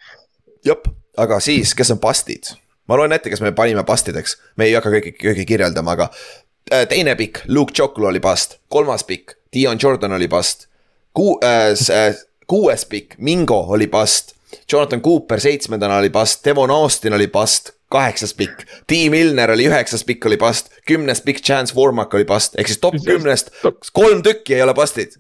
[0.65, 2.55] jep, aga siis, kes on pastid?
[2.89, 6.11] ma loen ette, kes me panime pastideks, me ei hakka kõiki, kõiki kirjeldama, aga
[6.73, 10.67] äh, teine pikk, Luke Choclo oli past, kolmas pikk, Dion Jordan oli past.
[11.15, 12.17] Ku- äh,, äh,
[12.51, 14.35] kuues pikk, Mingo oli past,
[14.71, 19.07] Jonathan Cooper seitsmendana oli past, Devon Austin oli past, kaheksas pikk, T.
[19.11, 22.99] Milner oli üheksas pikk oli past, kümnes pikk Chance Warmack oli past, ehk siis top
[23.05, 23.53] kümnest
[23.93, 25.17] kolm tükki ei ole pastid.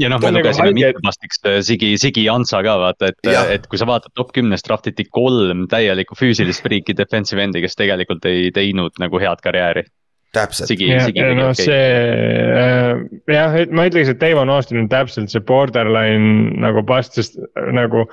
[0.00, 3.88] Ja noh, me lugesime mitmepastiks äh, Sigi, Sigi Ansa ka vaata, et et kui sa
[3.88, 9.22] vaatad top kümnest draftiti kolm täielikku füüsilist friiki defensive endi, kes tegelikult ei teinud nagu
[9.22, 9.86] head karjääri.
[10.36, 11.64] täpselt, Sigi, Sigi ja tegi noh, okei.
[11.64, 11.84] see
[12.60, 17.38] äh, jah, et ma ütleks, et Davon Austin on täpselt see borderline nagu past, sest
[17.38, 18.04] äh, nagu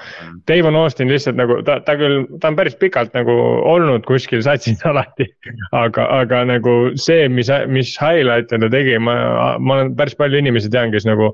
[0.47, 3.34] Davon Austin lihtsalt nagu ta, ta küll, ta on päris pikalt nagu
[3.74, 5.28] olnud kuskil satsis alati.
[5.74, 9.17] aga, aga nagu see, mis, mis highlight'e ta tegi, ma,
[9.57, 11.34] ma olen päris palju inimesi tean, kes nagu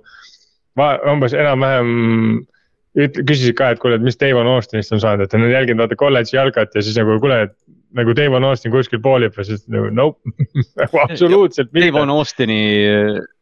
[0.78, 2.45] va- umbes enam-vähem
[2.97, 5.95] küsisid ka, et kuule, et mis Davon Austinist on saanud, et nad on jälginud vaata
[5.99, 7.55] kolledži jalgat ja siis nagu kuule, et
[7.98, 10.22] nagu Davon Austin kuskil poolib ja siis nagu nope.
[11.06, 11.88] Absoluutselt mitte.
[11.88, 12.60] Davon Austini,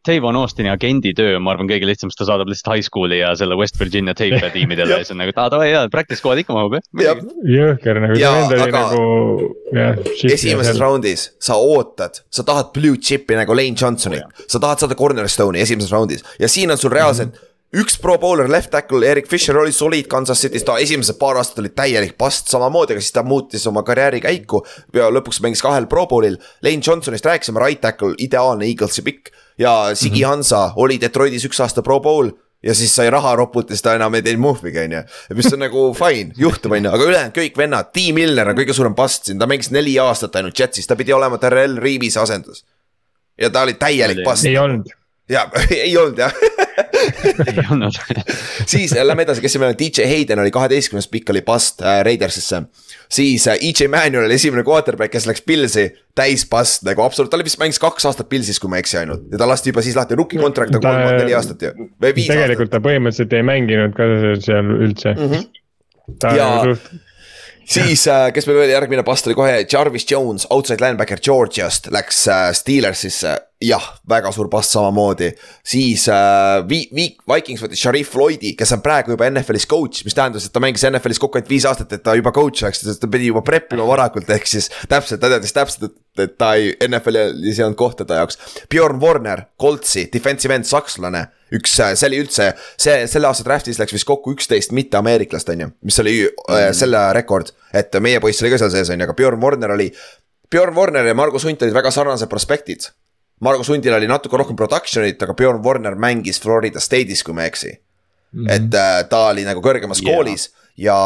[0.08, 3.34] Davon Austini agendi töö, ma arvan, kõige lihtsam, sest ta saadab lihtsalt high school'i ja
[3.40, 6.44] selle West Virginia tape'e tiimidele ja siis on nagu, et aa davai jaa, practice squad
[6.44, 6.86] ikka mahub jah?
[7.58, 10.02] Jõhker nagu, see Jaa, vend oli nagu jah.
[10.32, 15.66] esimeses raundis sa ootad, sa tahad blue chip'i nagu Lane Johnsoni, sa tahad saada cornerstone'i
[15.66, 16.24] esimeses raundis.
[16.40, 17.54] Ja siin on sul reaalselt mm -hmm.
[17.78, 21.62] Üks pro bowler left tackle, Erik Fisher oli soliid Kansas City's, ta esimesed paar aastat
[21.62, 24.64] oli täielik past samamoodi, aga siis ta muutis oma karjääri käiku
[24.96, 26.40] ja lõpuks mängis kahel pro bowl'il.
[26.66, 29.32] Lane Johnsonist rääkisime, right tackle, ideaalne Eaglesi pikk.
[29.58, 32.30] Ja Sigi Hansa oli Detroitis üks aasta pro bowl
[32.64, 35.02] ja siis sai raha roput ja siis ta enam ei teinud movie'gi on ju,
[35.38, 38.10] mis on nagu fine, juhtub on ju, aga ülejäänud kõik vennad, T.
[38.18, 41.38] Milner on kõige suurem past siin, ta mängis neli aastat ainult Jetsis, ta pidi olema
[41.42, 42.66] Terrel Reavis'i asendus.
[43.38, 44.90] ja ta oli täielik past ei olnud,
[45.30, 45.46] ja
[45.86, 46.34] ei olnud jah,
[47.48, 47.98] ei olnud.
[48.66, 51.82] siis äh, lähme edasi, kes siin meil on, DJ Hayden oli kaheteistkümnes pikk oli past
[51.82, 52.62] äh, Raidersisse.
[53.10, 55.88] siis äh, EJ Manuel oli esimene quarterback, kes läks Pilsi
[56.18, 59.02] täis past nagu absoluut, ta oli vist mängis kaks aastat Pilsis, kui ma ei eksi
[59.02, 62.14] ainult ja ta lasti juba siis lahti, rookie contract on Ta- kolm-neli aastat ju, või
[62.16, 62.44] viis aastat.
[62.44, 64.08] tegelikult ta põhimõtteliselt ei mänginud ka
[64.46, 65.28] seal üldse mm.
[65.34, 66.16] -hmm.
[66.24, 66.90] ta Ja- suht,
[67.68, 72.50] siis, kes meil oli järgmine past oli kohe Jarvis Jones, outside linebacker Georgiast läks äh,
[72.56, 75.32] Steelersisse jah, väga suur pass samamoodi,
[75.66, 80.14] siis äh, Vi-, Vi-, Vikings võttis Sharif Floydi, kes on praegu juba NFL-is coach, mis
[80.18, 83.10] tähendas, et ta mängis NFL-is kokku ainult viis aastat, et ta juba coach oleks, ta
[83.12, 86.76] pidi juba prep ima varakult, ehk siis täpselt, ta teadis täpselt, et, et ta ei,
[86.86, 88.38] NFL-is ei olnud kohta ta jaoks.
[88.70, 91.24] Bjorn Warner, Coltsi, defensive end, sakslane,
[91.58, 95.72] üks, see oli üldse, see selle aasta draft'is läks vist kokku üksteist mitteameeriklast, on ju,
[95.90, 99.18] mis oli äh, selle rekord, et meie poiss oli ka seal sees, on ju, aga
[99.18, 99.90] Bjorn Warner oli
[100.52, 102.86] Bjorn Warner ja Margus Hunt olid väga sarnased prospektid.
[103.40, 107.52] Margus Hundil oli natuke rohkem production'it, aga Bjorn Warner mängis Florida State'is, kui ma ei
[107.52, 107.72] eksi
[108.32, 108.46] mm.
[108.46, 108.52] -hmm.
[108.56, 110.16] et äh, ta oli nagu kõrgemas yeah.
[110.16, 110.98] koolis ja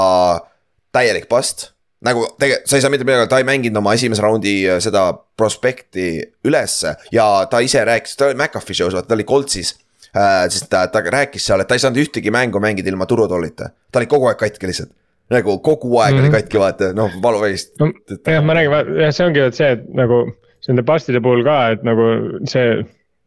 [0.91, 1.71] täielik past.
[2.01, 5.13] nagu tegelikult, sa ei saa mitte midagi, ta ei mänginud oma esimese raundi äh, seda
[5.37, 9.75] prospekti ülesse ja ta ise rääkis, ta oli McAfee show's, vaata ta oli Coltsis
[10.15, 10.47] äh,.
[10.49, 13.99] sest ta, ta rääkis seal, et ta ei saanud ühtegi mängu mängida ilma turutollita, ta
[13.99, 14.89] oli kogu aeg katki lihtsalt.
[15.29, 16.21] nagu kogu aeg mm -hmm.
[16.21, 16.35] oli Mhm.
[16.35, 17.91] katki, vaata noh, valuväist no
[18.27, 20.25] jah, ma räägin, jah, see ongi see, et nagu
[20.69, 22.09] nende pastide puhul ka, et nagu
[22.49, 22.81] see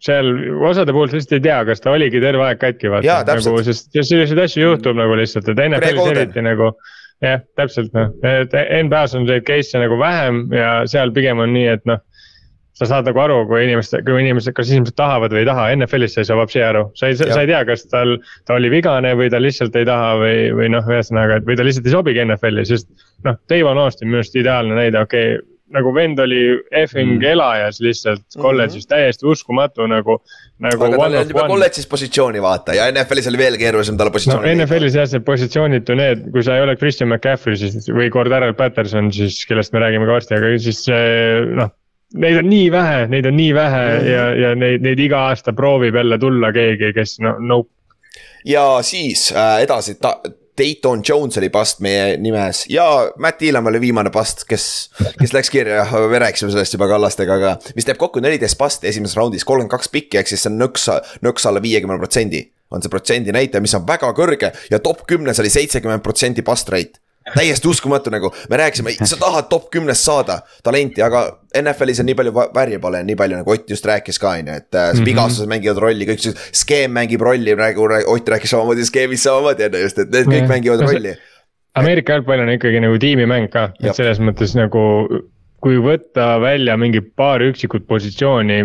[0.04, 0.30] seal
[0.68, 3.90] osade puhul sa lihtsalt ei tea, kas ta oligi terve aeg katki, vaata nagu, sest
[3.94, 6.74] sest selliseid asju juhtub nagu lihtsalt, et NFL-is eriti nagu.
[7.24, 11.70] jah, täpselt noh, et NBA-s on neid case'e nagu vähem ja seal pigem on nii,
[11.76, 12.02] et noh.
[12.74, 16.16] sa saad nagu aru, kui inimesed, kui inimesed, kas inimesed tahavad või ei taha, NFL-is
[16.16, 18.16] sa ei saa vapsi aru, sa ei, sa ei tea, kas tal.
[18.44, 21.64] ta oli vigane või ta lihtsalt ei taha või, või noh, ühesõnaga, et või ta
[21.64, 22.90] lihtsalt ei sobigi NFL-i, sest
[23.24, 27.28] noh, Davon Austin minu arust ideaalne näide, okei okay, nagu vend oli effing mm.
[27.34, 30.18] elajas lihtsalt kolledžis, täiesti uskumatu nagu,
[30.62, 30.86] nagu.
[30.86, 34.18] aga tal ei olnud juba kolledžis positsiooni vaata ja NFL-is oli veel keerulisem talle no
[34.18, 34.64] positsiooni leida.
[34.64, 39.12] NFL-is jah, see positsioonitu need, kui sa ei ole Christian McCaffrey siis või Cordero Patterson
[39.14, 41.08] siis, kellest me räägime ka varsti, aga siis see
[41.60, 41.72] noh.
[42.14, 44.04] Neid on nii vähe, neid on nii vähe mm Mhm.
[44.04, 44.10] -hmm.
[44.12, 47.64] ja, ja neid, neid iga aasta proovib jälle tulla keegi, kes no, no
[48.44, 50.20] ja siis äh, edasi ta,,
[50.58, 52.86] Dayton Jones oli past meie nimes ja
[53.18, 54.66] Matt Elam oli viimane past, kes,
[55.18, 59.18] kes läks kirja, me rääkisime sellest juba Kallastega, aga mis teeb kokku neliteist pasti esimeses
[59.18, 60.86] raundis, kolmkümmend kaks pikki, ehk siis see on nõks,
[61.26, 62.46] nõks alla viiekümne protsendi.
[62.74, 66.68] on see protsendi näitaja, mis on väga kõrge ja top kümnes oli seitsekümmend protsenti past
[66.72, 67.03] rate
[67.34, 71.22] täiesti uskumatu nagu, me rääkisime, sa tahad top kümnest saada talenti, aga
[71.56, 74.74] NFL-is on nii palju variable, nii palju nagu Ott just rääkis ka on ju, et
[74.74, 75.04] äh, Mhm.
[75.08, 79.64] vigastused mängivad rolli, kõik see skeem mängib rolli, praegu rää- Ott rääkis samamoodi skeemist samamoodi
[79.64, 81.14] on ju just, et need kõik mängivad rolli.
[81.74, 84.84] Ameerika jalgpall on ikkagi nagu tiimimäng ka, et selles mõttes nagu.
[85.64, 88.58] kui võtta välja mingi paar üksikut positsiooni,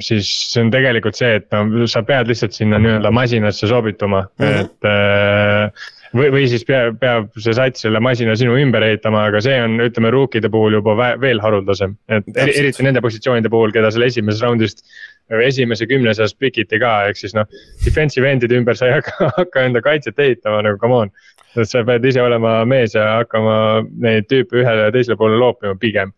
[0.00, 4.44] siis see on tegelikult see, et no sa pead lihtsalt sinna nii-öelda masinasse sobituma mm,
[4.44, 4.54] Mhm.
[4.54, 4.64] -hmm.
[4.64, 9.40] et äh, või, või siis peab, peab see sats selle masina sinu ümber ehitama, aga
[9.44, 11.96] see on, ütleme rookide puhul juba veel haruldasem.
[12.08, 12.58] et eri, Täpselt.
[12.62, 14.84] eriti nende positsioonide puhul, keda seal esimesest raundist
[15.30, 17.44] või esimese kümne seas pikiti ka, ehk siis noh.
[17.84, 21.10] Defensive end'ide ümber sa ei hakka, hakka enda kaitset ehitama nagu come on.
[21.56, 25.74] et sa pead ise olema mees ja hakkama neid tüüpe ühele ja teisele poole loopima
[25.80, 26.12] pigem.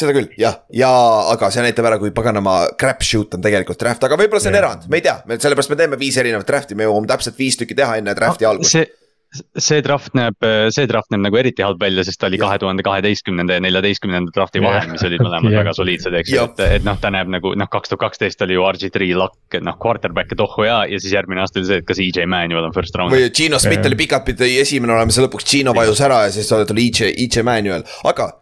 [0.00, 0.90] Seda küll, jah, ja
[1.32, 4.64] aga see näitab ära, kui paganama crapshoot on tegelikult draft, aga võib-olla see on Jah.
[4.64, 7.58] erand, me ei tea, me sellepärast me teeme viis erinevat draft'i, me jõuame täpselt viis
[7.60, 8.76] tükki teha enne draft'i algust.
[8.76, 8.86] see,
[9.60, 10.36] see draft näeb,
[10.72, 14.32] see draft näeb nagu eriti halb välja, sest ta oli kahe tuhande kaheteistkümnenda ja neljateistkümnenda
[14.32, 15.60] drafti vahel, mis olid mõlemad Jah.
[15.64, 18.56] väga soliidsed, eks ju, et, et noh, ta näeb nagu noh, kaks tuhat kaksteist oli
[18.56, 21.88] ju RG3 lakk, noh quarterback ja tohhu ja, ja siis järgmine aasta oli see, et
[21.90, 23.12] kas EJ Manuel on first round.
[23.12, 23.90] või Gino Smith Jah.
[23.90, 27.44] oli pikalt pidi esimene olema, siis lõpuks Gino vajus ära ja siis tuli EJ, EJ
[27.46, 28.32] Manuel, aga.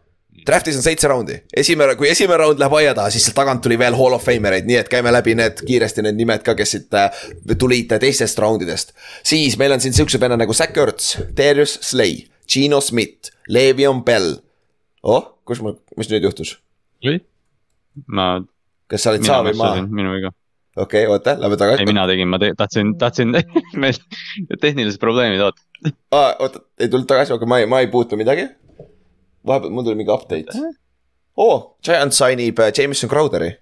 [0.44, 3.78] Draft'is on seitse raundi, esimene, kui esimene raund läheb aia taha, siis sealt tagant tuli
[3.80, 6.74] veel hall of fame ereid, nii et käime läbi need kiiresti need nimed ka, kes
[6.76, 7.22] siit äh,
[7.60, 8.92] tulid teistest raundidest.
[9.24, 14.34] siis meil on siin siuksed vennad nagu Zack Ertz, Darius Slay, Gino Smith, Le'Veon Bell.
[15.02, 16.58] oh, kus mul, mis nüüd juhtus?
[18.06, 18.28] ma,
[18.90, 19.78] kas sa olid saa või maa?
[19.86, 20.34] minu viga.
[20.76, 21.86] okei okay,, oota, lähme ei, tagasi.
[21.88, 23.32] mina tegin, ma te, tahtsin, tahtsin,
[23.80, 23.96] meil
[24.60, 25.64] tehnilised probleemid, oot.
[26.12, 28.50] oota, ei tulnud tagasi, aga ma ei, ma ei puutu midagi.
[29.46, 30.64] Vahepeal mul tuli mingi update.
[31.36, 33.52] oo oh,, Giant signib äh, Jameson Crowderi.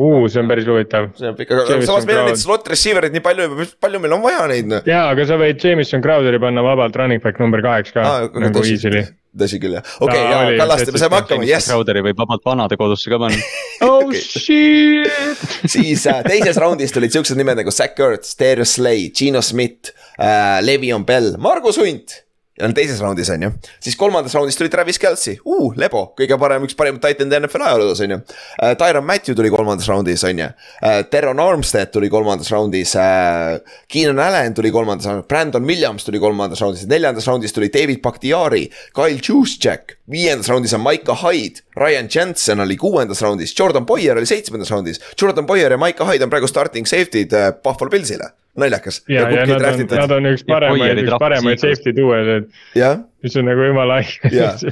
[0.00, 1.10] Uh, see on päris huvitav.
[1.18, 2.42] see on pikk, aga Jameson samas meil on neid Crowder.
[2.42, 4.86] slot receiver eid nii palju, palju meil on vaja neid noh.
[4.88, 8.56] jaa, aga sa võid Jameson Crowderi panna vabalt running back number kaheks ka ah, nagu
[8.56, 8.78] tõsi.
[8.78, 9.02] easily.
[9.36, 11.68] tõsi küll jah, okei okay, Ta ja oli Kallaste, me saame täitsa hakkama, jess.
[11.68, 13.44] Crowderi võib vabalt vanade kodusse ka panna.
[13.84, 14.24] oh Okei.
[14.24, 15.44] shit.
[15.76, 20.56] siis äh, teises raundis tulid siuksed nimed nagu Zack Ertz, Darius Slay, Gino Smith äh,,
[20.64, 22.22] Le'Veon Bell, Margus Hunt.
[22.62, 23.50] On teises raundis on ju,
[23.82, 28.02] siis kolmandas raundis tuli Travis Kelci uh,, Lebo, kõige parem, üks parimaid titan'e NFL ajaloos
[28.04, 28.72] on ju uh,.
[28.80, 33.58] Tyron Matthew tuli kolmandas raundis on ju uh,, Teron Armstead tuli kolmandas raundis uh,.
[33.88, 38.68] Keenan Allan tuli kolmandas raundis, Brandon Williams tuli kolmandas raundis, neljandas raundis tuli David Bakhtiari,
[38.94, 39.98] Kyle Juszczyk.
[40.12, 45.00] viiendas raundis on Maiko Hyde, Ryan Jensen oli kuuendas raundis, Jordan Boyer oli seitsmendas raundis.
[45.20, 49.02] Jordan Boyer ja Maiko Hyde on praegu starting safety'd uh, Buffalo Pillsile, naljakas.
[49.08, 53.36] ja, ja nad on, nad on üks Ja paremaid, üks paremaid safety duo'd, et mis
[53.40, 54.62] on nagu jumala haige.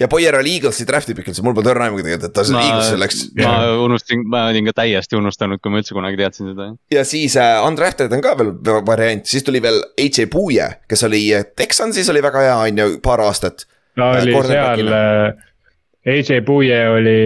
[0.00, 2.62] ja Boyer oli Eaglesi draft'i pikk üldse, mul polnud õrna aimugi tegelikult, et ta sinna
[2.64, 3.20] Eaglesisse läks.
[3.42, 6.70] ma unustasin, ma olin ka täiesti unustanud, kui ma üldse kunagi teadsin seda.
[6.96, 11.04] ja siis äh, undrafted on ka veel va- variant, siis tuli veel AJ Puuje, kes
[11.10, 13.66] oli äh, Texansis oli väga hea, on ju, paar aastat.
[14.00, 14.94] ta oli seal
[16.08, 17.18] AJ Puuje oli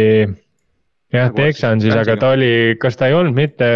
[1.15, 2.51] jah, Nagu Texansis, aga ta oli,
[2.83, 3.69] kas ta ei olnud mitte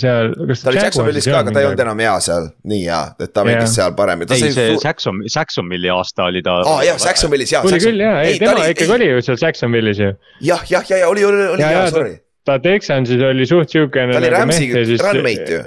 [0.00, 3.00] seal, kas ta oli Jacksonvilis ka, aga ta ei olnud enam hea seal, nii hea,
[3.26, 4.38] et ta mängis seal paremini.
[4.38, 6.60] ei, see Saxon, Saxonville'i aasta oli ta.
[6.62, 7.66] aa jah, Jacksonvilis jah.
[7.66, 10.14] oli küll jaa, ei tema ikkagi oli ju seal Jacksonvilis ju.
[10.52, 12.16] jah, jah, ja, ja oli, oli, oli Ja, jaa ja,, sorry.
[12.46, 14.14] ta Texansis oli suht siukene.
[14.14, 15.62] ta oli Rams'iga runmate ju.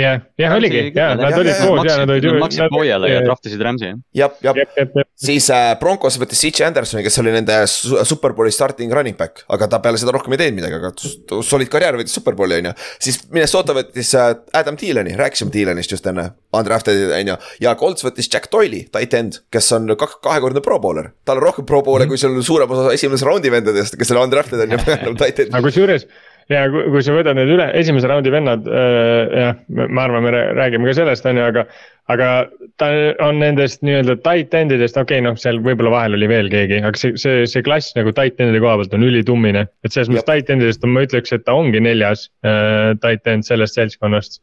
[0.00, 3.10] jah, jah oligi, jaa, nad jah, olid jah, koos ja nad olid Nad maksid Boyale
[3.10, 3.90] ja trahvisid Rams'i.
[4.16, 8.52] jah, jah, jep, jep, siis äh, Broncos võttis CJ Andersoni, kes oli nende su- Superbowli
[8.54, 12.16] starting running back, aga ta peale seda rohkem ei teinud midagi, aga solid karjäär võttis
[12.18, 12.74] Superbowli on ju.
[13.08, 14.30] siis Minnesota võttis äh,
[14.60, 17.36] Adam Thieleni, rääkisime Thielenist just enne, undrafted on ju.
[17.66, 21.12] ja Colts võttis Jack Doyle'i, tight end, kes on kak- kahekordne pro bowler.
[21.24, 22.16] tal on rohkem pro bowle mm -hmm.
[22.16, 25.54] kui seal suurem osa esimese raundi vendadest, kes oli undrafted on ju, tight end.
[25.54, 26.06] aga kusjuures
[26.52, 30.32] ja kui, kui sa võtad need üle, esimese raundi vennad äh,, jah, ma arvan, me
[30.34, 31.64] rää- räägime ka sellest, on ju, aga.
[32.08, 32.28] aga
[32.80, 32.86] ta
[33.26, 36.78] on nendest nii-öelda tight end idest, okei okay,, noh, seal võib-olla vahel oli veel keegi,
[36.80, 39.66] aga see, see, see klass nagu tight end'i koha pealt on ülitummine.
[39.84, 43.28] et selles mõttes tight end idest on, ma ütleks, et ta ongi neljas äh, tight
[43.28, 44.40] end sellest seltskonnast.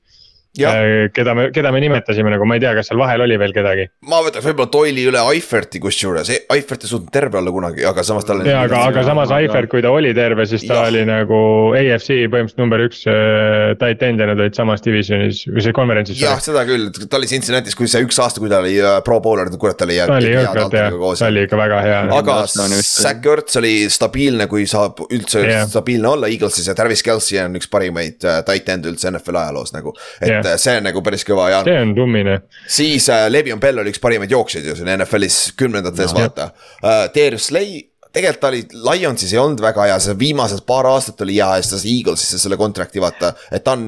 [0.55, 3.87] Keda me, keda me nimetasime nagu, ma ei tea, kas seal vahel oli veel kedagi.
[4.09, 8.27] ma võtaks võib-olla Doyle'i üle Eiferti kusjuures, Eifert ei suutnud terve olla kunagi, aga samas
[8.27, 10.89] tal ja aga, aga samas Eifert, kui ta oli terve, siis ta Jah.
[10.91, 11.39] oli nagu
[11.77, 16.21] AFC põhimõtteliselt number üks äh, tight end ja nad olid samas divisionis või see konverentsis.
[16.23, 19.19] jah, seda küll, ta oli Cincinnati's, kui see üks aasta, kui ta oli äh, pro
[19.23, 19.99] bowler, kurat, ta oli.
[19.99, 22.01] ta oli jõhkralt hea, ta oli ikka väga hea.
[22.19, 25.67] aga Zack Ertz oli stabiilne, kui saab üldse yeah.
[25.69, 29.75] stabiilne olla Eaglesis ja Travis Kelci on üks parimaid äh, tight end'e üldse NFL ajaloos
[29.75, 29.95] nagu.
[30.21, 30.44] et Jah.
[30.45, 30.61] Yeah.
[30.61, 34.01] see on nagu päris kõva ja see on tummine, siis äh, Le'Veon Bell oli üks
[34.03, 36.21] parimaid jooksjaid ju siin NFL-is kümnendates no.
[36.21, 36.49] vaata
[36.81, 37.05] äh,.
[37.15, 37.83] Darius Slay,
[38.15, 41.63] tegelikult ta oli Lionsis ei olnud väga hea, see viimased paar aastat oli hea ja
[41.63, 43.33] siis ta sai Eaglesisse selle contract'i vaata.
[43.51, 43.87] et ta on,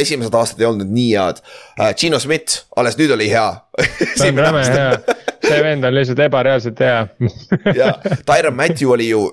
[0.00, 1.42] esimesed aastad ei olnud nii head
[1.80, 1.92] äh,.
[1.98, 3.46] Gino Schmidt alles nüüd oli hea.
[4.18, 7.06] ta on räme hea, see vend on lihtsalt ebareaalselt hea.
[7.80, 7.94] ja
[8.28, 9.28] Tyron Matthew oli ju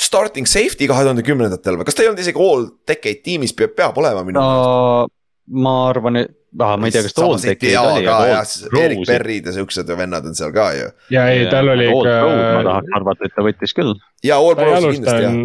[0.00, 3.72] starting safety kahe tuhande kümnendatel või kas ta ei olnud isegi all decade tiimis, peab,
[3.78, 5.06] peab olema minu no
[5.46, 8.40] ma arvan, et, ma ei tea, kas ta all decade oli, aga
[8.82, 10.88] Erik Berrid ja siuksed vennad on seal ka ju.
[11.14, 13.92] ja ei, tal oli Pro'd ma ikka, tahaks arvata, et ta võttis küll.
[14.26, 15.36] ja all pros kindlasti jah.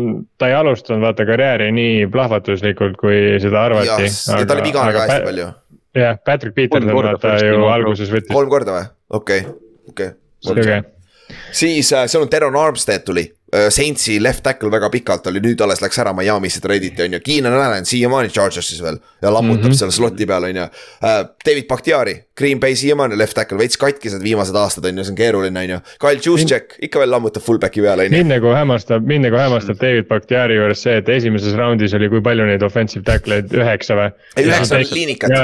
[0.42, 4.10] ta ei alustanud vaata karjääri nii plahvatuslikult, kui seda arvati.
[4.10, 5.52] ja ta oli vigane ka hästi palju.
[6.02, 8.90] jah, Patrick Peterson vaata ju alguses võttis, kolm korda või?
[9.22, 9.46] okei,
[9.94, 10.82] okei.
[11.52, 13.28] siis äh, seal on Teron Armstead tuli.
[13.52, 17.58] Saintsi left tackle väga pikalt oli, nüüd alles läks ära Miami'sse treiditi on ju, Keenan
[17.58, 19.72] Allan siiamaani Chargersis veel ja lammutab mm.
[19.72, 19.80] -hmm.
[19.80, 20.68] seal slot'i peal on ju.
[21.46, 25.20] David Bakhtiari, Green Bay siiamaani left tackle, veits katkised viimased aastad on ju, see on
[25.20, 25.80] keeruline on ju.
[26.00, 28.18] Kyle Juszczyk ikka veel lammutab fullback'i peal on ju.
[28.18, 32.22] mind nagu hämmastab, mind nagu hämmastab David Bakhtiari juures see, et esimeses raundis oli, kui
[32.22, 34.12] palju neid offensive tackle'id, üheksa või?
[34.40, 35.36] üheksa oli liinikat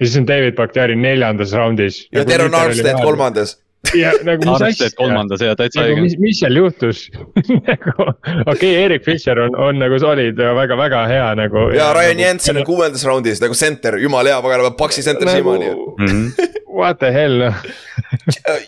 [0.00, 2.08] ja siis on David Bakhtiari neljandas raundis.
[2.12, 3.02] ja Teron Armstead.
[3.02, 3.58] kolmandas.
[3.94, 6.04] Ja nagu mis asja, kolmandas ja täitsa nagu õige.
[6.06, 7.06] mis, mis seal juhtus
[7.70, 11.68] nagu okei okay,, Erik Fischer on, on nagu solid ja väga-väga hea nagu.
[11.76, 15.72] ja Ryan Jensen on kuuendas raundis nagu center, jumala hea, paganama paksi center siiamaani.
[15.72, 16.28] nagu, Mhm.
[16.78, 17.54] what the hell noh,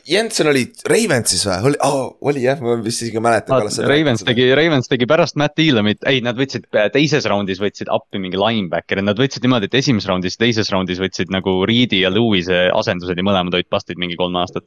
[0.09, 3.69] Jensen oli Ravensis või, oli oh,, oli jah, ma vist isegi mäletan.
[3.89, 8.21] Ravens tegi, Ravens tegi pärast Matt Elamit, ei, nad võtsid äh, teises raundis võtsid appi
[8.23, 12.69] mingi linebackeri, nad võtsid niimoodi, et esimeses raundis, teises raundis võtsid nagu Reed'i ja Lewis'e
[12.75, 14.67] asendused ja mõlemad olid bast'id mingi kolm aastat.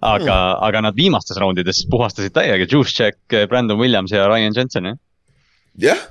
[0.00, 3.18] Aga mm., aga nad viimastes raundides puhastasid täiega, Juszczyk,
[3.48, 5.00] Brandon Williams ja Ryan Jensen jah.
[5.78, 6.04] jah,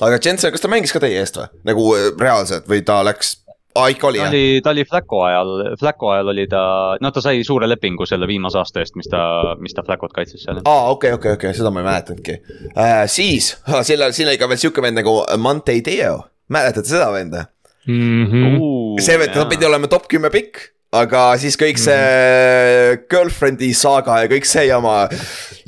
[0.00, 3.34] aga Jensen, kas ta mängis ka teie eest või, nagu äh, reaalselt või ta läks,
[3.76, 4.32] aa ikka oli ta jah?
[4.32, 6.62] oli, ta oli Flacco ajal, Flacco ajal oli ta,
[7.04, 9.20] no ta sai suure lepingu selle viimase aasta eest, mis ta,
[9.60, 10.62] mis ta Flaccot kaitses seal.
[10.64, 12.40] aa, okei, okei, okei, seda ma ei mäletanudki
[12.72, 13.04] äh,.
[13.06, 13.52] siis,
[13.82, 17.44] siin, siin oli ka veel siuke vend nagu Monte Deo, mäletate seda venda?
[17.88, 18.26] mm.
[18.26, 19.00] -hmm.
[19.04, 23.02] see vend, ta pidi olema top kümme pikk, aga siis kõik see Mhm.
[23.12, 25.08] girlfriend'i saaga ja kõik see jama.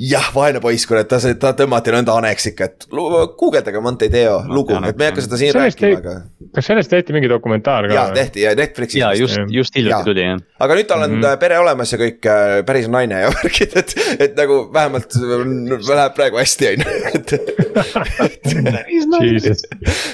[0.00, 4.72] jah, vaene poiss, kurat, ta, ta tõmmati nõnda aneksik, et lu- guugeldage Monte Deo lugu,
[4.88, 6.14] et me ei hakka seda siin Sellest rääkima, ei- aga.
[6.54, 8.06] kas sellest tehti mingi dokumentaar ka ja?
[8.14, 9.20] tehti ja Netflixis ja vist.
[9.20, 9.82] just, just Jaa.
[9.82, 10.38] hiljuti tuli jah.
[10.60, 11.24] aga nüüd tal on mm Mhm.
[11.24, 11.38] -hmm.
[11.38, 15.68] pere olemas ja kõik äh, päris naine ja värgid, et, et nagu vähemalt mm,
[16.00, 17.30] läheb praegu hästi, on ju, et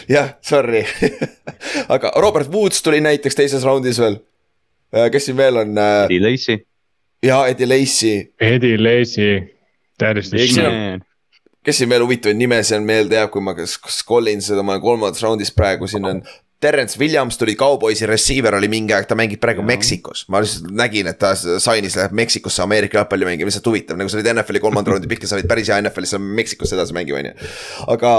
[0.08, 0.84] jah, sorry.
[1.88, 4.18] aga Robert Woods tuli näiteks teises raundis veel.
[5.12, 5.74] Kes siin veel on?
[5.78, 6.58] Eddie Lacy.
[7.22, 9.30] ja Eddie Lacy, Eddie Lacy,
[9.98, 11.02] täiesti Siin on- man.
[11.64, 14.80] kes siin veel huvitavaid nimesid on meelde jääb, kui ma, kas, kas Collins, ma olen
[14.84, 16.22] kolmandas raundis praegu, siin on
[16.60, 19.68] Terence Williams tuli Cowboysi receiver oli mingi aeg, ta mängib praegu Jaa.
[19.68, 20.24] Meksikos.
[20.32, 24.16] ma lihtsalt nägin, et ta sainis läheb Meksikosse Ameerika jalgpalli mängima, lihtsalt huvitav, nagu sa
[24.16, 27.20] olid NFL-i kolmanda raundi pikk ja sa olid päris hea NFL-is, sa Meksikosse edasi mängima,
[27.20, 27.50] on ju.
[27.92, 28.14] aga,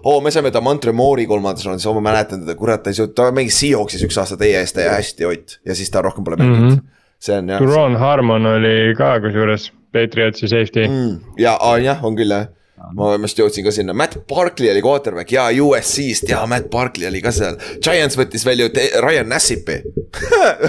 [0.00, 3.00] oo, me saime ta Montre Moore'i kolmandas raundis, oo, ma mäletan teda, kurat, ta ei
[3.02, 6.24] suutnud, ta mängis Seahawksis üks aasta teie eest ja hästi Ott ja siis ta rohkem
[6.24, 6.74] pole mänginud mm.
[6.80, 7.00] -hmm.
[7.20, 7.60] see on jah.
[7.60, 10.94] Ron Harmon oli ka kusjuures Patriotsi safety mm..
[10.94, 12.48] mm, ja jah, on küll jah
[12.94, 17.20] ma vist jõudsin ka sinna, Matt Barkley oli quarterback ja USC-st ja Matt Barkley oli
[17.24, 17.56] ka seal.
[17.84, 18.68] Giants võttis veel ju
[19.04, 19.78] Ryan Nassipi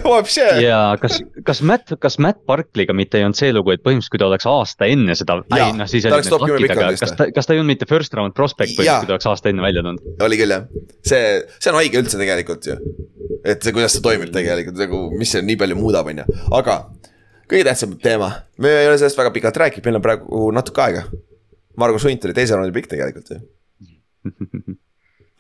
[0.06, 0.46] Vapše.
[0.64, 4.22] ja kas, kas Matt, kas Matt Barkley'ga mitte ei olnud see lugu, et põhimõtteliselt, kui
[4.22, 5.72] ta oleks aasta enne seda, Jaa,
[6.62, 8.78] pikalt kas ta, kas ta ei olnud mitte first round prospect Jaa.
[8.78, 10.24] põhimõtteliselt, kui ta oleks aasta enne välja tulnud?
[10.30, 10.66] oli küll jah,
[11.06, 11.22] see,
[11.58, 12.78] see on haige üldse tegelikult ju.
[13.44, 16.80] et see, kuidas see toimib tegelikult nagu, mis see nii palju muudab, on ju, aga
[17.50, 21.06] kõige tähtsam teema, me ei ole sellest väga pikalt rääkinud, meil on praegu natuke aega.
[21.78, 23.40] Margus Hunt oli teise raundi pikk tegelikult ju.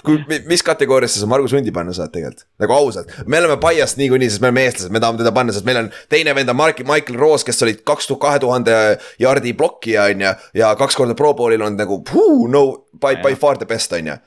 [0.06, 4.30] kui, mis kategooriasse sa Margus Hundi panna saad tegelikult, nagu ausalt, me oleme biased niikuinii,
[4.30, 6.82] sest me oleme eestlased, me tahame teda panna, sest meil on teine vend on Mark,
[6.86, 8.76] Michael Roos, kes olid kaks tuhat kahe tuhande
[9.22, 10.34] jardi blokkija on ju.
[10.62, 14.14] ja kaks korda pro bowl'il olnud nagu puu, no by, by far the best on
[14.14, 14.20] ju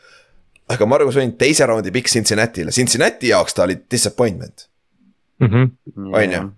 [0.69, 4.69] aga Margus Hunt teise raundi pikk Cincinnati'le, Cincinnati jaoks ta oli disappointment,
[5.41, 5.71] -hmm.
[6.13, 6.51] on ju.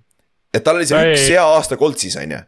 [0.54, 2.40] et tal oli see üks hea aasta Coltsis, on ju.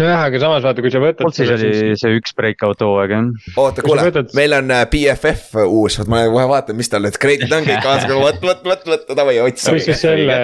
[0.00, 1.22] nojah, aga samas vaata, kui sa võtad.
[1.24, 3.30] Coltsis oli see üks breakout hooaeg jah.
[3.56, 7.06] oota, Kui kuule võtad-, meil on äh, BFF uus, vot ma kohe vaatan, mis tal
[7.06, 10.38] need grade'id on kõik kaasas, vot, vot, vot, vot, davai, kui otsime sa selle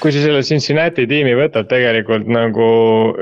[0.00, 2.68] kui sa selle Cincinnati tiimi võtad tegelikult nagu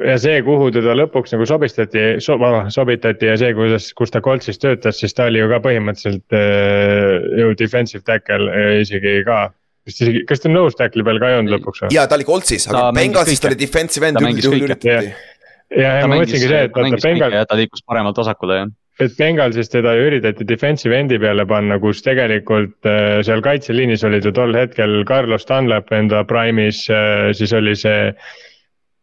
[0.04, 2.36] ja see, kuhu teda lõpuks nagu sobistati so,,
[2.74, 7.16] sobitati ja see, kuidas, kus ta Coltsis töötas, siis ta oli ju ka põhimõtteliselt äh,
[7.40, 9.48] ju defensive tackle äh, isegi ka.
[9.88, 11.94] Vist isegi, kas ta nose tackle'i peal ka ei olnud lõpuks või?
[11.96, 14.92] ja ta oli Coltsis, aga Bengalsis ta oli defensive end üldjuhul üritati.
[14.92, 18.70] ja, ja ma mõtlesingi see, et ta vaata Bengal, ja ta liikus paremalt vasakule jah.
[19.06, 24.28] et Bengalsis teda ju üritati defensive end'i peale panna, kus tegelikult äh, seal kaitseliinis olid
[24.28, 28.10] ju tol hetkel Carlos Dunlap enda prime'is äh,, siis oli see.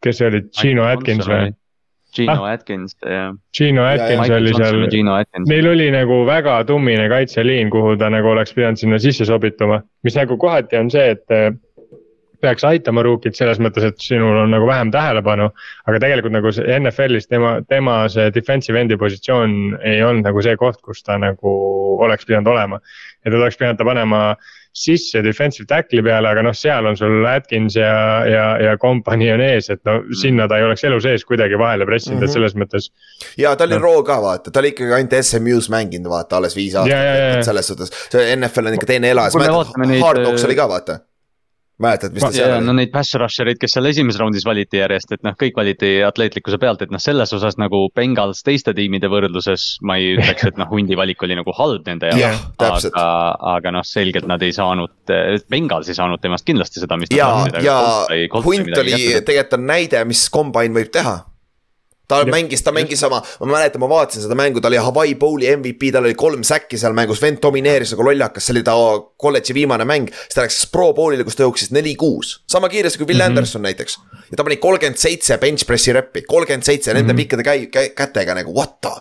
[0.05, 1.49] kes see oli, Gino Atkins või?
[2.17, 3.35] Gino Atkins jah.
[3.57, 8.09] Gino ja, Atkins Michael oli seal ja, neil oli nagu väga tummine kaitseliin, kuhu ta
[8.13, 11.51] nagu oleks pidanud sinna sisse sobituma, mis nagu kohati on see, et äh,
[12.41, 15.49] peaks aitama Rookit selles mõttes, et sinul on nagu vähem tähelepanu.
[15.87, 20.57] aga tegelikult nagu see NFL-is tema, tema see defensive end'i positsioon ei olnud nagu see
[20.59, 21.53] koht, kus ta nagu
[22.05, 22.79] oleks pidanud olema.
[23.25, 24.21] ja ta oleks pidanud ta panema
[24.77, 27.91] sisse defensive tackle'i peale, aga noh, seal on sul Atkins ja,
[28.29, 31.87] ja, ja kompanii on ees, et no sinna ta ei oleks elu sees kuidagi vahele
[31.89, 32.27] pressinud mm, -hmm.
[32.27, 32.29] Mhm.
[32.29, 32.89] et selles mõttes.
[33.37, 33.83] ja ta oli Noh.
[33.83, 37.67] raw ka vaata, ta oli ikkagi ainult SMÜ-s mänginud vaata alles viis aastat, et selles
[37.73, 40.99] suhtes, see NFL on ikka teine me mäletad Hard Knocks äh, oli ka vaata.
[41.83, 42.73] mäletad, mis ta seal oli no?
[42.77, 46.59] neid pass rusher eid, kes seal esimeses raundis valiti järjest, et noh, kõik valiti atleetlikkuse
[46.61, 49.67] pealt, et noh, selles osas nagu Bengals teiste tiimide võrdluses.
[49.87, 52.97] ma ei ütleks, et noh, hundi valik oli nagu halb nende jaoks, täpselt.
[52.97, 55.13] aga, aga noh, selgelt nad ei saanud,
[55.49, 57.13] Bengals ei saanud temast kindlasti seda, mis.
[57.13, 57.29] ja,
[57.63, 57.79] ja
[58.33, 61.19] Hunt oli, tegelikult on näide, mis combine võib teha.
[62.07, 62.31] Ta Jep.
[62.31, 65.91] mängis, ta mängis oma, ma mäletan, ma vaatasin seda mängu, ta oli Hawaii Bowli MVP,
[65.91, 68.75] tal oli kolm säkki seal mängus, vend domineeris nagu lollakas, see oli ta
[69.17, 70.07] kolledži viimane mäng.
[70.11, 73.25] siis ta läks Pro Bowlile, kus ta jooksis neli-kuus, sama kiiresti kui Will mm.
[73.25, 73.37] -hmm.
[73.37, 73.99] Anderson näiteks.
[74.31, 77.17] ja ta pani kolmkümmend seitse bench pressi rep'i, kolmkümmend seitse nende Mhm.
[77.17, 78.91] pikkade käi-, käi-, kätega nagu what the.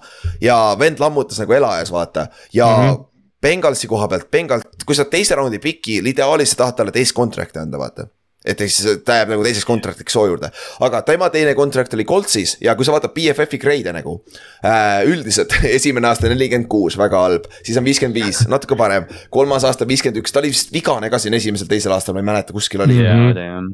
[0.41, 2.91] ja vend lammutas nagu elajas, vaata ja mm.
[2.91, 3.05] -hmm.
[3.43, 7.59] Bengalsi koha pealt, Bengal, kui sa teise raundi piki, ideaalis sa tahad talle teist contract'i
[7.61, 8.09] anda, vaata
[8.47, 10.51] et ehk siis ta jääb nagu teiseks kontraktiks soo juurde.
[10.87, 14.19] aga tema teine kontrakt oli Coltsis ja kui sa vaatad BFF-i grade'e nagu
[14.65, 15.03] äh,.
[15.09, 19.11] üldiselt esimene aasta nelikümmend kuus, väga halb, siis on viiskümmend viis, natuke parem.
[19.31, 22.57] kolmas aasta viiskümmend üks, ta oli vist vigane ka siin esimesel-teisel aastal, ma ei mäleta,
[22.57, 23.67] kuskil oli yeah..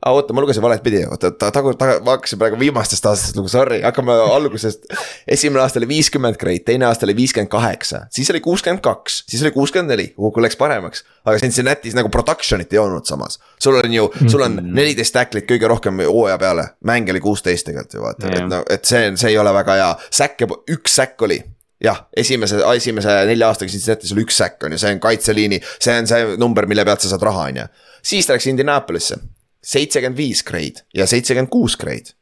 [0.00, 0.06] Mhm.
[0.06, 3.36] aa, oota, ma lugesin valet pidi, oota, ta tagu-, ta, ma hakkasin praegu viimastest aastatest
[3.36, 4.86] nagu sorry, hakkame algusest.
[5.28, 9.42] esimene aasta oli viiskümmend grade, teine aasta oli viiskümmend kaheksa, siis oli kuuskümmend kaks, siis
[9.42, 11.04] oli kuuskümmend neli, kuhu läks paremaks.
[11.24, 13.38] aga Cincinnati's nagu production'it ei olnud samas.
[13.60, 17.94] sul on ju, sul on neliteist tacklit kõige rohkem hooaja peale, mänge oli kuusteist tegelikult
[17.94, 18.48] ju vaata, et Jah.
[18.48, 21.42] no, et see, see ei ole väga hea, säkke, üks säkk oli
[21.80, 25.98] jah, esimese, esimese nelja aastaga Cincinnati's oli üks säkk on ju, see on kaitseliini, see
[25.98, 27.68] on see number, mille pealt sa saad raha, on ju.
[28.02, 29.16] siis ta läks Indianapolis'e,
[29.62, 32.16] seitsekümmend viis grade ja seitsekümmend kuus grade.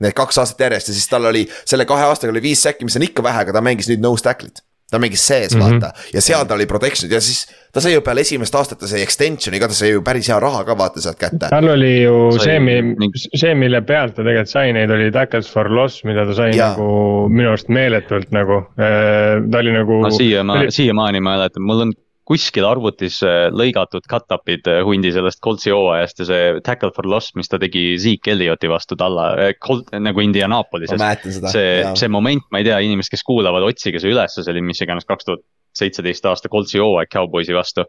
[0.00, 2.96] Need kaks aastat järjest ja siis tal oli selle kahe aastaga oli viis säkki, mis
[2.96, 4.64] on ikka vähe, aga ta mängis nüüd nose tackle'it.
[4.90, 5.60] ta mängis sees mm.
[5.60, 5.80] -hmm.
[5.80, 8.88] vaata ja seal ta oli protection ja siis ta sai ju peale esimest aastat, ta
[8.90, 11.46] sai extension'i ka, ta sai ju päris hea raha ka vaata sealt kätte.
[11.50, 15.70] tal oli ju Sai see, see, mille pealt ta tegelikult sai neid, oli tackles for
[15.70, 16.72] loss, mida ta sai Jaa.
[16.72, 18.64] nagu minu arust meeletult nagu.
[19.50, 20.10] ta oli nagu ma.
[20.10, 21.92] siiamaani, siiamaani mäletan, mul on
[22.30, 27.34] kuskil arvutis äh, lõigatud cut-up'id äh, hundi sellest Coltsi hooajast ja see tackle for loss,
[27.38, 29.32] mis ta tegi Zeke Elliotti vastu talla,
[29.98, 31.00] nagu ma Indianapolises.
[31.00, 31.54] mäletan seda.
[31.54, 34.82] see, see moment, ma ei tea, inimesed, kes kuulavad, otsige see ülesse, see oli mis
[34.84, 35.46] iganes kaks tuhat
[35.76, 37.84] seitseteist aasta Coltsi hooaeg Cowboysi vastu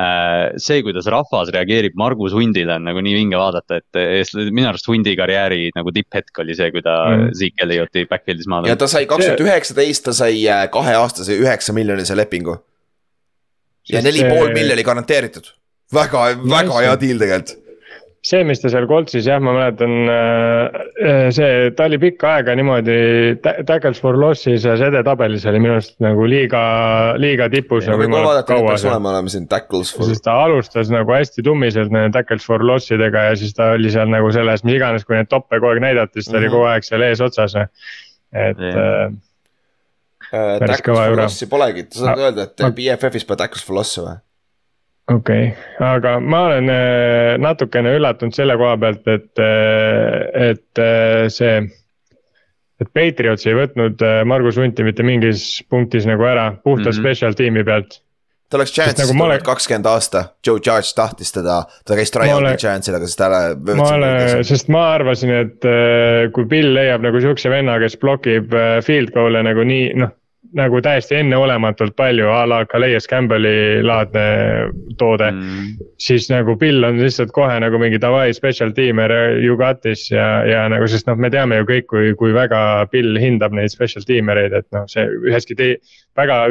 [0.00, 0.54] äh,.
[0.60, 5.16] see, kuidas rahvas reageerib Margus Hundile on nagu nii vinge vaadata, et minu arust Hundi
[5.18, 7.34] karjääri nagu tipphetk oli see, kui ta mm.
[7.36, 11.76] Zeke Elliotti backfield'is maha ja ta sai kaks tuhat üheksateist, ta sai äh, kaheaastase üheksa
[11.76, 12.58] miljonise lepingu.
[13.92, 15.52] Ja neli pool miljoni garanteeritud,
[15.94, 17.62] väga, väga hea deal tegelikult
[18.26, 22.56] see, mis ta seal Coltsis jah, ma mäletan, äh, äh, see, ta oli pikka aega
[22.58, 22.96] niimoodi
[23.68, 26.62] tackles for loss'is ja edetabelis oli minu arust nagu liiga,
[27.22, 27.86] liiga tipus.
[29.50, 30.08] tackles for.
[30.10, 33.92] sest ta alustas nagu hästi tummiselt nende tackles for loss idega ja siis ta oli
[33.94, 36.42] seal nagu selles, mis iganes, kui neid toppe kogu aeg näidati, siis ta mm -hmm.
[36.42, 36.56] oli mhm.
[36.56, 37.56] kogu aeg seal eesotsas.
[38.34, 39.14] et yeah..
[40.34, 41.26] Äh, päris kõva jura.
[41.50, 44.16] polegi, sa saad öelda, et BFF-is pole tackles for loss'e või?
[45.14, 50.82] okei okay., aga ma olen äh, natukene üllatunud selle koha pealt, et, äh, et
[51.32, 51.60] see.
[52.82, 57.04] et Patriots ei võtnud Margus Hunti mitte mingis punktis nagu ära, puhtalt mm -hmm.
[57.04, 58.00] special tiimi pealt.
[58.50, 59.40] Ta oleks chance'is nagu olen...
[59.46, 62.60] kakskümmend aasta, Joe Judge tahtis teda, ta käis tryout'i olen...
[62.60, 63.40] chance'il, aga siis ta ära.
[63.72, 65.70] ma olen, sest ma arvasin, et
[66.36, 68.54] kui Bill leiab nagu sihukese venna, kes blokib
[68.86, 70.14] field goal'e nagu nii, noh
[70.56, 74.24] nagu täiesti enneolematult palju a la Calais Campbell'i laadne
[74.98, 75.74] toode mm..
[76.02, 79.12] siis nagu Bill on lihtsalt kohe nagu mingi davai special teamer
[79.42, 82.60] you got this ja, ja nagu, sest noh, me teame ju kõik, kui, kui väga
[82.92, 85.78] Bill hindab neid special teamer eid, et noh, see üheski tei-,
[86.18, 86.44] väga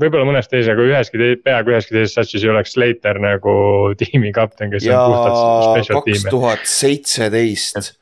[0.00, 3.54] võib-olla mõnes teises, aga üheski te,, peaaegu üheski teises satsis ei oleks Slater nagu
[4.00, 5.38] tiimi kapten, kes ja on puhtalt
[5.70, 6.18] special teamer.
[6.18, 7.94] kaks tuhat seitseteist,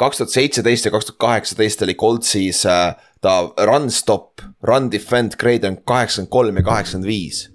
[0.00, 2.92] kaks tuhat seitseteist ja kaks tuhat kaheksateist oli Coltsis äh,
[3.22, 3.38] ta
[3.68, 7.46] run stop, run defend grade on kaheksakümmend kolm ja kaheksakümmend viis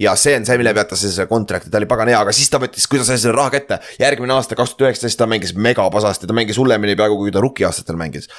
[0.00, 2.34] ja see on see, mille pealt ta sai selle contract'i, ta oli pagan hea, aga
[2.34, 3.80] siis ta võttis, kui ta sai selle raha kätte.
[4.00, 7.66] järgmine aasta, kaks tuhat üheksateist, ta mängis megapasasti, ta mängis hullemini peaaegu, kui ta rookie
[7.68, 8.30] aastatel mängis.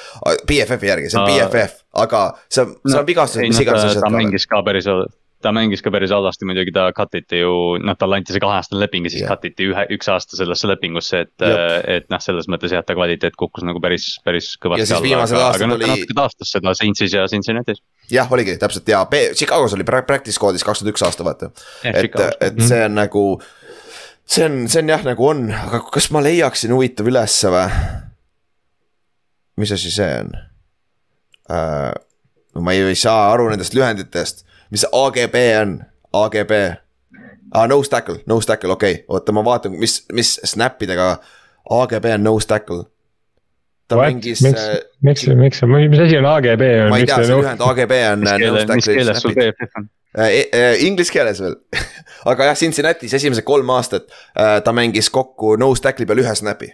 [0.47, 4.03] BFF-i järgi, see on BFF, aga see, see on vigastus, mis iganes asjad.
[4.03, 4.89] ta mängis ka päris
[5.45, 7.53] ta mängis ka päris halvasti muidugi, ta cut iti ju,
[7.85, 9.31] noh talle anti see kaheaastane leping ja siis yeah.
[9.31, 11.45] cut iti ühe, üks aasta sellesse lepingusse, et,
[11.97, 15.69] et noh, selles mõttes jah, ta kvaliteet kukkus nagu päris, päris kõvasti alla, aga, aga
[15.69, 17.83] noh, ta natuke taastas seda Saintsis ja Cincinnati's.
[18.11, 19.03] jah, oligi täpselt ja
[19.37, 21.51] Chicagos oli practice code'is kaks tuhat üks aasta vaata,
[21.85, 22.17] et,
[22.49, 23.25] et see on nagu
[24.25, 27.67] see on, see on jah, nagu on, aga kas ma leiaksin huvitav ülesse või?
[29.61, 30.33] mis asi see on
[31.53, 31.93] uh,?
[32.55, 34.44] ma ei, ei saa aru nendest lühenditest
[34.75, 35.77] mis AGB on,
[36.13, 36.51] AGB
[37.51, 37.67] ah,.
[37.71, 41.15] Nose tackle, nose tackle, okei okay., oota, ma vaatan, mis, mis snap idega
[41.79, 42.83] AGB on nose tackle.
[43.87, 44.13] ta What?
[44.13, 44.41] mängis.
[44.41, 46.63] miks, äh, miks, miks, mis asi on AGB?
[46.89, 48.25] ma ei tea, see lühend AGB on.
[48.75, 49.89] mis keeles sul BFF on?
[50.17, 51.55] Äh, inglise keeles veel
[52.31, 56.69] aga jah, Cincinnati's esimesed kolm aastat äh, ta mängis kokku nose tackle'i peal ühe snap'i.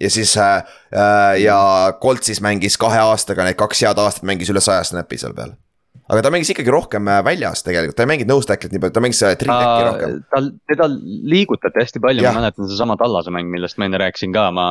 [0.00, 0.62] ja siis äh,
[1.42, 1.60] ja
[2.02, 5.56] Coltsis mängis kahe aastaga need kaks head aastat mängis üle saja snap'i seal peal
[6.08, 8.96] aga ta mängis ikkagi rohkem äh, väljas tegelikult, ta ei mänginud nose tackle'it nii palju,
[8.96, 10.18] ta mängis äh, rohkem.
[10.32, 14.48] tal, teda liigutati hästi palju, ma mäletan sedasama Tallase mäng, millest ma enne rääkisin ka,
[14.54, 14.68] ma.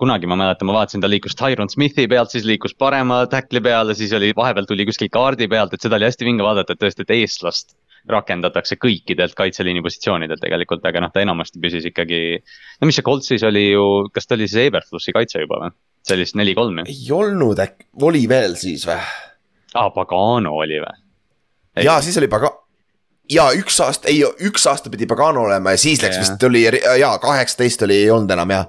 [0.00, 3.94] kunagi ma mäletan, ma vaatasin, ta liikus Tyron Smithi pealt, siis liikus parema tackle'i peale,
[3.98, 7.06] siis oli vahepeal tuli kuskil kaardi pealt, et seda oli hästi vinge vaadata, et tõesti,
[7.06, 7.76] et eestlast
[8.08, 12.40] rakendatakse kõikidelt kaitseliini positsioonidelt tegelikult, aga noh, ta enamasti püsis ikkagi.
[12.80, 15.74] no mis see Coltsis oli ju, kas ta oli siis Eberflussi kaitse juba või?
[16.06, 16.86] see oli siis neli-kolm ju?
[16.88, 19.00] ei olnud äkki, oli veel siis või?
[19.74, 20.96] Aa, Pagano oli või?
[21.84, 22.54] jaa, siis oli Paga-,
[23.30, 26.24] jaa, üks aasta, ei, üks aasta pidi Pagano olema ja siis läks yeah.
[26.24, 26.64] vist tuli,
[27.00, 28.66] jaa, kaheksateist oli, ei olnud enam jah.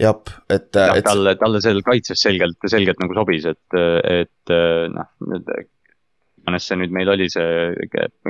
[0.00, 0.70] jah, et.
[0.72, 3.78] talle, talle seal kaitses selgelt, selgelt nagu sobis, et,
[4.20, 4.56] et
[4.94, 5.12] noh,
[6.44, 7.72] iganes see nüüd meil oli, see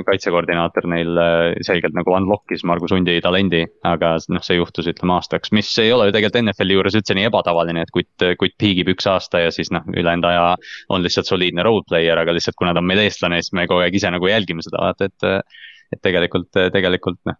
[0.07, 3.65] kaitsekoordinaator neil äh, selgelt nagu unlock'is Margus Hundi talendi.
[3.85, 7.27] aga noh, see juhtus ütleme aastaks, mis ei ole ju tegelikult NFL-i juures üldse nii
[7.29, 10.47] ebatavaline, et kutt, kutt piigib üks aasta ja siis noh, ülejäänud aja
[10.89, 13.85] on lihtsalt soliidne role player, aga lihtsalt kuna ta on meil eestlane, siis me kogu
[13.85, 15.31] aeg ise nagu jälgime seda vaata, et.
[15.93, 17.37] et tegelikult, tegelikult noh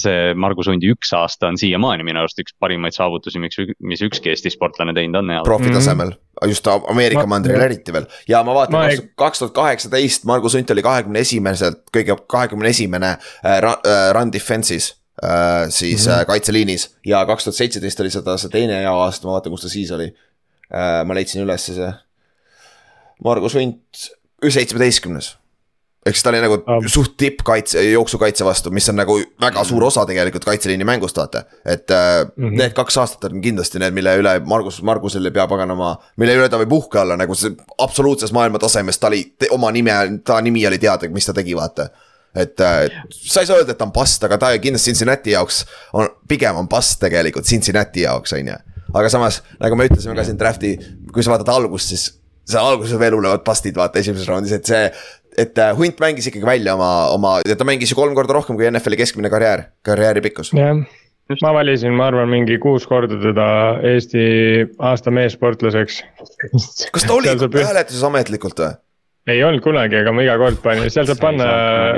[0.00, 4.32] see Margus Hundi üks aasta on siiamaani minu arust üks parimaid saavutusi, miks, mis ükski
[4.32, 5.32] Eesti sportlane teinud on.
[5.44, 6.48] profi tasemel mm, -hmm.
[6.48, 11.20] just Ameerika mandril eriti veel ja ma vaatan kaks tuhat kaheksateist, Margus Hunt oli kahekümne
[11.20, 14.94] esimeselt, kõige kahekümne esimene äh, äh, run defense'is
[15.24, 15.68] äh,.
[15.68, 16.26] siis mm -hmm.
[16.26, 19.68] kaitseliinis ja kaks tuhat seitseteist oli seda see teine hea aasta, ma vaatan, kus ta
[19.68, 20.08] siis oli
[20.72, 21.04] äh,.
[21.04, 21.92] ma leidsin ülesse see.
[23.24, 24.10] Margus Hunt,
[24.48, 25.36] seitsmeteistkümnes
[26.06, 26.88] ehk siis ta oli nagu um.
[26.88, 31.44] suht tippkaitse, jooksukaitse vastu, mis on nagu väga suur osa tegelikult kaitseliini mängust, vaata.
[31.64, 32.56] et mm -hmm.
[32.58, 36.48] need kaks aastat on kindlasti need, mille üle Margus, Margusel ei pea paganama, mille üle
[36.48, 40.66] ta võib uhke olla nagu see absoluutses maailma tasemes, ta oli oma nime, ta nimi
[40.66, 41.88] oli teada, mis ta tegi, vaata
[42.34, 45.64] et äh, sa ei saa öelda, et ta on past, aga ta kindlasti Cincinnati jaoks
[45.92, 48.56] on, pigem on past tegelikult Cincinnati jaoks, on ju.
[48.94, 50.74] aga samas, nagu me ütlesime ka siin draft'i,
[51.12, 52.08] kui sa vaatad algust, siis
[52.48, 54.90] seal alguses veel hullemad bust'id vaata esimeses raundis, et see.
[55.40, 58.68] et äh, Hunt mängis ikkagi välja oma, oma, ta mängis ju kolm korda rohkem kui
[58.70, 60.52] NFL-i keskmine karjäär, karjääri pikkus.
[60.54, 60.84] jah,
[61.42, 63.48] ma valisin, ma arvan, mingi kuus korda teda
[63.94, 64.24] Eesti
[64.78, 66.00] aasta meessportlaseks.
[66.94, 68.74] kas ta oli hääletuses ametlikult või?
[69.32, 71.48] ei olnud kunagi, aga ma iga kord panin, seal saab panna,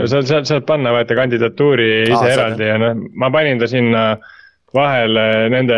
[0.06, 4.05] seal, seal saab panna vaata kandidatuuri ise Aa, eraldi ja noh, ma panin ta sinna
[4.74, 5.76] vahele nende,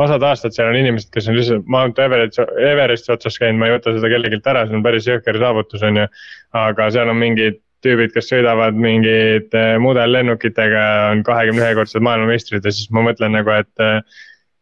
[0.00, 3.76] osad aastad seal on inimesed, kes on lihtsalt Mount Everest, Everesti otsas käinud, ma ei
[3.76, 6.08] võta seda kellelgi ära, see on päris jõhker saavutus, on ju.
[6.62, 10.82] aga seal on mingid tüübid, kes sõidavad mingite mudellennukitega,
[11.12, 14.12] on kahekümne ühekordsed maailmameistrid ja siis ma mõtlen nagu, et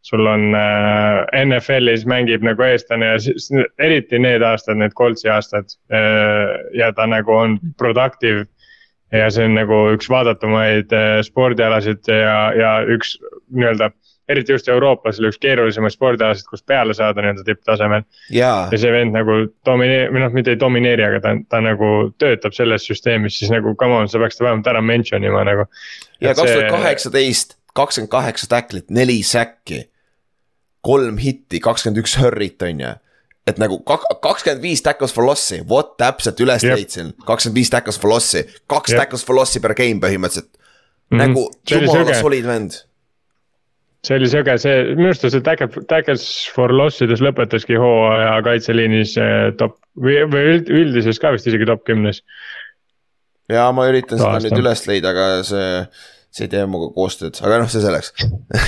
[0.01, 3.49] sul on äh, NFL-is mängib nagu eestlane ja siis
[3.79, 8.47] eriti need aastad, need Coltsi aastad äh, ja ta nagu on productive.
[9.11, 13.17] Ja see on nagu üks vaadatumaid äh, spordialasid ja, ja üks
[13.51, 13.91] nii-öelda
[14.31, 18.05] eriti just Euroopas oli üks keerulisemaid spordialasid, kus peale saada nii-öelda tipptasemel.
[18.31, 22.55] ja see vend nagu domineerib, või noh, mitte ei domineeri, aga ta, ta nagu töötab
[22.55, 25.67] selles süsteemis, siis nagu come on, sa peaks ta vähemalt ära mention ima nagu.
[26.21, 29.85] ja kaks tuhat kaheksateist kakskümmend kaheksa tacklit, neli säkki
[30.83, 32.93] kolm hitti, kakskümmend üks hurry't on ju
[33.49, 36.77] et nagu kakskümmend viis tackles for loss'i, vot täpselt üles yep.
[36.77, 39.03] leidsin, kakskümmend viis tackles for loss'i, kaks yep.
[39.03, 41.19] tackles for loss'i per game põhimõtteliselt mm.
[41.19, 41.21] -hmm.
[41.25, 42.77] nagu jumala solid vend.
[44.05, 49.17] see oli sõge, see minu arust see tackle, tackles for loss ides lõpetaski hooaja kaitseliinis
[49.21, 52.21] eh, top või, või üldises ka vist isegi top kümnes.
[53.49, 55.69] ja ma üritan seda nüüd üles leida, aga see
[56.31, 58.13] see ei tee minuga koostööd, aga noh, see selleks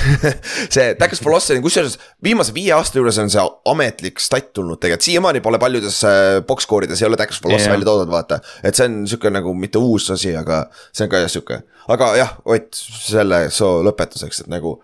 [0.74, 5.06] see Tackles for Loss, kusjuures viimase viie aasta juures on see ametlik stat tulnud tegelikult,
[5.06, 7.72] siiamaani pole paljudes äh, box score'ides ei ole Tackles for Loss yeah.
[7.72, 8.42] välja toodud, vaata.
[8.62, 11.62] et see on sihuke nagu mitte uus asi, aga see on ka jah sihuke,
[11.94, 14.76] aga jah, Ott, selle soo lõpetuseks, et nagu.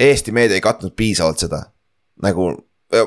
[0.00, 1.58] Eesti meedia ei katnud piisavalt seda,
[2.24, 2.46] nagu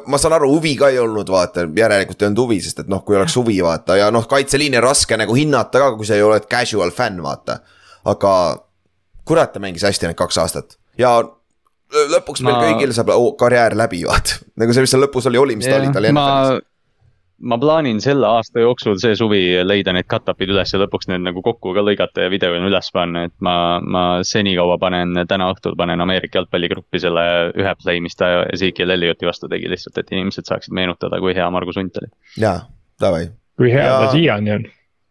[0.10, 3.02] ma saan aru, huvi ka ei olnud, vaata, järelikult ei olnud huvi, sest et noh,
[3.06, 6.26] kui oleks huvi, vaata ja noh, kaitseliini on raske nagu hinnata ka, kui sa ei
[6.26, 7.60] ole casual fänn, vaata.
[8.10, 8.34] aga
[9.30, 11.19] kurat, ta mängis hästi need kaks aastat ja
[11.89, 12.53] lõpuks ma...
[12.53, 14.41] meil kõigil saab karjäär läbi, vaata.
[14.60, 16.26] nagu see, mis seal lõpus oli, oli, mis ta oli, ta oli ma...
[17.39, 21.43] ma plaanin selle aasta jooksul see suvi leida need cut-up'id üles ja lõpuks need nagu
[21.45, 26.03] kokku ka lõigata ja videona üles panna, et ma, ma senikaua panen, täna õhtul panen
[26.06, 27.26] Ameerika jalgpalligruppi selle
[27.56, 31.47] ühe play, mis ta Ezekiel Elliotti vastu tegi lihtsalt, et inimesed saaksid meenutada, kui hea
[31.53, 32.11] Margus Hunt oli.
[32.38, 32.60] jaa,
[33.01, 33.30] davai.
[33.60, 34.03] kui hea ja...
[34.03, 34.69] ta siiani on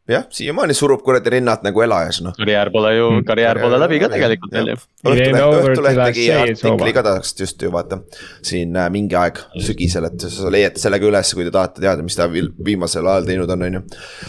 [0.09, 2.35] jah, siiamaani surub kuradi rinnad nagu elajas noh.
[2.39, 3.25] karjäär pole ju, mm.
[3.29, 4.77] karjäär pole läbi ka tegelikult veel ju.
[5.05, 8.01] Õhtuleht, Õhtuleht tegi artikli ka tahaks just ju vaata.
[8.45, 12.05] siin äh, mingi aeg sügisel, et sa leiate selle ka üles, kui te tahate teada,
[12.07, 13.85] mis ta viimasel ajal teinud on, on ju.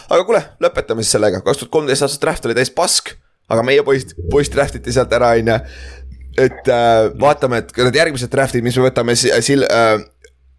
[0.10, 3.16] aga kuule, lõpetame siis sellega, kaks tuhat kolmteist aastat draft oli täis pask.
[3.50, 5.60] aga meie poiss, poiss draft iti sealt ära, on ju.
[6.50, 9.96] et äh, vaatame, et need järgmised draft'id, mis me võtame sil- äh,,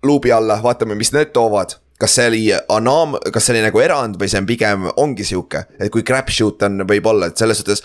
[0.02, 4.16] luubi alla, vaatame, mis need toovad kas see oli anoom-, kas see oli nagu erand
[4.20, 7.85] või see on pigem, ongi sihuke, et kui crap shoot on, võib-olla, et selles suhtes.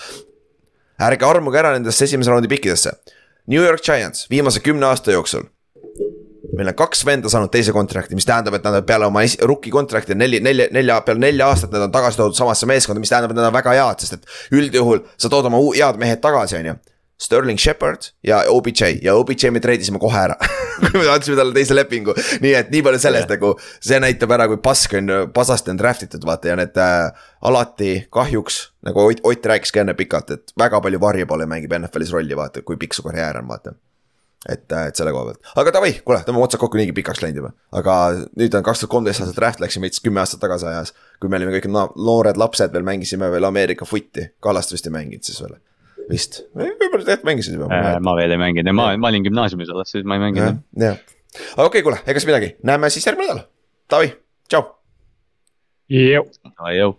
[1.03, 2.93] ärge armuge ära nendesse esimese raundi pikkidesse.
[3.51, 5.43] New York Giants viimase kümne aasta jooksul.
[6.55, 9.71] meil on kaks venda saanud teise kontrakti, mis tähendab, et nad on peale oma rookie
[9.71, 13.33] kontrakti neli, nelja, nelja, peale nelja aastat nad on tagasi toodud samasse meeskonda, mis tähendab,
[13.33, 16.69] et nad on väga head, sest et üldjuhul sa tood oma head mehed tagasi, on
[16.69, 16.75] ju
[17.21, 20.35] Sterling Shepard ja OBJ ja OBJ me treidisime kohe ära
[20.93, 23.37] me andsime talle teise lepingu, nii et nii palju sellest yeah.
[23.37, 27.27] nagu, see näitab ära, kui pask on, pasasti on draft itud, vaata ja need äh,
[27.47, 28.59] alati kahjuks.
[28.85, 32.63] nagu Ott, Ott rääkis ka enne pikalt, et väga palju varjepalle mängib NFL-is rolli, vaata,
[32.67, 33.75] kui pikk su karjäär on, vaata
[34.49, 37.39] et, äh, et selle koha pealt, aga davai, kuule, tõmbame otsad kokku, niigi pikaks läinud
[37.41, 37.53] juba.
[37.79, 37.95] aga
[38.35, 40.93] nüüd on kaks tuhat kolmteist aastat draft, läksime veits kümme aastat tagasi ajas.
[41.21, 45.25] kui me olime kõik noored lapsed veel, mängisime veel Ameerika footi, Kallast vist ei mänginud
[45.25, 45.55] siis veel
[46.11, 47.98] vist, võib-olla tegelikult mängisid juba äh,.
[48.03, 50.61] ma veel ei mänginud ja ma, ma olin gümnaasiumis alles, siis ma ei mänginud.
[50.82, 53.48] jah, aga okei okay,, kuule, ega siis midagi, näeme siis järgmine nädal,
[53.91, 54.11] davai,
[54.49, 54.69] tšau.
[55.91, 56.30] jõu.
[56.76, 56.94] jõu